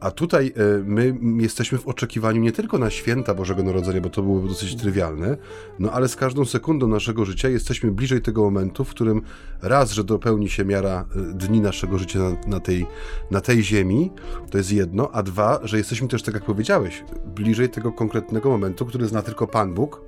A 0.00 0.10
tutaj 0.10 0.46
e, 0.56 0.82
my 0.84 1.42
jesteśmy 1.42 1.78
w 1.78 1.88
oczekiwaniu 1.88 2.40
nie 2.40 2.52
tylko 2.52 2.78
na 2.78 2.90
święta 2.90 3.34
Bożego 3.34 3.62
Narodzenia, 3.62 4.00
bo 4.00 4.10
to 4.10 4.22
byłoby 4.22 4.48
dosyć 4.48 4.76
trywialne, 4.76 5.36
no 5.78 5.92
ale 5.92 6.08
z 6.08 6.16
każdą 6.16 6.44
sekundą 6.44 6.88
naszego 6.88 7.24
życia 7.24 7.48
jesteśmy 7.48 7.90
bliżej 7.90 8.22
tego 8.22 8.42
momentu, 8.42 8.84
w 8.84 8.90
którym 8.90 9.22
raz, 9.62 9.92
że 9.92 10.04
dopełni 10.04 10.48
się 10.48 10.64
miara 10.64 11.04
e, 11.16 11.34
dni 11.34 11.60
naszego 11.60 11.98
życia 11.98 12.18
na, 12.18 12.36
na 12.46 12.60
tej 12.60 12.86
na 13.30 13.40
tej 13.40 13.62
ziemi, 13.62 14.10
to 14.50 14.58
jest 14.58 14.72
jedno, 14.72 15.10
a 15.12 15.22
dwa, 15.22 15.60
że 15.62 15.78
jesteśmy 15.78 16.08
też, 16.08 16.22
tak 16.22 16.34
jak 16.34 16.44
powiedziałeś, 16.44 17.04
bliżej 17.26 17.68
tego 17.68 17.92
konkretnego 17.92 18.50
momentu, 18.50 18.86
który 18.86 19.06
zna 19.06 19.22
tylko 19.22 19.46
Pan 19.46 19.74
Bóg, 19.74 20.02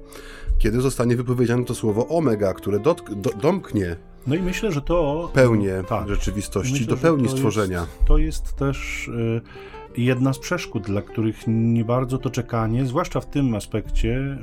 kiedy 0.58 0.80
zostanie 0.80 1.16
wypowiedziane 1.16 1.64
to 1.64 1.74
słowo 1.74 2.08
omega, 2.08 2.54
które 2.54 2.78
dotk- 2.78 3.14
do, 3.14 3.30
domknie 3.30 3.96
no 4.26 4.34
i 4.34 4.42
myślę, 4.42 4.72
że 4.72 4.82
to 4.82 5.30
pełnię 5.34 5.84
tak, 5.88 6.08
rzeczywistości, 6.08 6.72
myślę, 6.72 6.86
do 6.86 6.96
pełni 6.96 7.28
stworzenia. 7.28 7.80
Jest, 7.80 8.04
to 8.06 8.18
jest 8.18 8.56
też 8.56 9.08
y, 9.08 9.40
jedna 9.96 10.32
z 10.32 10.38
przeszkód, 10.38 10.82
dla 10.82 11.02
których 11.02 11.44
nie 11.46 11.84
bardzo 11.84 12.18
to 12.18 12.30
czekanie, 12.30 12.86
zwłaszcza 12.86 13.20
w 13.20 13.26
tym 13.26 13.54
aspekcie, 13.54 14.38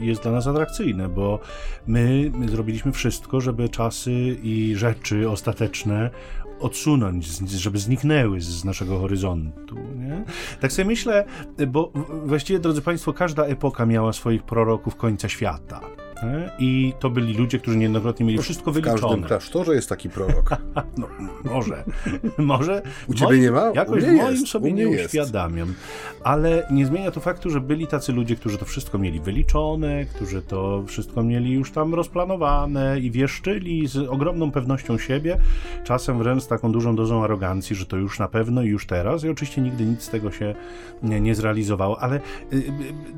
y, 0.00 0.04
jest 0.06 0.22
dla 0.22 0.32
nas 0.32 0.46
atrakcyjne, 0.46 1.08
bo 1.08 1.38
my, 1.86 2.30
my 2.34 2.48
zrobiliśmy 2.48 2.92
wszystko, 2.92 3.40
żeby 3.40 3.68
czasy 3.68 4.12
i 4.42 4.74
rzeczy 4.76 5.30
ostateczne 5.30 6.10
odsunąć, 6.60 7.26
żeby 7.48 7.78
zniknęły 7.78 8.40
z 8.40 8.64
naszego 8.64 8.98
horyzontu. 8.98 9.76
Nie? 9.76 10.24
Tak 10.60 10.72
sobie 10.72 10.86
myślę, 10.86 11.24
bo 11.68 11.92
właściwie, 12.24 12.58
drodzy 12.58 12.82
Państwo, 12.82 13.12
każda 13.12 13.44
epoka 13.44 13.86
miała 13.86 14.12
swoich 14.12 14.42
proroków 14.42 14.96
końca 14.96 15.28
świata. 15.28 15.80
I 16.58 16.92
to 16.98 17.10
byli 17.10 17.34
ludzie, 17.34 17.58
którzy 17.58 17.76
niejednokrotnie 17.76 18.26
mieli 18.26 18.38
wszystko 18.38 18.72
wyliczone. 18.72 18.98
W 18.98 19.02
każdym 19.02 19.22
klasztorze 19.22 19.74
jest 19.74 19.88
taki 19.88 20.10
prorok. 20.10 20.50
no, 20.98 21.08
może. 21.44 21.84
może. 22.38 22.82
U 23.08 23.14
ciebie 23.14 23.26
moim, 23.26 23.42
nie 23.42 23.50
ma? 23.50 23.72
Jakoś 23.74 24.04
w 24.04 24.12
moim 24.12 24.46
sobie 24.46 24.72
nie 24.72 24.82
jest. 24.82 25.06
uświadamiam. 25.06 25.74
Ale 26.24 26.66
nie 26.70 26.86
zmienia 26.86 27.10
to 27.10 27.20
faktu, 27.20 27.50
że 27.50 27.60
byli 27.60 27.86
tacy 27.86 28.12
ludzie, 28.12 28.36
którzy 28.36 28.58
to 28.58 28.64
wszystko 28.64 28.98
mieli 28.98 29.20
wyliczone, 29.20 30.04
którzy 30.04 30.42
to 30.42 30.84
wszystko 30.86 31.22
mieli 31.22 31.52
już 31.52 31.72
tam 31.72 31.94
rozplanowane 31.94 33.00
i 33.00 33.10
wieszczyli 33.10 33.86
z 33.86 33.96
ogromną 33.96 34.50
pewnością 34.50 34.98
siebie, 34.98 35.38
czasem 35.84 36.18
wręcz 36.18 36.42
z 36.42 36.48
taką 36.48 36.72
dużą 36.72 36.96
dozą 36.96 37.24
arogancji, 37.24 37.76
że 37.76 37.86
to 37.86 37.96
już 37.96 38.18
na 38.18 38.28
pewno 38.28 38.62
i 38.62 38.66
już 38.66 38.86
teraz. 38.86 39.24
I 39.24 39.28
oczywiście 39.28 39.62
nigdy 39.62 39.84
nic 39.84 40.02
z 40.02 40.08
tego 40.08 40.30
się 40.30 40.54
nie, 41.02 41.20
nie 41.20 41.34
zrealizowało. 41.34 42.00
Ale 42.00 42.16
y, 42.16 42.20
y, 42.56 42.62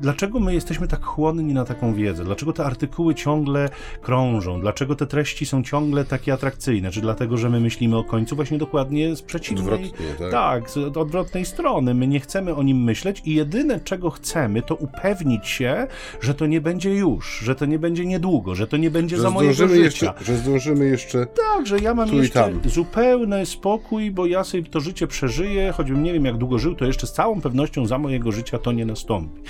dlaczego 0.01 0.39
my 0.39 0.53
jesteśmy 0.53 0.87
tak 0.87 1.03
chłonni 1.03 1.53
na 1.53 1.65
taką 1.65 1.93
wiedzę? 1.93 2.23
Dlaczego 2.23 2.53
te 2.53 2.65
artykuły 2.65 2.92
artykuły 2.93 3.15
ciągle 3.15 3.69
krążą? 4.01 4.61
Dlaczego 4.61 4.95
te 4.95 5.07
treści 5.07 5.45
są 5.45 5.63
ciągle 5.63 6.05
takie 6.05 6.33
atrakcyjne? 6.33 6.91
Czy 6.91 7.01
dlatego, 7.01 7.37
że 7.37 7.49
my 7.49 7.59
myślimy 7.59 7.97
o 7.97 8.03
końcu 8.03 8.35
właśnie 8.35 8.57
dokładnie 8.57 9.15
z 9.15 9.21
przeciwnej... 9.21 9.73
Odwrotnie, 9.73 10.07
tak? 10.19 10.31
Tak, 10.31 10.69
z 10.69 10.77
odwrotnej 10.77 11.45
strony. 11.45 11.93
My 11.93 12.07
nie 12.07 12.19
chcemy 12.19 12.55
o 12.55 12.63
nim 12.63 12.83
myśleć 12.83 13.21
i 13.25 13.33
jedyne, 13.35 13.79
czego 13.79 14.09
chcemy, 14.09 14.61
to 14.61 14.75
upewnić 14.75 15.47
się, 15.47 15.87
że 16.21 16.33
to 16.33 16.45
nie 16.45 16.61
będzie 16.61 16.95
już, 16.95 17.39
że 17.39 17.55
to 17.55 17.65
nie 17.65 17.79
będzie 17.79 18.05
niedługo, 18.05 18.55
że 18.55 18.67
to 18.67 18.77
nie 18.77 18.91
będzie 18.91 19.15
że 19.15 19.21
za 19.21 19.29
mojego 19.29 19.67
życia. 19.67 19.75
Jeszcze, 19.75 20.13
że 20.21 20.37
zdążymy 20.37 20.85
jeszcze 20.85 21.25
Tak, 21.25 21.67
że 21.67 21.79
ja 21.79 21.93
mam 21.93 22.13
jeszcze 22.13 22.53
zupełny 22.65 23.45
spokój, 23.45 24.11
bo 24.11 24.25
ja 24.25 24.43
sobie 24.43 24.63
to 24.63 24.79
życie 24.79 25.07
przeżyję, 25.07 25.71
choćbym 25.71 26.03
nie 26.03 26.13
wiem, 26.13 26.25
jak 26.25 26.37
długo 26.37 26.59
żył, 26.59 26.75
to 26.75 26.85
jeszcze 26.85 27.07
z 27.07 27.13
całą 27.13 27.41
pewnością 27.41 27.85
za 27.85 27.97
mojego 27.97 28.31
życia 28.31 28.57
to 28.59 28.71
nie 28.71 28.85
nastąpi. 28.85 29.41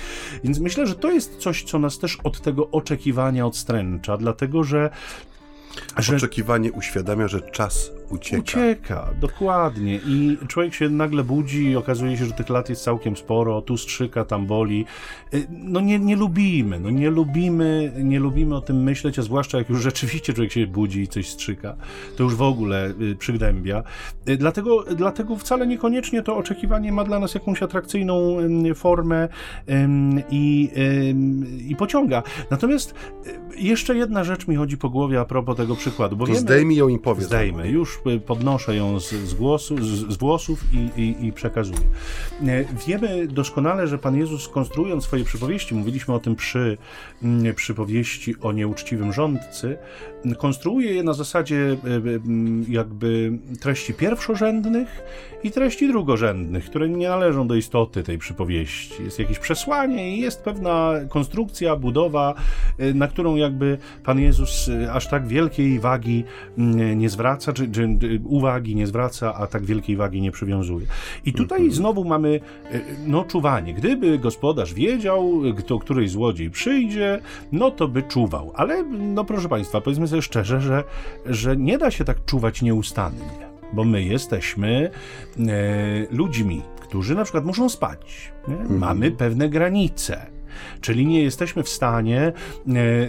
Więc 0.44 0.58
myślę, 0.58 0.86
że 0.86 0.94
to 0.94 1.10
jest 1.10 1.36
coś, 1.38 1.64
co 1.64 1.78
nas 1.78 1.98
też 1.98 2.18
od 2.24 2.40
tego 2.40 2.70
oczekiwania 2.70 3.33
odstręcza, 3.42 4.16
dlatego 4.16 4.64
że 4.64 4.90
że... 5.98 6.16
Oczekiwanie 6.16 6.72
uświadamia, 6.72 7.28
że 7.28 7.40
czas 7.40 7.90
ucieka. 8.10 8.42
Ucieka, 8.42 9.10
dokładnie. 9.20 10.00
I 10.06 10.38
człowiek 10.48 10.74
się 10.74 10.88
nagle 10.88 11.24
budzi 11.24 11.64
i 11.64 11.76
okazuje 11.76 12.16
się, 12.16 12.24
że 12.24 12.32
tych 12.32 12.48
lat 12.48 12.68
jest 12.68 12.84
całkiem 12.84 13.16
sporo, 13.16 13.62
tu 13.62 13.76
strzyka, 13.76 14.24
tam 14.24 14.46
boli. 14.46 14.84
Y, 15.34 15.46
no 15.50 15.80
nie, 15.80 15.98
nie 15.98 16.16
lubimy, 16.16 16.80
no 16.80 16.90
nie 16.90 17.10
lubimy, 17.10 17.92
nie 17.98 18.20
lubimy 18.20 18.56
o 18.56 18.60
tym 18.60 18.82
myśleć, 18.82 19.18
a 19.18 19.22
zwłaszcza 19.22 19.58
jak 19.58 19.68
już 19.68 19.82
rzeczywiście 19.90 20.32
człowiek 20.32 20.52
się 20.52 20.66
budzi 20.66 21.00
i 21.00 21.08
coś 21.08 21.28
strzyka, 21.28 21.76
to 22.16 22.22
już 22.24 22.34
w 22.34 22.42
ogóle 22.42 22.94
y, 23.00 23.16
przygnębia. 23.16 23.82
Y, 24.28 24.36
dlatego, 24.36 24.84
dlatego 24.96 25.36
wcale 25.36 25.66
niekoniecznie 25.66 26.22
to 26.22 26.36
oczekiwanie 26.36 26.92
ma 26.92 27.04
dla 27.04 27.18
nas 27.18 27.34
jakąś 27.34 27.62
atrakcyjną 27.62 28.36
formę 28.74 29.28
i, 30.30 30.70
i 31.68 31.76
pociąga. 31.76 32.22
Natomiast 32.50 32.94
jeszcze 33.56 33.96
jedna 33.96 34.24
rzecz 34.24 34.48
mi 34.48 34.56
chodzi 34.56 34.78
po 34.78 34.90
głowie 34.90 35.20
a 35.20 35.24
propos 35.24 35.56
tego 35.56 35.76
przykładu. 35.76 36.16
Bo 36.16 36.24
to 36.24 36.32
wiemy, 36.32 36.40
zdejmij 36.40 36.76
ją 36.76 36.88
i 36.88 36.98
powiedz. 36.98 37.26
Zdejmę, 37.26 37.68
już 37.68 37.93
już 38.04 38.22
podnoszę 38.26 38.76
ją 38.76 39.00
z, 39.00 39.10
z, 39.10 39.34
głosu, 39.34 39.76
z, 39.84 40.12
z 40.12 40.16
włosów 40.16 40.64
i, 40.72 41.00
i, 41.00 41.26
i 41.26 41.32
przekazuję. 41.32 41.78
Wiemy 42.86 43.26
doskonale, 43.26 43.88
że 43.88 43.98
Pan 43.98 44.16
Jezus 44.16 44.48
konstruując 44.48 45.04
swoje 45.04 45.24
przypowieści, 45.24 45.74
mówiliśmy 45.74 46.14
o 46.14 46.18
tym 46.18 46.36
przy 46.36 46.78
mm, 47.22 47.54
przypowieści 47.54 48.34
o 48.40 48.52
nieuczciwym 48.52 49.12
rządcy, 49.12 49.76
konstruuje 50.38 50.94
je 50.94 51.02
na 51.02 51.12
zasadzie 51.12 51.76
jakby 52.68 53.38
treści 53.60 53.94
pierwszorzędnych 53.94 55.02
i 55.44 55.50
treści 55.50 55.88
drugorzędnych, 55.88 56.64
które 56.64 56.88
nie 56.88 57.08
należą 57.08 57.48
do 57.48 57.54
istoty 57.54 58.02
tej 58.02 58.18
przypowieści. 58.18 59.02
Jest 59.04 59.18
jakieś 59.18 59.38
przesłanie 59.38 60.16
i 60.16 60.20
jest 60.20 60.42
pewna 60.42 60.92
konstrukcja, 61.08 61.76
budowa, 61.76 62.34
y, 62.80 62.94
na 62.94 63.08
którą 63.08 63.36
jakby 63.36 63.78
Pan 64.04 64.20
Jezus 64.20 64.70
aż 64.92 65.08
tak 65.08 65.26
wielkiej 65.26 65.80
wagi 65.80 66.24
nie 66.96 67.08
zwraca, 67.08 67.52
czy, 67.52 67.68
czy 67.68 67.98
uwagi 68.24 68.76
nie 68.76 68.86
zwraca, 68.86 69.34
a 69.34 69.46
tak 69.46 69.64
wielkiej 69.64 69.96
wagi 69.96 70.20
nie 70.20 70.30
przywiązuje. 70.30 70.86
I 71.24 71.32
tutaj 71.32 71.58
mhm. 71.58 71.72
znowu 71.72 72.04
mamy 72.04 72.40
no, 73.06 73.24
czuwanie. 73.24 73.74
Gdyby 73.74 74.18
gospodarz 74.18 74.74
wiedział, 74.74 75.40
kto 75.58 75.78
któryś 75.78 76.10
złodziej 76.10 76.50
przyjdzie, 76.50 77.20
no 77.52 77.70
to 77.70 77.88
by 77.88 78.02
czuwał. 78.02 78.52
Ale, 78.54 78.82
no 78.98 79.24
proszę 79.24 79.48
Państwa, 79.48 79.80
powiedzmy 79.80 80.08
sobie 80.08 80.13
szczerze, 80.22 80.60
że, 80.60 80.84
że 81.26 81.56
nie 81.56 81.78
da 81.78 81.90
się 81.90 82.04
tak 82.04 82.24
czuwać 82.24 82.62
nieustannie 82.62 83.44
bo 83.74 83.84
my 83.84 84.02
jesteśmy 84.02 84.90
e, 85.38 85.42
ludźmi, 86.10 86.62
którzy 86.80 87.14
na 87.14 87.24
przykład 87.24 87.44
muszą 87.44 87.68
spać. 87.68 88.32
Mhm. 88.48 88.78
Mamy 88.78 89.10
pewne 89.10 89.48
granice. 89.48 90.26
Czyli 90.80 91.06
nie 91.06 91.22
jesteśmy 91.22 91.62
w 91.62 91.68
stanie 91.68 92.32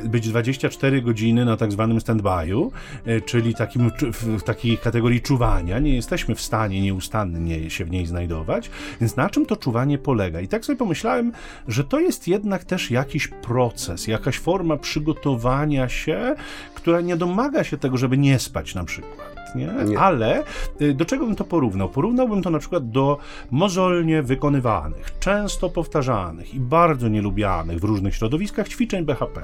e, 0.03 0.09
być 0.09 0.29
24 0.29 1.01
godziny 1.01 1.45
na 1.45 1.57
tak 1.57 1.71
zwanym 1.71 1.97
stand-by'u, 1.99 2.71
e, 3.05 3.21
czyli 3.21 3.55
takim, 3.55 3.91
w 4.11 4.43
takiej 4.43 4.77
kategorii 4.77 5.21
czuwania. 5.21 5.79
Nie 5.79 5.95
jesteśmy 5.95 6.35
w 6.35 6.41
stanie 6.41 6.81
nieustannie 6.81 7.69
się 7.69 7.85
w 7.85 7.91
niej 7.91 8.05
znajdować. 8.05 8.69
Więc 9.01 9.15
na 9.15 9.29
czym 9.29 9.45
to 9.45 9.55
czuwanie 9.55 9.97
polega? 9.97 10.41
I 10.41 10.47
tak 10.47 10.65
sobie 10.65 10.77
pomyślałem, 10.77 11.31
że 11.67 11.83
to 11.83 11.99
jest 11.99 12.27
jednak 12.27 12.63
też 12.63 12.91
jakiś 12.91 13.27
proces, 13.27 14.07
jakaś 14.07 14.39
forma 14.39 14.77
przygotowania 14.77 15.89
się, 15.89 16.35
która 16.75 17.01
nie 17.01 17.17
domaga 17.17 17.63
się 17.63 17.77
tego, 17.77 17.97
żeby 17.97 18.17
nie 18.17 18.39
spać 18.39 18.75
na 18.75 18.83
przykład 18.83 19.34
nie? 19.55 19.69
nie? 19.85 19.99
Ale 19.99 20.43
y, 20.81 20.93
do 20.93 21.05
czego 21.05 21.25
bym 21.25 21.35
to 21.35 21.43
porównał? 21.43 21.89
Porównałbym 21.89 22.41
to 22.41 22.49
na 22.49 22.59
przykład 22.59 22.89
do 22.89 23.17
mozolnie 23.51 24.23
wykonywanych, 24.23 25.19
często 25.19 25.69
powtarzanych 25.69 26.53
i 26.53 26.59
bardzo 26.59 27.07
nielubianych 27.07 27.79
w 27.79 27.83
różnych 27.83 28.15
środowiskach 28.15 28.67
ćwiczeń 28.67 29.05
BHP 29.05 29.41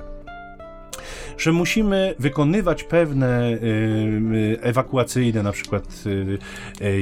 że 1.38 1.52
musimy 1.52 2.16
wykonywać 2.20 2.84
pewne 2.84 3.50
y, 3.50 3.58
y, 4.36 4.58
ewakuacyjne, 4.62 5.44
na 5.44 5.52
przykład 5.52 6.04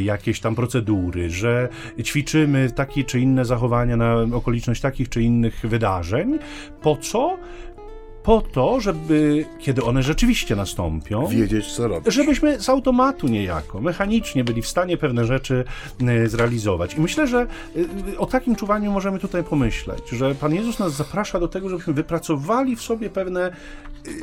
jakieś 0.04 0.40
tam 0.40 0.56
procedury, 0.56 1.30
że 1.30 1.70
ćwiczymy 2.04 2.72
takie 2.72 3.04
czy 3.04 3.20
inne 3.20 3.46
zachowania 3.46 3.98
na 3.98 4.16
okoliczność 4.34 4.82
takich 4.82 5.10
czy 5.10 5.22
innych 5.22 5.60
wydarzeń. 5.64 6.40
Po 6.82 6.98
co? 6.98 7.38
Po 8.24 8.42
to, 8.42 8.80
żeby, 8.80 9.46
kiedy 9.60 9.84
one 9.84 10.04
rzeczywiście 10.04 10.56
nastąpią, 10.56 11.28
wiedzieć, 11.28 11.72
co 11.72 11.88
robić. 11.88 12.14
Żebyśmy 12.14 12.60
z 12.60 12.70
automatu 12.70 13.28
niejako, 13.28 13.82
mechanicznie 13.82 14.44
byli 14.44 14.62
w 14.62 14.68
stanie 14.68 14.98
pewne 14.98 15.26
rzeczy 15.26 15.64
e, 16.02 16.28
zrealizować. 16.28 16.94
I 16.94 17.02
myślę, 17.02 17.28
że 17.28 17.48
e, 18.12 18.18
o 18.18 18.26
takim 18.26 18.56
czuwaniu 18.56 18.92
możemy 18.92 19.20
tutaj 19.20 19.44
pomyśleć, 19.44 20.10
że 20.12 20.36
Pan 20.36 20.56
Jezus 20.56 20.80
nas 20.80 20.94
zaprasza 20.94 21.40
do 21.40 21.48
tego, 21.48 21.70
żebyśmy 21.70 21.94
wypracowali 21.94 22.76
w 22.76 22.82
sobie 22.82 23.10
pewne 23.10 23.52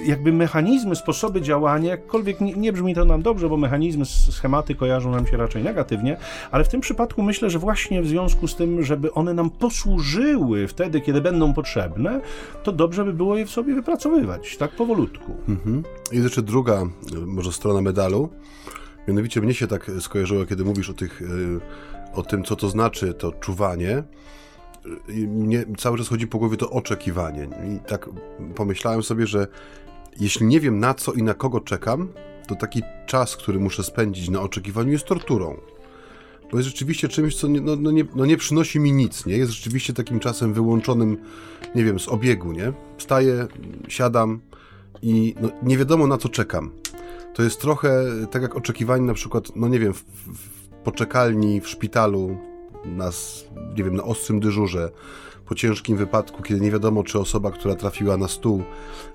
jakby 0.06 0.32
mechanizmy, 0.32 0.96
sposoby 0.96 1.40
działania, 1.40 1.90
jakkolwiek 1.90 2.40
nie, 2.40 2.52
nie 2.52 2.72
brzmi 2.72 2.94
to 2.94 3.04
nam 3.04 3.22
dobrze, 3.22 3.48
bo 3.48 3.56
mechanizmy, 3.56 4.04
schematy 4.04 4.74
kojarzą 4.74 5.10
nam 5.10 5.26
się 5.26 5.36
raczej 5.36 5.64
negatywnie, 5.64 6.16
ale 6.50 6.64
w 6.64 6.68
tym 6.68 6.80
przypadku 6.80 7.22
myślę, 7.22 7.50
że 7.50 7.58
właśnie 7.58 8.02
w 8.02 8.06
związku 8.06 8.48
z 8.48 8.56
tym, 8.56 8.82
żeby 8.82 9.12
one 9.12 9.34
nam 9.34 9.50
posłużyły 9.50 10.68
wtedy, 10.68 11.00
kiedy 11.00 11.20
będą 11.20 11.54
potrzebne, 11.54 12.20
to 12.62 12.72
dobrze 12.72 13.04
by 13.04 13.12
było 13.12 13.36
je 13.36 13.46
w 13.46 13.50
sobie 13.50 13.74
wypracować 13.74 13.96
opracowywać, 13.96 14.56
tak 14.56 14.70
powolutku. 14.70 15.32
Mhm. 15.48 15.82
Jest 16.12 16.24
jeszcze 16.24 16.42
druga, 16.42 16.86
może 17.26 17.52
strona 17.52 17.80
medalu. 17.80 18.28
Mianowicie 19.08 19.40
mnie 19.40 19.54
się 19.54 19.66
tak 19.66 19.90
skojarzyło, 20.00 20.46
kiedy 20.46 20.64
mówisz 20.64 20.90
o, 20.90 20.94
tych, 20.94 21.22
e, 21.22 22.16
o 22.18 22.22
tym, 22.22 22.44
co 22.44 22.56
to 22.56 22.68
znaczy 22.68 23.14
to 23.14 23.32
czuwanie. 23.32 24.02
Mnie 25.28 25.64
cały 25.78 25.98
czas 25.98 26.08
chodzi 26.08 26.26
po 26.26 26.38
głowie 26.38 26.56
to 26.56 26.70
oczekiwanie. 26.70 27.48
I 27.76 27.88
tak 27.88 28.08
pomyślałem 28.54 29.02
sobie, 29.02 29.26
że 29.26 29.46
jeśli 30.20 30.46
nie 30.46 30.60
wiem 30.60 30.78
na 30.78 30.94
co 30.94 31.12
i 31.12 31.22
na 31.22 31.34
kogo 31.34 31.60
czekam, 31.60 32.08
to 32.48 32.54
taki 32.54 32.82
czas, 33.06 33.36
który 33.36 33.58
muszę 33.58 33.82
spędzić 33.82 34.28
na 34.28 34.40
oczekiwaniu 34.40 34.92
jest 34.92 35.04
torturą 35.04 35.56
bo 36.50 36.56
jest 36.56 36.68
rzeczywiście 36.68 37.08
czymś, 37.08 37.36
co 37.36 37.48
nie, 37.48 37.60
no, 37.60 37.76
no, 37.76 37.90
nie, 37.90 38.04
no 38.14 38.26
nie 38.26 38.36
przynosi 38.36 38.80
mi 38.80 38.92
nic, 38.92 39.26
nie? 39.26 39.36
Jest 39.36 39.52
rzeczywiście 39.52 39.92
takim 39.92 40.20
czasem 40.20 40.52
wyłączonym, 40.52 41.16
nie 41.74 41.84
wiem, 41.84 42.00
z 42.00 42.08
obiegu, 42.08 42.52
nie? 42.52 42.72
Wstaję, 42.98 43.46
siadam 43.88 44.40
i 45.02 45.34
no, 45.40 45.48
nie 45.62 45.78
wiadomo 45.78 46.06
na 46.06 46.18
co 46.18 46.28
czekam. 46.28 46.70
To 47.34 47.42
jest 47.42 47.60
trochę 47.60 48.04
tak 48.30 48.42
jak 48.42 48.56
oczekiwanie 48.56 49.02
na 49.02 49.14
przykład, 49.14 49.56
no 49.56 49.68
nie 49.68 49.78
wiem, 49.78 49.94
w, 49.94 50.04
w 50.26 50.68
poczekalni, 50.84 51.60
w 51.60 51.68
szpitalu, 51.68 52.38
nas, 52.86 53.44
nie 53.76 53.84
wiem, 53.84 53.96
na 53.96 54.04
ostrym 54.04 54.40
dyżurze, 54.40 54.90
po 55.46 55.54
ciężkim 55.54 55.96
wypadku, 55.96 56.42
kiedy 56.42 56.60
nie 56.60 56.70
wiadomo, 56.70 57.04
czy 57.04 57.18
osoba, 57.18 57.50
która 57.50 57.74
trafiła 57.74 58.16
na 58.16 58.28
stół, 58.28 58.62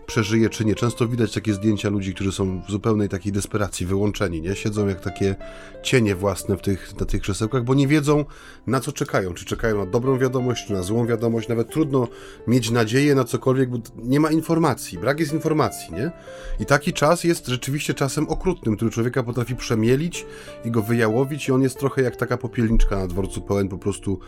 przeżyje, 0.05 0.49
czy 0.49 0.65
nie. 0.65 0.75
Często 0.75 1.07
widać 1.07 1.33
takie 1.33 1.53
zdjęcia 1.53 1.89
ludzi, 1.89 2.13
którzy 2.13 2.31
są 2.31 2.61
w 2.61 2.71
zupełnej 2.71 3.09
takiej 3.09 3.31
desperacji, 3.31 3.85
wyłączeni, 3.85 4.41
nie? 4.41 4.55
Siedzą 4.55 4.87
jak 4.87 4.99
takie 4.99 5.35
cienie 5.83 6.15
własne 6.15 6.57
w 6.57 6.61
tych, 6.61 6.99
na 6.99 7.05
tych 7.05 7.21
krzesełkach, 7.21 7.63
bo 7.63 7.73
nie 7.73 7.87
wiedzą, 7.87 8.25
na 8.67 8.79
co 8.79 8.91
czekają. 8.91 9.33
Czy 9.33 9.45
czekają 9.45 9.77
na 9.77 9.85
dobrą 9.85 10.17
wiadomość, 10.17 10.67
czy 10.67 10.73
na 10.73 10.83
złą 10.83 11.05
wiadomość. 11.05 11.47
Nawet 11.47 11.69
trudno 11.69 12.07
mieć 12.47 12.71
nadzieję 12.71 13.15
na 13.15 13.23
cokolwiek, 13.23 13.69
bo 13.69 13.77
nie 13.95 14.19
ma 14.19 14.31
informacji. 14.31 14.97
Brak 14.97 15.19
jest 15.19 15.33
informacji, 15.33 15.93
nie? 15.93 16.11
I 16.59 16.65
taki 16.65 16.93
czas 16.93 17.23
jest 17.23 17.47
rzeczywiście 17.47 17.93
czasem 17.93 18.29
okrutnym, 18.29 18.75
który 18.75 18.91
człowieka 18.91 19.23
potrafi 19.23 19.55
przemielić 19.55 20.25
i 20.65 20.71
go 20.71 20.81
wyjałowić 20.81 21.47
i 21.47 21.51
on 21.51 21.61
jest 21.61 21.79
trochę 21.79 22.01
jak 22.01 22.15
taka 22.15 22.37
popielniczka 22.37 22.97
na 22.97 23.07
dworcu 23.07 23.41
pełen 23.41 23.69
po 23.69 23.77
prostu 23.77 24.19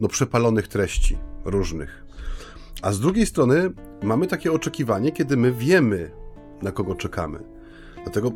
no, 0.00 0.08
przepalonych 0.08 0.68
treści 0.68 1.18
różnych. 1.44 2.04
A 2.82 2.92
z 2.92 3.00
drugiej 3.00 3.26
strony 3.26 3.72
mamy 4.02 4.26
takie 4.26 4.52
oczekiwanie, 4.52 5.12
kiedy 5.12 5.36
my 5.36 5.52
wiemy, 5.52 6.10
na 6.62 6.72
kogo 6.72 6.94
czekamy. 6.94 7.38
Dlatego 8.02 8.32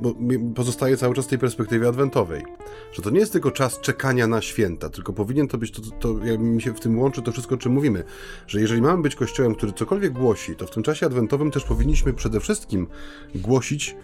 pozostaje 0.55 0.97
cały 0.97 1.15
czas 1.15 1.25
w 1.25 1.29
tej 1.29 1.39
perspektywie 1.39 1.89
adwentowej, 1.89 2.45
że 2.93 3.03
to 3.03 3.11
nie 3.11 3.19
jest 3.19 3.33
tylko 3.33 3.51
czas 3.51 3.81
czekania 3.81 4.27
na 4.27 4.41
święta, 4.41 4.91
tylko 4.91 5.13
powinien 5.13 5.49
to 5.49 5.59
być, 5.59 5.71
to, 5.71 5.83
to, 5.83 5.91
to 5.91 6.25
jak 6.25 6.41
mi 6.41 6.63
się 6.63 6.75
w 6.75 6.81
tym 6.81 6.99
łączy 6.99 7.23
to 7.23 7.33
wszystko, 7.33 7.55
o 7.55 7.59
czym 7.59 7.73
mówimy, 7.73 8.05
że 8.47 8.61
jeżeli 8.61 8.83
mamy 8.83 9.03
być 9.03 9.15
kościołem, 9.15 9.55
który 9.55 9.73
cokolwiek 9.73 10.13
głosi, 10.13 10.57
to 10.57 10.67
w 10.67 10.71
tym 10.71 10.83
czasie 10.83 11.07
adwentowym 11.07 11.51
też 11.51 11.65
powinniśmy 11.65 12.13
przede 12.13 12.41
wszystkim 12.41 12.87
głosić 13.35 13.97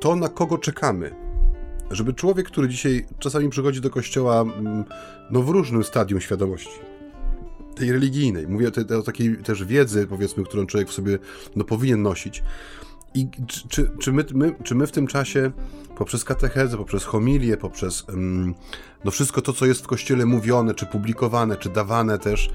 to, 0.00 0.16
na 0.16 0.28
kogo 0.28 0.58
czekamy. 0.58 1.14
Żeby 1.90 2.14
człowiek, 2.14 2.46
który 2.46 2.68
dzisiaj 2.68 3.06
czasami 3.18 3.48
przychodzi 3.48 3.80
do 3.80 3.90
kościoła 3.90 4.40
mm, 4.40 4.84
no, 5.30 5.42
w 5.42 5.48
różnym 5.48 5.84
stadium 5.84 6.20
świadomości, 6.20 6.80
tej 7.78 7.92
religijnej, 7.92 8.48
mówię 8.48 8.70
o, 8.90 8.98
o 8.98 9.02
takiej 9.02 9.36
też 9.36 9.64
wiedzy, 9.64 10.06
powiedzmy, 10.06 10.44
którą 10.44 10.66
człowiek 10.66 10.88
w 10.88 10.92
sobie 10.92 11.18
no, 11.56 11.64
powinien 11.64 12.02
nosić. 12.02 12.42
I 13.14 13.28
czy, 13.68 13.90
czy, 14.00 14.12
my, 14.12 14.24
my, 14.34 14.54
czy 14.64 14.74
my 14.74 14.86
w 14.86 14.92
tym 14.92 15.06
czasie, 15.06 15.50
poprzez 15.96 16.24
katechezę, 16.24 16.76
poprzez 16.76 17.04
homilię, 17.04 17.56
poprzez 17.56 18.04
um, 18.08 18.54
no 19.04 19.10
wszystko 19.10 19.42
to, 19.42 19.52
co 19.52 19.66
jest 19.66 19.84
w 19.84 19.86
kościele 19.86 20.26
mówione, 20.26 20.74
czy 20.74 20.86
publikowane, 20.86 21.56
czy 21.56 21.68
dawane 21.68 22.18
też, 22.18 22.50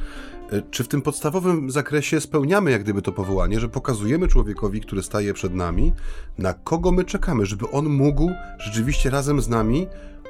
e, 0.52 0.62
czy 0.72 0.84
w 0.84 0.88
tym 0.88 1.02
podstawowym 1.02 1.72
zakresie 1.72 2.22
spełniamy 2.22 2.72
jak 2.72 2.84
gdyby 2.84 3.02
to 3.02 3.12
powołanie, 3.12 3.60
że 3.60 3.70
pokazujemy 3.70 4.28
człowiekowi, 4.28 4.82
który 4.82 5.04
staje 5.04 5.34
przed 5.34 5.54
nami, 5.54 5.94
na 6.38 6.54
kogo 6.54 6.92
my 6.92 7.04
czekamy, 7.04 7.46
żeby 7.46 7.70
on 7.70 7.86
mógł 7.86 8.32
rzeczywiście 8.60 9.10
razem 9.10 9.42
z 9.42 9.50
nami 9.50 9.88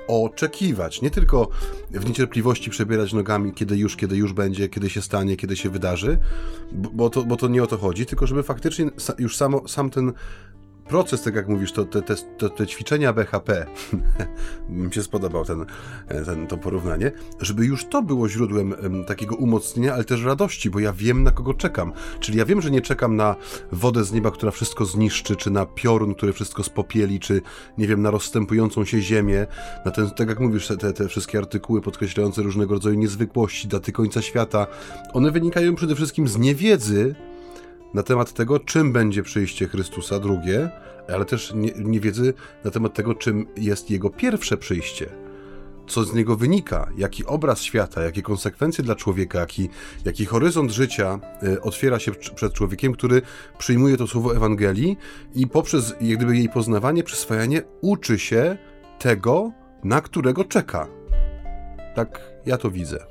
oczekiwać. 0.07 1.01
Nie 1.01 1.11
tylko 1.11 1.49
w 1.91 2.07
niecierpliwości 2.07 2.69
przebierać 2.69 3.13
nogami, 3.13 3.53
kiedy 3.53 3.77
już, 3.77 3.95
kiedy 3.95 4.17
już 4.17 4.33
będzie, 4.33 4.69
kiedy 4.69 4.89
się 4.89 5.01
stanie, 5.01 5.37
kiedy 5.37 5.55
się 5.55 5.69
wydarzy, 5.69 6.17
bo 6.71 7.09
to, 7.09 7.23
bo 7.23 7.35
to 7.35 7.47
nie 7.47 7.63
o 7.63 7.67
to 7.67 7.77
chodzi, 7.77 8.05
tylko 8.05 8.27
żeby 8.27 8.43
faktycznie 8.43 8.85
już 9.19 9.37
samo, 9.37 9.67
sam 9.67 9.89
ten 9.89 10.13
proces, 10.83 11.21
tak 11.21 11.35
jak 11.35 11.47
mówisz, 11.47 11.71
to 11.71 11.85
te, 11.85 12.01
te, 12.01 12.15
te, 12.49 12.67
ćwiczenia 12.67 13.13
BHP, 13.13 13.65
mi 14.69 14.93
się 14.93 15.03
spodobał 15.03 15.45
ten, 15.45 15.65
ten, 16.25 16.47
to 16.47 16.57
porównanie, 16.57 17.11
żeby 17.39 17.65
już 17.65 17.85
to 17.85 18.01
było 18.01 18.29
źródłem 18.29 18.75
takiego 19.07 19.35
umocnienia, 19.35 19.93
ale 19.93 20.03
też 20.03 20.23
radości, 20.23 20.69
bo 20.69 20.79
ja 20.79 20.93
wiem, 20.93 21.23
na 21.23 21.31
kogo 21.31 21.53
czekam. 21.53 21.93
Czyli 22.19 22.37
ja 22.37 22.45
wiem, 22.45 22.61
że 22.61 22.71
nie 22.71 22.81
czekam 22.81 23.15
na 23.15 23.35
wodę 23.71 24.03
z 24.03 24.11
nieba, 24.11 24.31
która 24.31 24.51
wszystko 24.51 24.85
zniszczy, 24.85 25.35
czy 25.35 25.51
na 25.51 25.65
piorun, 25.65 26.15
który 26.15 26.33
wszystko 26.33 26.63
spopieli, 26.63 27.19
czy 27.19 27.41
nie 27.77 27.87
wiem, 27.87 28.01
na 28.01 28.11
rozstępującą 28.11 28.85
się 28.85 29.01
ziemię, 29.01 29.47
na 29.85 29.91
ten, 29.91 30.11
tak 30.11 30.29
jak 30.29 30.39
mówisz, 30.39 30.67
te, 30.67 30.93
te 30.93 31.07
wszystkie 31.07 31.37
artykuły 31.37 31.81
podkreślające 31.81 32.41
różnego 32.41 32.73
rodzaju 32.73 32.95
niezwykłości, 32.95 33.67
daty 33.67 33.91
końca 33.91 34.21
świata, 34.21 34.67
one 35.13 35.31
wynikają 35.31 35.75
przede 35.75 35.95
wszystkim 35.95 36.27
z 36.27 36.37
niewiedzy, 36.37 37.15
na 37.93 38.03
temat 38.03 38.33
tego, 38.33 38.59
czym 38.59 38.91
będzie 38.91 39.23
przyjście 39.23 39.67
Chrystusa 39.67 40.19
drugie, 40.19 40.69
ale 41.13 41.25
też 41.25 41.53
nie, 41.55 41.71
nie 41.75 41.99
wiedzy 41.99 42.33
na 42.63 42.71
temat 42.71 42.93
tego, 42.93 43.15
czym 43.15 43.47
jest 43.57 43.89
jego 43.89 44.09
pierwsze 44.09 44.57
przyjście. 44.57 45.09
Co 45.87 46.03
z 46.03 46.13
niego 46.13 46.35
wynika, 46.35 46.89
jaki 46.97 47.25
obraz 47.25 47.61
świata, 47.61 48.03
jakie 48.03 48.21
konsekwencje 48.21 48.83
dla 48.83 48.95
człowieka, 48.95 49.39
jaki, 49.39 49.69
jaki 50.05 50.25
horyzont 50.25 50.71
życia 50.71 51.19
y, 51.43 51.61
otwiera 51.61 51.99
się 51.99 52.11
przed 52.11 52.53
człowiekiem, 52.53 52.93
który 52.93 53.21
przyjmuje 53.57 53.97
to 53.97 54.07
słowo 54.07 54.35
Ewangelii 54.35 54.97
i 55.35 55.47
poprzez 55.47 55.95
jak 56.01 56.17
gdyby 56.17 56.37
jej 56.37 56.49
poznawanie, 56.49 57.03
przyswajanie 57.03 57.61
uczy 57.81 58.19
się 58.19 58.57
tego, 58.99 59.51
na 59.83 60.01
którego 60.01 60.43
czeka. 60.43 60.87
Tak 61.95 62.19
ja 62.45 62.57
to 62.57 62.71
widzę. 62.71 63.05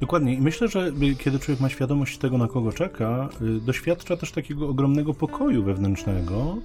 Dokładnie. 0.00 0.34
I 0.34 0.40
myślę, 0.40 0.68
że 0.68 0.92
kiedy 1.18 1.38
człowiek 1.38 1.60
ma 1.60 1.68
świadomość 1.68 2.18
tego, 2.18 2.38
na 2.38 2.48
kogo 2.48 2.72
czeka, 2.72 3.28
y, 3.42 3.60
doświadcza 3.60 4.16
też 4.16 4.32
takiego 4.32 4.68
ogromnego 4.68 5.14
pokoju 5.14 5.62
wewnętrznego, 5.62 6.56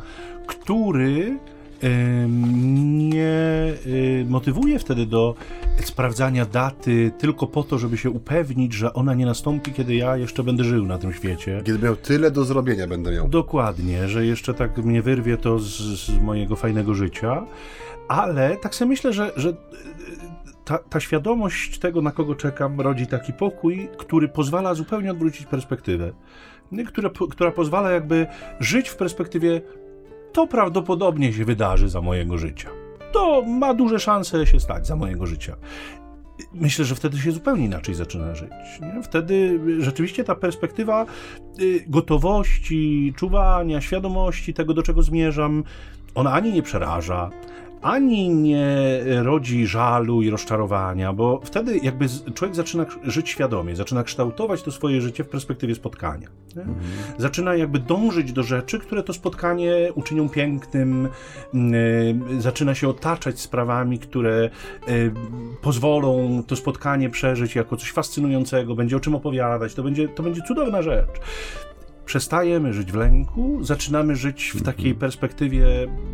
który 0.48 1.40
nie 3.10 3.74
y, 3.86 4.26
motywuje 4.30 4.80
wtedy 4.80 5.06
do 5.06 5.36
sprawdzania 5.84 6.46
daty 6.46 7.12
tylko 7.18 7.48
po 7.48 7.64
to, 7.64 7.78
żeby 7.78 7.98
się 7.98 8.10
upewnić, 8.10 8.74
że 8.74 8.94
ona 8.94 9.14
nie 9.14 9.26
nastąpi, 9.26 9.72
kiedy 9.72 9.96
ja 9.96 10.18
jeszcze 10.18 10.44
będę 10.44 10.64
żył 10.64 10.86
na 10.86 10.98
tym 10.98 11.14
świecie. 11.14 11.62
Kiedy 11.66 11.80
miał 11.80 11.96
tyle 11.96 12.32
do 12.32 12.46
zrobienia, 12.46 12.88
będę 12.88 13.12
miał. 13.12 13.28
Dokładnie, 13.28 14.08
że 14.08 14.26
jeszcze 14.26 14.54
tak 14.54 14.78
mnie 14.78 15.02
wyrwie 15.02 15.38
to 15.38 15.60
z, 15.60 15.72
z 15.80 16.22
mojego 16.22 16.56
fajnego 16.56 16.94
życia. 16.94 17.46
Ale 18.08 18.58
tak 18.58 18.76
sobie 18.76 18.90
myślę, 18.90 19.14
że, 19.14 19.32
że 19.36 19.54
ta, 20.66 20.78
ta 20.78 21.00
świadomość 21.00 21.80
tego, 21.80 22.02
na 22.02 22.12
kogo 22.12 22.36
czekam, 22.36 22.82
rodzi 22.82 23.08
taki 23.08 23.34
pokój, 23.34 23.90
który 23.98 24.28
pozwala 24.28 24.74
zupełnie 24.74 25.12
odwrócić 25.12 25.46
perspektywę. 25.46 26.12
Która, 26.88 27.10
która 27.30 27.52
pozwala 27.52 27.92
jakby 27.92 28.28
żyć 28.60 28.90
w 28.90 28.96
perspektywie 28.96 29.62
to 30.34 30.48
prawdopodobnie 30.48 31.34
się 31.34 31.46
wydarzy 31.46 31.90
za 31.90 32.02
mojego 32.02 32.38
życia. 32.38 32.70
To 33.12 33.42
ma 33.42 33.74
duże 33.74 34.00
szanse 34.00 34.48
się 34.48 34.60
stać 34.60 34.88
za 34.88 34.96
mojego 34.96 35.26
życia. 35.26 35.56
Myślę, 36.54 36.86
że 36.86 36.96
wtedy 36.96 37.18
się 37.18 37.32
zupełnie 37.32 37.66
inaczej 37.66 37.96
zaczyna 37.96 38.36
żyć. 38.36 38.52
Nie? 38.82 39.04
Wtedy 39.04 39.60
rzeczywiście 39.80 40.24
ta 40.24 40.36
perspektywa 40.36 41.06
y, 41.62 41.84
gotowości, 41.88 43.14
czuwania, 43.16 43.82
świadomości 43.82 44.54
tego, 44.54 44.74
do 44.74 44.84
czego 44.84 45.02
zmierzam, 45.02 45.64
ona 46.16 46.32
ani 46.32 46.54
nie 46.54 46.64
przeraża, 46.64 47.32
ani 47.84 48.30
nie 48.30 48.68
rodzi 49.24 49.68
żalu 49.68 50.22
i 50.22 50.30
rozczarowania, 50.30 51.14
bo 51.14 51.42
wtedy 51.44 51.78
jakby 51.78 52.06
człowiek 52.34 52.56
zaczyna 52.56 52.86
żyć 53.04 53.30
świadomie, 53.30 53.76
zaczyna 53.76 54.04
kształtować 54.04 54.64
to 54.64 54.72
swoje 54.72 55.02
życie 55.02 55.24
w 55.24 55.30
perspektywie 55.30 55.76
spotkania. 55.76 56.28
Mhm. 56.58 56.76
Zaczyna 57.18 57.56
jakby 57.56 57.80
dążyć 57.80 58.34
do 58.34 58.44
rzeczy, 58.44 58.80
które 58.80 59.04
to 59.04 59.14
spotkanie 59.14 59.92
uczynią 59.96 60.30
pięknym, 60.30 61.10
yy, 61.54 62.42
zaczyna 62.42 62.76
się 62.76 62.90
otaczać 62.90 63.40
sprawami, 63.40 64.00
które 64.00 64.50
yy, 64.88 65.12
pozwolą 65.62 66.44
to 66.48 66.56
spotkanie 66.56 67.10
przeżyć 67.10 67.56
jako 67.56 67.78
coś 67.78 67.92
fascynującego, 67.92 68.76
będzie 68.76 68.98
o 68.98 69.00
czym 69.00 69.16
opowiadać, 69.16 69.74
to 69.74 69.84
będzie, 69.84 70.08
to 70.08 70.24
będzie 70.24 70.42
cudowna 70.42 70.82
rzecz 70.82 71.20
przestajemy 72.06 72.74
żyć 72.74 72.92
w 72.92 72.96
lęku, 72.96 73.64
zaczynamy 73.64 74.16
żyć 74.16 74.52
w 74.56 74.64
takiej 74.64 74.92
mhm. 74.92 75.00
perspektywie 75.00 75.66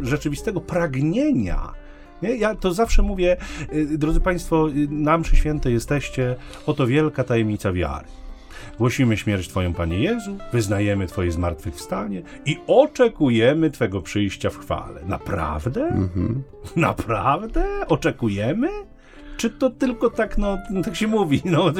rzeczywistego 0.01 0.61
pragnienia. 0.61 1.73
Nie? 2.21 2.35
Ja 2.35 2.55
to 2.55 2.73
zawsze 2.73 3.01
mówię, 3.01 3.37
y, 3.73 3.97
drodzy 3.97 4.19
Państwo, 4.19 4.69
y, 4.69 4.87
na 4.89 5.17
mszy 5.17 5.35
świętej 5.35 5.73
jesteście, 5.73 6.35
oto 6.65 6.87
wielka 6.87 7.23
tajemnica 7.23 7.73
wiary. 7.73 8.07
Głosimy 8.77 9.17
śmierć 9.17 9.47
Twoją, 9.47 9.73
Panie 9.73 9.99
Jezu, 9.99 10.37
wyznajemy 10.53 11.07
Twoje 11.07 11.31
zmartwychwstanie 11.31 12.21
i 12.45 12.57
oczekujemy 12.67 13.71
Twego 13.71 14.01
przyjścia 14.01 14.49
w 14.49 14.57
chwale. 14.57 15.01
Naprawdę? 15.05 15.87
Mhm. 15.87 16.43
Naprawdę? 16.75 17.65
Oczekujemy? 17.87 18.69
czy 19.39 19.49
to 19.49 19.69
tylko 19.69 20.09
tak, 20.09 20.37
no, 20.37 20.57
tak 20.83 20.95
się 20.95 21.07
mówi, 21.07 21.41
no, 21.45 21.73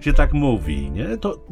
się 0.00 0.12
tak 0.12 0.32
mówi, 0.32 0.90
nie? 0.90 1.16
To 1.16 1.46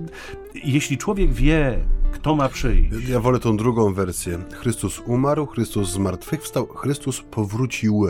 jeśli 0.64 0.98
człowiek 0.98 1.32
wie, 1.32 1.78
kto 2.12 2.36
ma 2.36 2.48
przyjść. 2.48 3.08
Ja 3.08 3.20
wolę 3.20 3.38
tą 3.38 3.56
drugą 3.56 3.94
wersję. 3.94 4.38
Chrystus 4.52 5.00
umarł, 5.06 5.46
Chrystus 5.46 5.90
zmartwychwstał, 5.90 6.66
Chrystus 6.66 7.22
powrócił. 7.30 8.06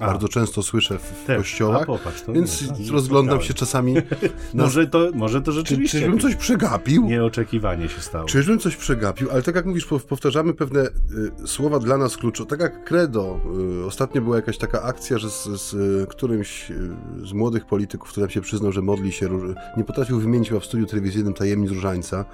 A. 0.00 0.06
Bardzo 0.06 0.28
często 0.28 0.62
słyszę 0.62 0.98
w 0.98 1.24
Też. 1.26 1.36
kościołach, 1.36 1.86
popatrz, 1.86 2.22
więc 2.28 2.78
nie, 2.78 2.92
rozglądam 2.92 3.42
się 3.42 3.54
czasami. 3.54 3.94
Na... 4.54 4.64
może, 4.64 4.86
to, 4.86 5.10
może 5.14 5.42
to 5.42 5.52
rzeczywiście. 5.52 5.98
Czy, 5.98 6.04
czyżbym 6.04 6.20
coś 6.20 6.34
przegapił? 6.34 7.04
Nieoczekiwanie 7.04 7.88
się 7.88 8.00
stało. 8.00 8.24
Czyżbym 8.24 8.58
coś 8.58 8.76
przegapił, 8.76 9.30
ale 9.30 9.42
tak 9.42 9.54
jak 9.54 9.66
mówisz, 9.66 9.86
powtarzamy 10.08 10.54
pewne 10.54 10.80
y, 10.80 11.48
słowa 11.48 11.78
dla 11.78 11.98
nas 11.98 12.16
kluczowe. 12.16 12.50
Tak 12.50 12.60
jak 12.60 12.84
credo. 12.84 13.40
Y, 13.82 13.86
ostatnio 13.86 14.22
była 14.22 14.36
jakaś 14.36 14.58
taka 14.58 14.82
akcja, 14.82 15.18
że 15.18 15.30
z, 15.30 15.44
z 15.44 15.74
y, 15.74 16.06
którymś 16.06 16.70
y, 16.70 17.26
z 17.26 17.32
młodych 17.32 17.66
polityków, 17.66 18.10
który 18.10 18.30
się 18.30 18.40
przyznał, 18.40 18.72
że 18.72 18.82
modli 18.82 19.12
się, 19.12 19.28
nie 19.76 19.84
potrafił 19.84 20.20
wymienić 20.20 20.48
chyba 20.48 20.60
w 20.60 20.64
studiu 20.64 20.86
telewizyjnym 20.86 21.34
tajemnic 21.34 21.70
różańca 21.70 22.24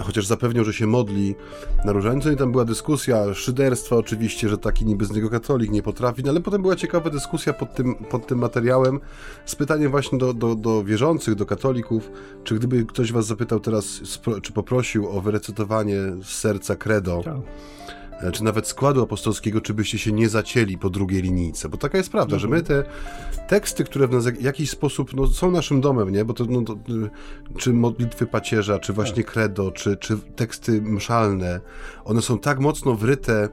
chociaż 0.00 0.26
zapewniał, 0.26 0.64
że 0.64 0.72
się 0.72 0.86
modli 0.86 1.34
na 1.84 1.92
różańcu 1.92 2.32
i 2.32 2.36
tam 2.36 2.52
była 2.52 2.64
dyskusja, 2.64 3.34
szyderstwa 3.34 3.96
oczywiście, 3.96 4.48
że 4.48 4.58
taki 4.58 4.84
niby 4.84 5.04
z 5.04 5.10
niego 5.10 5.30
katolik 5.30 5.70
nie 5.70 5.82
potrafi, 5.82 6.22
no 6.22 6.30
ale 6.30 6.40
potem 6.40 6.62
była 6.62 6.76
ciekawa 6.76 7.10
dyskusja 7.10 7.52
pod 7.52 7.74
tym, 7.74 7.94
pod 7.94 8.26
tym 8.26 8.38
materiałem 8.38 9.00
z 9.44 9.56
pytaniem 9.56 9.90
właśnie 9.90 10.18
do, 10.18 10.34
do, 10.34 10.54
do 10.54 10.84
wierzących, 10.84 11.34
do 11.34 11.46
katolików, 11.46 12.10
czy 12.44 12.54
gdyby 12.54 12.84
ktoś 12.84 13.12
was 13.12 13.26
zapytał 13.26 13.60
teraz, 13.60 14.00
czy 14.42 14.52
poprosił 14.52 15.08
o 15.08 15.20
wyrecytowanie 15.20 15.96
z 16.22 16.28
serca 16.28 16.76
credo, 16.76 17.22
tak. 17.24 17.34
Czy 18.32 18.44
nawet 18.44 18.68
składu 18.68 19.02
apostolskiego, 19.02 19.60
czy 19.60 19.74
byście 19.74 19.98
się 19.98 20.12
nie 20.12 20.28
zacięli 20.28 20.78
po 20.78 20.90
drugiej 20.90 21.22
linijce. 21.22 21.68
Bo 21.68 21.76
taka 21.76 21.98
jest 21.98 22.10
prawda, 22.10 22.38
że 22.38 22.48
my 22.48 22.62
te 22.62 22.84
teksty, 23.48 23.84
które 23.84 24.08
w 24.08 24.10
nas 24.10 24.26
w 24.26 24.42
jakiś 24.42 24.70
sposób 24.70 25.14
no, 25.14 25.26
są 25.26 25.50
naszym 25.50 25.80
domem, 25.80 26.10
nie? 26.10 26.24
Bo 26.24 26.34
to, 26.34 26.44
no, 26.44 26.62
to, 26.62 26.76
czy 27.58 27.72
modlitwy 27.72 28.26
pacierza, 28.26 28.78
czy 28.78 28.92
właśnie 28.92 29.24
tak. 29.24 29.32
credo, 29.32 29.70
czy, 29.70 29.96
czy 29.96 30.18
teksty 30.36 30.82
mszalne, 30.82 31.60
one 32.04 32.22
są 32.22 32.38
tak 32.38 32.58
mocno 32.58 32.94
wryte 32.94 33.48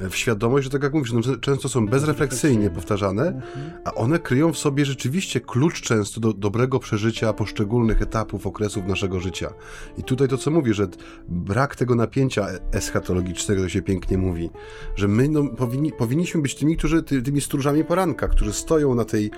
w 0.00 0.16
świadomość, 0.16 0.64
że 0.64 0.70
tak 0.70 0.82
jak 0.82 0.94
mówisz, 0.94 1.12
no, 1.12 1.20
często 1.40 1.68
są 1.68 1.86
bezrefleksyjnie 1.86 2.70
powtarzane, 2.70 3.42
a 3.84 3.94
one 3.94 4.18
kryją 4.18 4.52
w 4.52 4.58
sobie 4.58 4.84
rzeczywiście 4.84 5.40
klucz 5.40 5.80
często 5.80 6.20
do 6.20 6.32
dobrego 6.32 6.78
przeżycia 6.78 7.32
poszczególnych 7.32 8.02
etapów, 8.02 8.46
okresów 8.46 8.86
naszego 8.86 9.20
życia. 9.20 9.50
I 9.98 10.02
tutaj 10.02 10.28
to, 10.28 10.38
co 10.38 10.50
mówię, 10.50 10.74
że 10.74 10.88
brak 11.28 11.76
tego 11.76 11.94
napięcia 11.94 12.46
eschatologicznego, 12.72 13.62
to 13.62 13.68
się 13.68 13.82
pięknie 13.82 14.18
mówi, 14.18 14.50
że 14.96 15.08
my 15.08 15.28
no, 15.28 15.44
powinni, 15.44 15.92
powinniśmy 15.92 16.42
być 16.42 16.54
tymi, 16.54 16.76
którzy, 16.76 17.02
ty, 17.02 17.22
tymi 17.22 17.40
stróżami 17.40 17.84
poranka, 17.84 18.28
którzy 18.28 18.52
stoją 18.52 18.94
na 18.94 19.04
tej, 19.04 19.30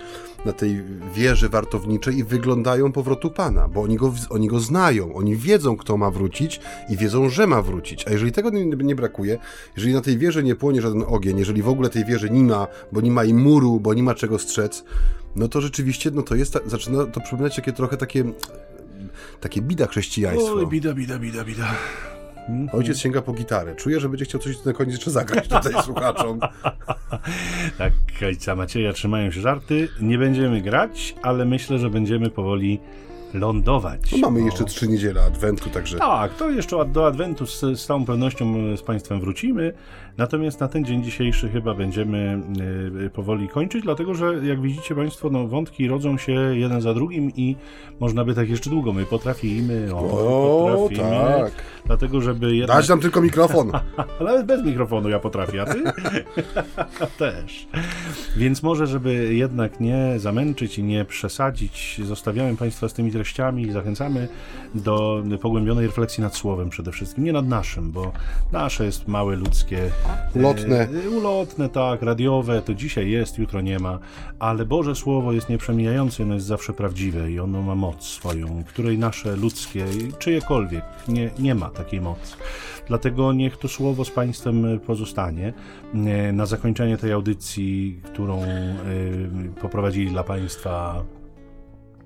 na 0.44 0.52
tej 0.52 0.84
wieży 1.14 1.48
wartowniczej 1.48 2.18
i 2.18 2.24
wyglądają 2.24 2.92
powrotu 2.92 3.30
Pana, 3.30 3.68
bo 3.68 3.82
oni 3.82 3.96
go, 3.96 4.14
oni 4.30 4.48
go 4.48 4.61
znają, 4.61 5.14
oni 5.14 5.36
wiedzą, 5.36 5.76
kto 5.76 5.96
ma 5.96 6.11
wrócić 6.11 6.61
i 6.88 6.96
wiedzą, 6.96 7.28
że 7.28 7.46
ma 7.46 7.62
wrócić. 7.62 8.09
A 8.09 8.11
jeżeli 8.11 8.32
tego 8.32 8.50
nie, 8.50 8.64
nie 8.64 8.94
brakuje, 8.94 9.38
jeżeli 9.76 9.94
na 9.94 10.00
tej 10.00 10.18
wieży 10.18 10.42
nie 10.42 10.47
płonie 10.55 10.82
żaden 10.82 11.05
ogień, 11.07 11.38
jeżeli 11.38 11.62
w 11.62 11.68
ogóle 11.68 11.88
tej 11.88 12.05
wieży 12.05 12.30
nie 12.30 12.42
ma, 12.42 12.66
bo 12.92 13.01
nie 13.01 13.11
ma 13.11 13.24
i 13.24 13.34
muru, 13.34 13.80
bo 13.80 13.94
nie 13.94 14.03
ma 14.03 14.14
czego 14.14 14.38
strzec, 14.38 14.84
no 15.36 15.49
to 15.49 15.61
rzeczywiście, 15.61 16.11
no 16.11 16.22
to 16.22 16.34
jest, 16.34 16.59
zaczyna 16.66 17.07
to 17.07 17.20
przypominać 17.20 17.57
takie 17.57 17.72
trochę 17.72 17.96
takie, 17.96 18.24
takie 19.40 19.62
bida 19.62 19.86
chrześcijaństwo. 19.86 20.55
Oj, 20.55 20.66
bida, 20.66 20.94
bida, 20.94 21.18
bida, 21.18 21.44
bida. 21.44 21.74
Ojciec 22.72 22.99
sięga 22.99 23.22
po 23.22 23.32
gitarę. 23.32 23.74
Czuję, 23.74 24.01
że 24.01 24.09
będzie 24.09 24.24
chciał 24.24 24.40
coś 24.40 24.64
na 24.64 24.72
koniec 24.72 24.92
jeszcze 24.92 25.11
zagrać 25.11 25.49
tutaj 25.49 25.72
słuchaczom. 25.84 26.40
tak, 27.78 27.92
ojca 28.26 28.57
Macieja 28.57 28.92
trzymają 28.92 29.30
się 29.30 29.40
żarty. 29.40 29.88
Nie 30.01 30.18
będziemy 30.18 30.61
grać, 30.61 31.14
ale 31.22 31.44
myślę, 31.44 31.78
że 31.78 31.90
będziemy 31.90 32.30
powoli 32.30 32.80
lądować. 33.34 34.12
No 34.12 34.18
mamy 34.18 34.40
jeszcze 34.40 34.64
trzy 34.64 34.88
niedziele 34.88 35.22
Adwentu, 35.24 35.70
także... 35.70 35.99
Tak, 35.99 36.34
to 36.34 36.51
jeszcze 36.51 36.84
do 36.84 37.07
Adwentu 37.07 37.46
z, 37.46 37.61
z 37.61 37.86
całą 37.86 38.05
pewnością 38.05 38.76
z 38.76 38.82
Państwem 38.82 39.20
wrócimy. 39.20 39.72
Natomiast 40.19 40.61
na 40.61 40.69
ten 40.69 40.85
dzień 40.85 41.05
dzisiejszy 41.05 41.49
chyba 41.49 41.75
będziemy 41.75 42.43
y, 43.07 43.11
powoli 43.11 43.49
kończyć, 43.49 43.85
dlatego 43.85 44.14
że 44.14 44.47
jak 44.47 44.61
widzicie 44.61 44.95
Państwo, 44.95 45.31
no, 45.31 45.49
wątki 45.49 45.89
rodzą 45.89 46.19
się 46.19 46.33
jeden 46.33 46.81
za 46.81 46.95
drugim 46.95 47.33
i 47.37 47.57
można 48.01 48.25
by 48.25 48.35
tak 48.35 48.49
jeszcze 48.49 48.71
długo. 48.71 48.93
My 48.93 49.05
potrafimy, 49.07 49.95
o, 49.95 49.99
o 49.99 50.89
potrafimy. 50.89 51.11
tak. 51.11 51.53
Dlatego, 51.87 52.21
żeby 52.21 52.57
jednak... 52.57 52.77
Dać 52.77 52.89
nam 52.89 53.01
tylko 53.01 53.21
mikrofon. 53.21 53.73
Nawet 54.21 54.47
bez 54.47 54.64
mikrofonu 54.64 55.09
ja 55.09 55.19
potrafię, 55.19 55.62
a 55.62 55.66
ty? 55.66 55.83
Też. 57.19 57.69
Więc 58.37 58.62
może, 58.62 58.87
żeby 58.87 59.35
jednak 59.35 59.81
nie 59.81 60.14
zamęczyć 60.16 60.79
i 60.79 60.83
nie 60.83 61.05
przesadzić, 61.05 62.01
zostawiamy 62.05 62.57
Państwa 62.57 62.89
z 62.89 62.93
tymi 62.93 63.12
treściami 63.12 63.62
i 63.62 63.73
zachęcamy 63.73 64.29
do 64.75 65.23
pogłębionej 65.41 65.87
refleksji 65.87 66.23
nad 66.23 66.37
słowem 66.37 66.71
przede 66.71 66.93
wszystkim. 66.93 67.25
Nie 67.25 67.33
nad 67.33 67.49
naszym, 67.49 67.91
bo 67.93 68.12
nasze 68.53 68.85
jest 68.85 69.09
małe, 69.09 69.37
ludzkie, 69.37 69.91
Ulotne. 70.34 70.88
E, 71.06 71.09
ulotne, 71.09 71.68
tak, 71.68 72.02
radiowe, 72.02 72.62
to 72.62 72.74
dzisiaj 72.74 73.11
jest, 73.11 73.38
jutro 73.38 73.61
nie 73.61 73.78
ma, 73.78 73.98
ale 74.38 74.64
Boże 74.64 74.94
Słowo 74.94 75.32
jest 75.32 75.48
nieprzemijające, 75.48 76.22
ono 76.22 76.34
jest 76.34 76.46
zawsze 76.46 76.72
prawdziwe 76.72 77.30
i 77.30 77.40
ono 77.40 77.62
ma 77.62 77.74
moc 77.74 78.04
swoją, 78.04 78.64
której 78.64 78.98
nasze 78.98 79.36
ludzkie, 79.36 79.84
czyjekolwiek 80.18 80.84
nie, 81.09 81.30
nie 81.38 81.54
ma. 81.54 81.70
takiej 81.70 82.00
mocy. 82.00 82.36
Dlatego 82.88 83.32
niech 83.32 83.56
to 83.56 83.68
słowo 83.68 84.04
z 84.04 84.11
Państwem 84.11 84.80
pozostanie. 84.80 85.52
E, 85.94 86.32
na 86.32 86.46
zakończenie 86.46 86.96
tej 86.96 87.12
audycji, 87.12 88.00
którą 88.04 88.42
e, 88.42 88.66
poprowadzili 89.61 90.11
dla 90.11 90.24
Państwa 90.24 91.04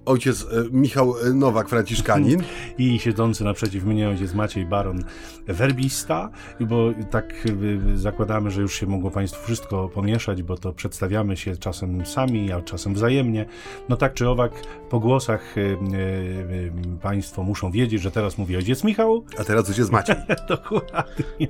ojciec 0.05 0.43
e, 0.43 0.47
Michał 0.71 1.15
e, 1.19 1.31
Nowak, 1.35 1.69
Franciszkanin. 1.69 2.43
I 2.79 2.99
siedzący 2.99 3.45
naprzeciw 3.45 3.85
mnie 3.85 4.09
ojciec 4.09 4.35
Maciej 4.35 4.67
Baron, 4.67 5.05
werbista, 5.47 6.31
bo 6.61 6.93
tak 7.11 7.35
e, 7.95 7.99
zakładamy, 7.99 8.51
że 8.51 8.63
już 8.63 8.75
się 8.81 8.87
mogło 8.87 9.11
Państwu 9.11 9.45
wszystko 9.45 9.89
pomieszać, 9.89 10.43
bo 10.43 10.57
to 10.57 10.73
przedstawiamy 10.73 11.37
się 11.37 11.57
czasem 11.57 12.07
sami, 12.07 12.53
a 12.53 12.61
czasem 12.61 12.95
wzajemnie. 12.95 13.47
No 13.89 13.97
tak 13.97 14.15
czy 14.15 14.29
owak, 14.29 14.53
po 14.91 15.01
głosach 15.01 15.55
Państwo 17.03 17.43
muszą 17.43 17.71
wiedzieć, 17.71 18.03
że 18.03 18.11
teraz 18.11 18.39
mówi 18.39 18.57
ojciec 18.57 18.85
Michał. 18.85 19.25
A 19.39 19.45
teraz 19.45 19.69
ojciec 19.69 19.91
Maciej. 19.91 20.17
Dokładnie. 20.49 21.49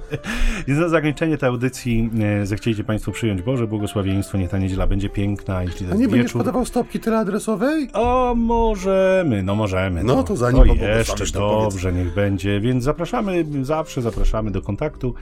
I 0.68 0.74
za 0.74 0.88
zakończenie 0.88 1.38
tej 1.38 1.48
audycji 1.48 2.10
zechcieliście 2.44 2.84
Państwo 2.84 3.12
przyjąć 3.12 3.42
Boże 3.42 3.66
błogosławieństwo, 3.66 4.38
niech 4.38 4.50
ta 4.50 4.58
niedziela 4.58 4.86
będzie 4.86 5.08
piękna. 5.08 5.62
Jeśli 5.62 5.86
a 5.86 5.88
nie 5.88 5.96
wieczór... 5.98 6.10
będziesz 6.10 6.32
podawał 6.32 6.64
stopki 6.64 7.00
teleadresowej? 7.00 7.88
O, 7.92 8.34
możemy, 8.42 9.42
no 9.42 9.54
możemy. 9.54 10.04
No, 10.04 10.22
to 10.22 10.36
zanim 10.36 10.66
no 10.66 10.74
jeszcze 10.74 11.24
dobrze, 11.32 11.92
niech 11.92 12.14
będzie, 12.14 12.60
więc 12.60 12.84
zapraszamy, 12.84 13.44
zawsze 13.62 14.02
zapraszamy 14.02 14.50
do 14.50 14.62
kontaktu. 14.62 15.14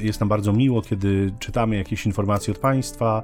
Jest 0.00 0.20
nam 0.20 0.28
bardzo 0.28 0.52
miło, 0.52 0.82
kiedy 0.82 1.32
czytamy 1.38 1.76
jakieś 1.76 2.06
informacje 2.06 2.54
od 2.54 2.60
Państwa, 2.60 3.22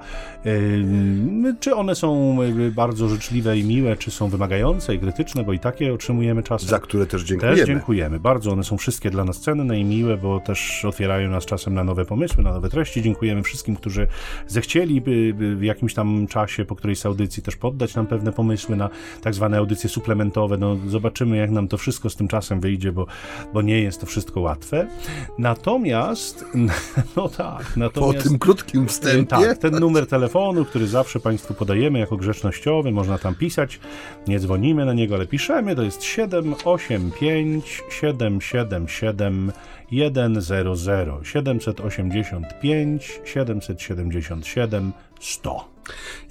czy 1.61 1.75
one 1.75 1.95
są 1.95 2.39
bardzo 2.75 3.09
życzliwe 3.09 3.59
i 3.59 3.65
miłe, 3.65 3.97
czy 3.97 4.11
są 4.11 4.29
wymagające 4.29 4.95
i 4.95 4.99
krytyczne, 4.99 5.45
bo 5.45 5.53
i 5.53 5.59
takie 5.59 5.95
otrzymujemy 5.95 6.43
czasem. 6.43 6.69
Za 6.69 6.79
które 6.79 7.07
też 7.07 7.23
dziękujemy. 7.23 7.57
Też 7.57 7.67
dziękujemy, 7.67 8.21
bardzo 8.21 8.53
one 8.53 8.65
są 8.65 8.77
wszystkie 8.77 9.11
dla 9.11 9.25
nas 9.25 9.41
cenne 9.41 9.81
i 9.81 9.85
miłe, 9.85 10.17
bo 10.17 10.41
też 10.41 10.85
otwierają 10.85 11.31
nas 11.31 11.45
czasem 11.45 11.75
na 11.75 11.85
nowe 11.85 12.05
pomysły, 12.05 12.45
na 12.45 12.53
nowe 12.53 12.69
treści. 12.69 13.03
Dziękujemy 13.03 13.43
wszystkim, 13.43 13.77
którzy 13.77 14.07
zechcieli 14.47 15.03
w 15.37 15.63
jakimś 15.63 15.95
tam 15.95 16.27
czasie, 16.27 16.65
po 16.65 16.77
którejś 16.77 17.07
audycji 17.07 17.43
też 17.43 17.57
poddać 17.57 17.95
nam 17.95 18.07
pewne 18.07 18.33
pomysły, 18.33 18.42
pomysły 18.43 18.77
na 18.77 18.91
tak 19.21 19.35
zwane 19.35 19.59
audycje 19.59 19.91
suplementowe. 19.91 20.57
No, 20.57 20.77
zobaczymy, 20.87 21.37
jak 21.37 21.51
nam 21.51 21.69
to 21.69 21.79
wszystko 21.79 22.11
z 22.11 22.17
tym 22.17 22.29
czasem 22.29 22.61
wyjdzie, 22.61 22.93
bo, 22.93 23.07
bo 23.53 23.63
nie 23.63 23.81
jest 23.81 24.01
to 24.01 24.07
wszystko 24.07 24.41
łatwe. 24.41 24.89
Natomiast, 25.39 26.45
no 27.17 27.29
tak, 27.29 27.77
natomiast... 27.77 28.25
Po 28.25 28.29
tym 28.29 28.39
krótkim 28.39 28.89
wstępie? 28.89 29.27
Tak, 29.27 29.59
ten 29.59 29.79
numer 29.79 30.07
telefonu, 30.07 30.65
który 30.65 30.87
zawsze 30.87 31.21
Państwu 31.21 31.55
podajemy 31.55 31.99
jako 31.99 32.17
grzecznościowy, 32.17 32.93
można 32.93 33.19
tam 33.19 33.35
pisać, 33.35 33.81
nie 34.29 34.39
dzwonimy 34.39 34.87
na 34.87 34.93
niego, 34.93 35.15
ale 35.15 35.27
piszemy, 35.27 35.77
to 35.77 35.83
jest 35.83 36.03
785 36.05 37.83
777 37.91 39.53
100 39.87 41.25
785 41.25 43.21
777 43.25 44.93
100. 45.21 45.72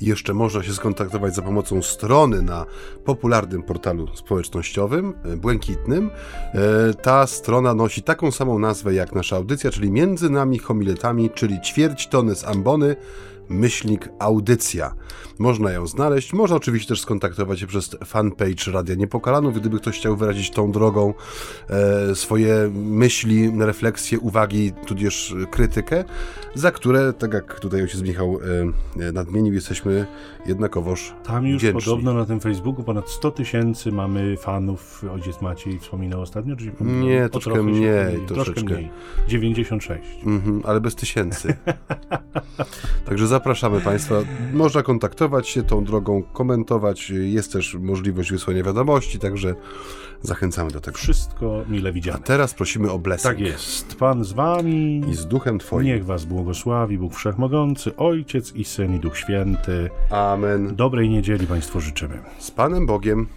Jeszcze 0.01 0.33
można 0.33 0.63
się 0.63 0.73
skontaktować 0.73 1.35
za 1.35 1.41
pomocą 1.41 1.81
strony 1.81 2.41
na 2.41 2.65
popularnym 3.05 3.63
portalu 3.63 4.07
społecznościowym, 4.15 5.13
e, 5.23 5.37
błękitnym. 5.37 6.09
E, 6.09 6.93
ta 6.93 7.27
strona 7.27 7.73
nosi 7.73 8.03
taką 8.03 8.31
samą 8.31 8.59
nazwę 8.59 8.93
jak 8.93 9.15
nasza 9.15 9.35
audycja, 9.35 9.71
czyli 9.71 9.91
Między 9.91 10.29
nami 10.29 10.59
homiletami, 10.59 11.29
czyli 11.29 11.61
ćwierć 11.61 12.07
tony 12.07 12.35
z 12.35 12.43
ambony 12.43 12.95
myślnik 13.51 14.09
audycja. 14.19 14.93
Można 15.39 15.71
ją 15.71 15.87
znaleźć. 15.87 16.33
Można 16.33 16.55
oczywiście 16.55 16.89
też 16.89 17.01
skontaktować 17.01 17.59
się 17.59 17.67
przez 17.67 17.97
fanpage 18.05 18.71
Radia 18.71 18.95
Niepokalanów, 18.95 19.59
gdyby 19.59 19.79
ktoś 19.79 19.97
chciał 19.99 20.17
wyrazić 20.17 20.51
tą 20.51 20.71
drogą 20.71 21.13
e, 21.69 22.15
swoje 22.15 22.71
myśli, 22.73 23.51
refleksje, 23.59 24.19
uwagi, 24.19 24.71
tudzież 24.85 25.35
krytykę, 25.51 26.03
za 26.55 26.71
które, 26.71 27.13
tak 27.13 27.33
jak 27.33 27.59
tutaj 27.59 27.81
ojciec 27.81 28.01
Michał 28.01 28.39
e, 28.99 29.07
e 29.07 29.11
nadmienił, 29.11 29.53
jesteśmy 29.53 30.05
jednakowoż 30.45 31.13
Tam 31.23 31.47
już 31.47 31.57
wdzięczni. 31.57 31.81
podobno 31.81 32.13
na 32.13 32.25
tym 32.25 32.39
Facebooku 32.39 32.83
ponad 32.83 33.09
100 33.09 33.31
tysięcy 33.31 33.91
mamy 33.91 34.37
fanów. 34.37 35.03
Ojciec 35.13 35.41
Maciej 35.41 35.79
wspominał 35.79 36.21
ostatnio, 36.21 36.55
czy 36.55 36.71
Nie, 36.81 37.29
troszkę 37.29 37.63
mniej. 37.63 38.19
Troszkę 38.27 38.61
mniej. 38.61 38.89
96. 39.27 40.03
Mhm, 40.25 40.61
ale 40.65 40.81
bez 40.81 40.95
tysięcy. 40.95 41.53
Także 43.05 43.27
zapraszamy 43.27 43.81
Państwa. 43.81 44.15
Można 44.53 44.83
kontaktować 44.83 45.47
się 45.47 45.63
tą 45.63 45.83
drogą, 45.83 46.23
komentować. 46.23 47.09
Jest 47.09 47.53
też 47.53 47.73
możliwość 47.79 48.31
wysłania 48.31 48.63
wiadomości, 48.63 49.19
także 49.19 49.55
zachęcamy 50.21 50.71
do 50.71 50.81
tego. 50.81 50.97
Wszystko 50.97 51.63
mile 51.69 51.93
widziane. 51.93 52.17
A 52.17 52.21
teraz 52.21 52.53
prosimy 52.53 52.91
o 52.91 52.99
blessing. 52.99 53.35
Tak 53.35 53.39
jest. 53.39 53.95
Pan 53.95 54.23
z 54.23 54.31
Wami 54.31 55.03
i 55.09 55.15
z 55.15 55.25
Duchem 55.25 55.59
Twoim. 55.59 55.85
Niech 55.85 56.05
Was 56.05 56.25
błogosławi 56.25 56.97
Bóg 56.97 57.15
Wszechmogący, 57.15 57.95
Ojciec 57.95 58.55
i 58.55 58.63
Syn 58.63 58.95
i 58.95 58.99
Duch 58.99 59.17
Święty. 59.17 59.89
Amen. 60.09 60.75
Dobrej 60.75 61.09
niedzieli 61.09 61.47
Państwu 61.47 61.81
życzymy. 61.81 62.19
Z 62.39 62.51
Panem 62.51 62.85
Bogiem. 62.85 63.27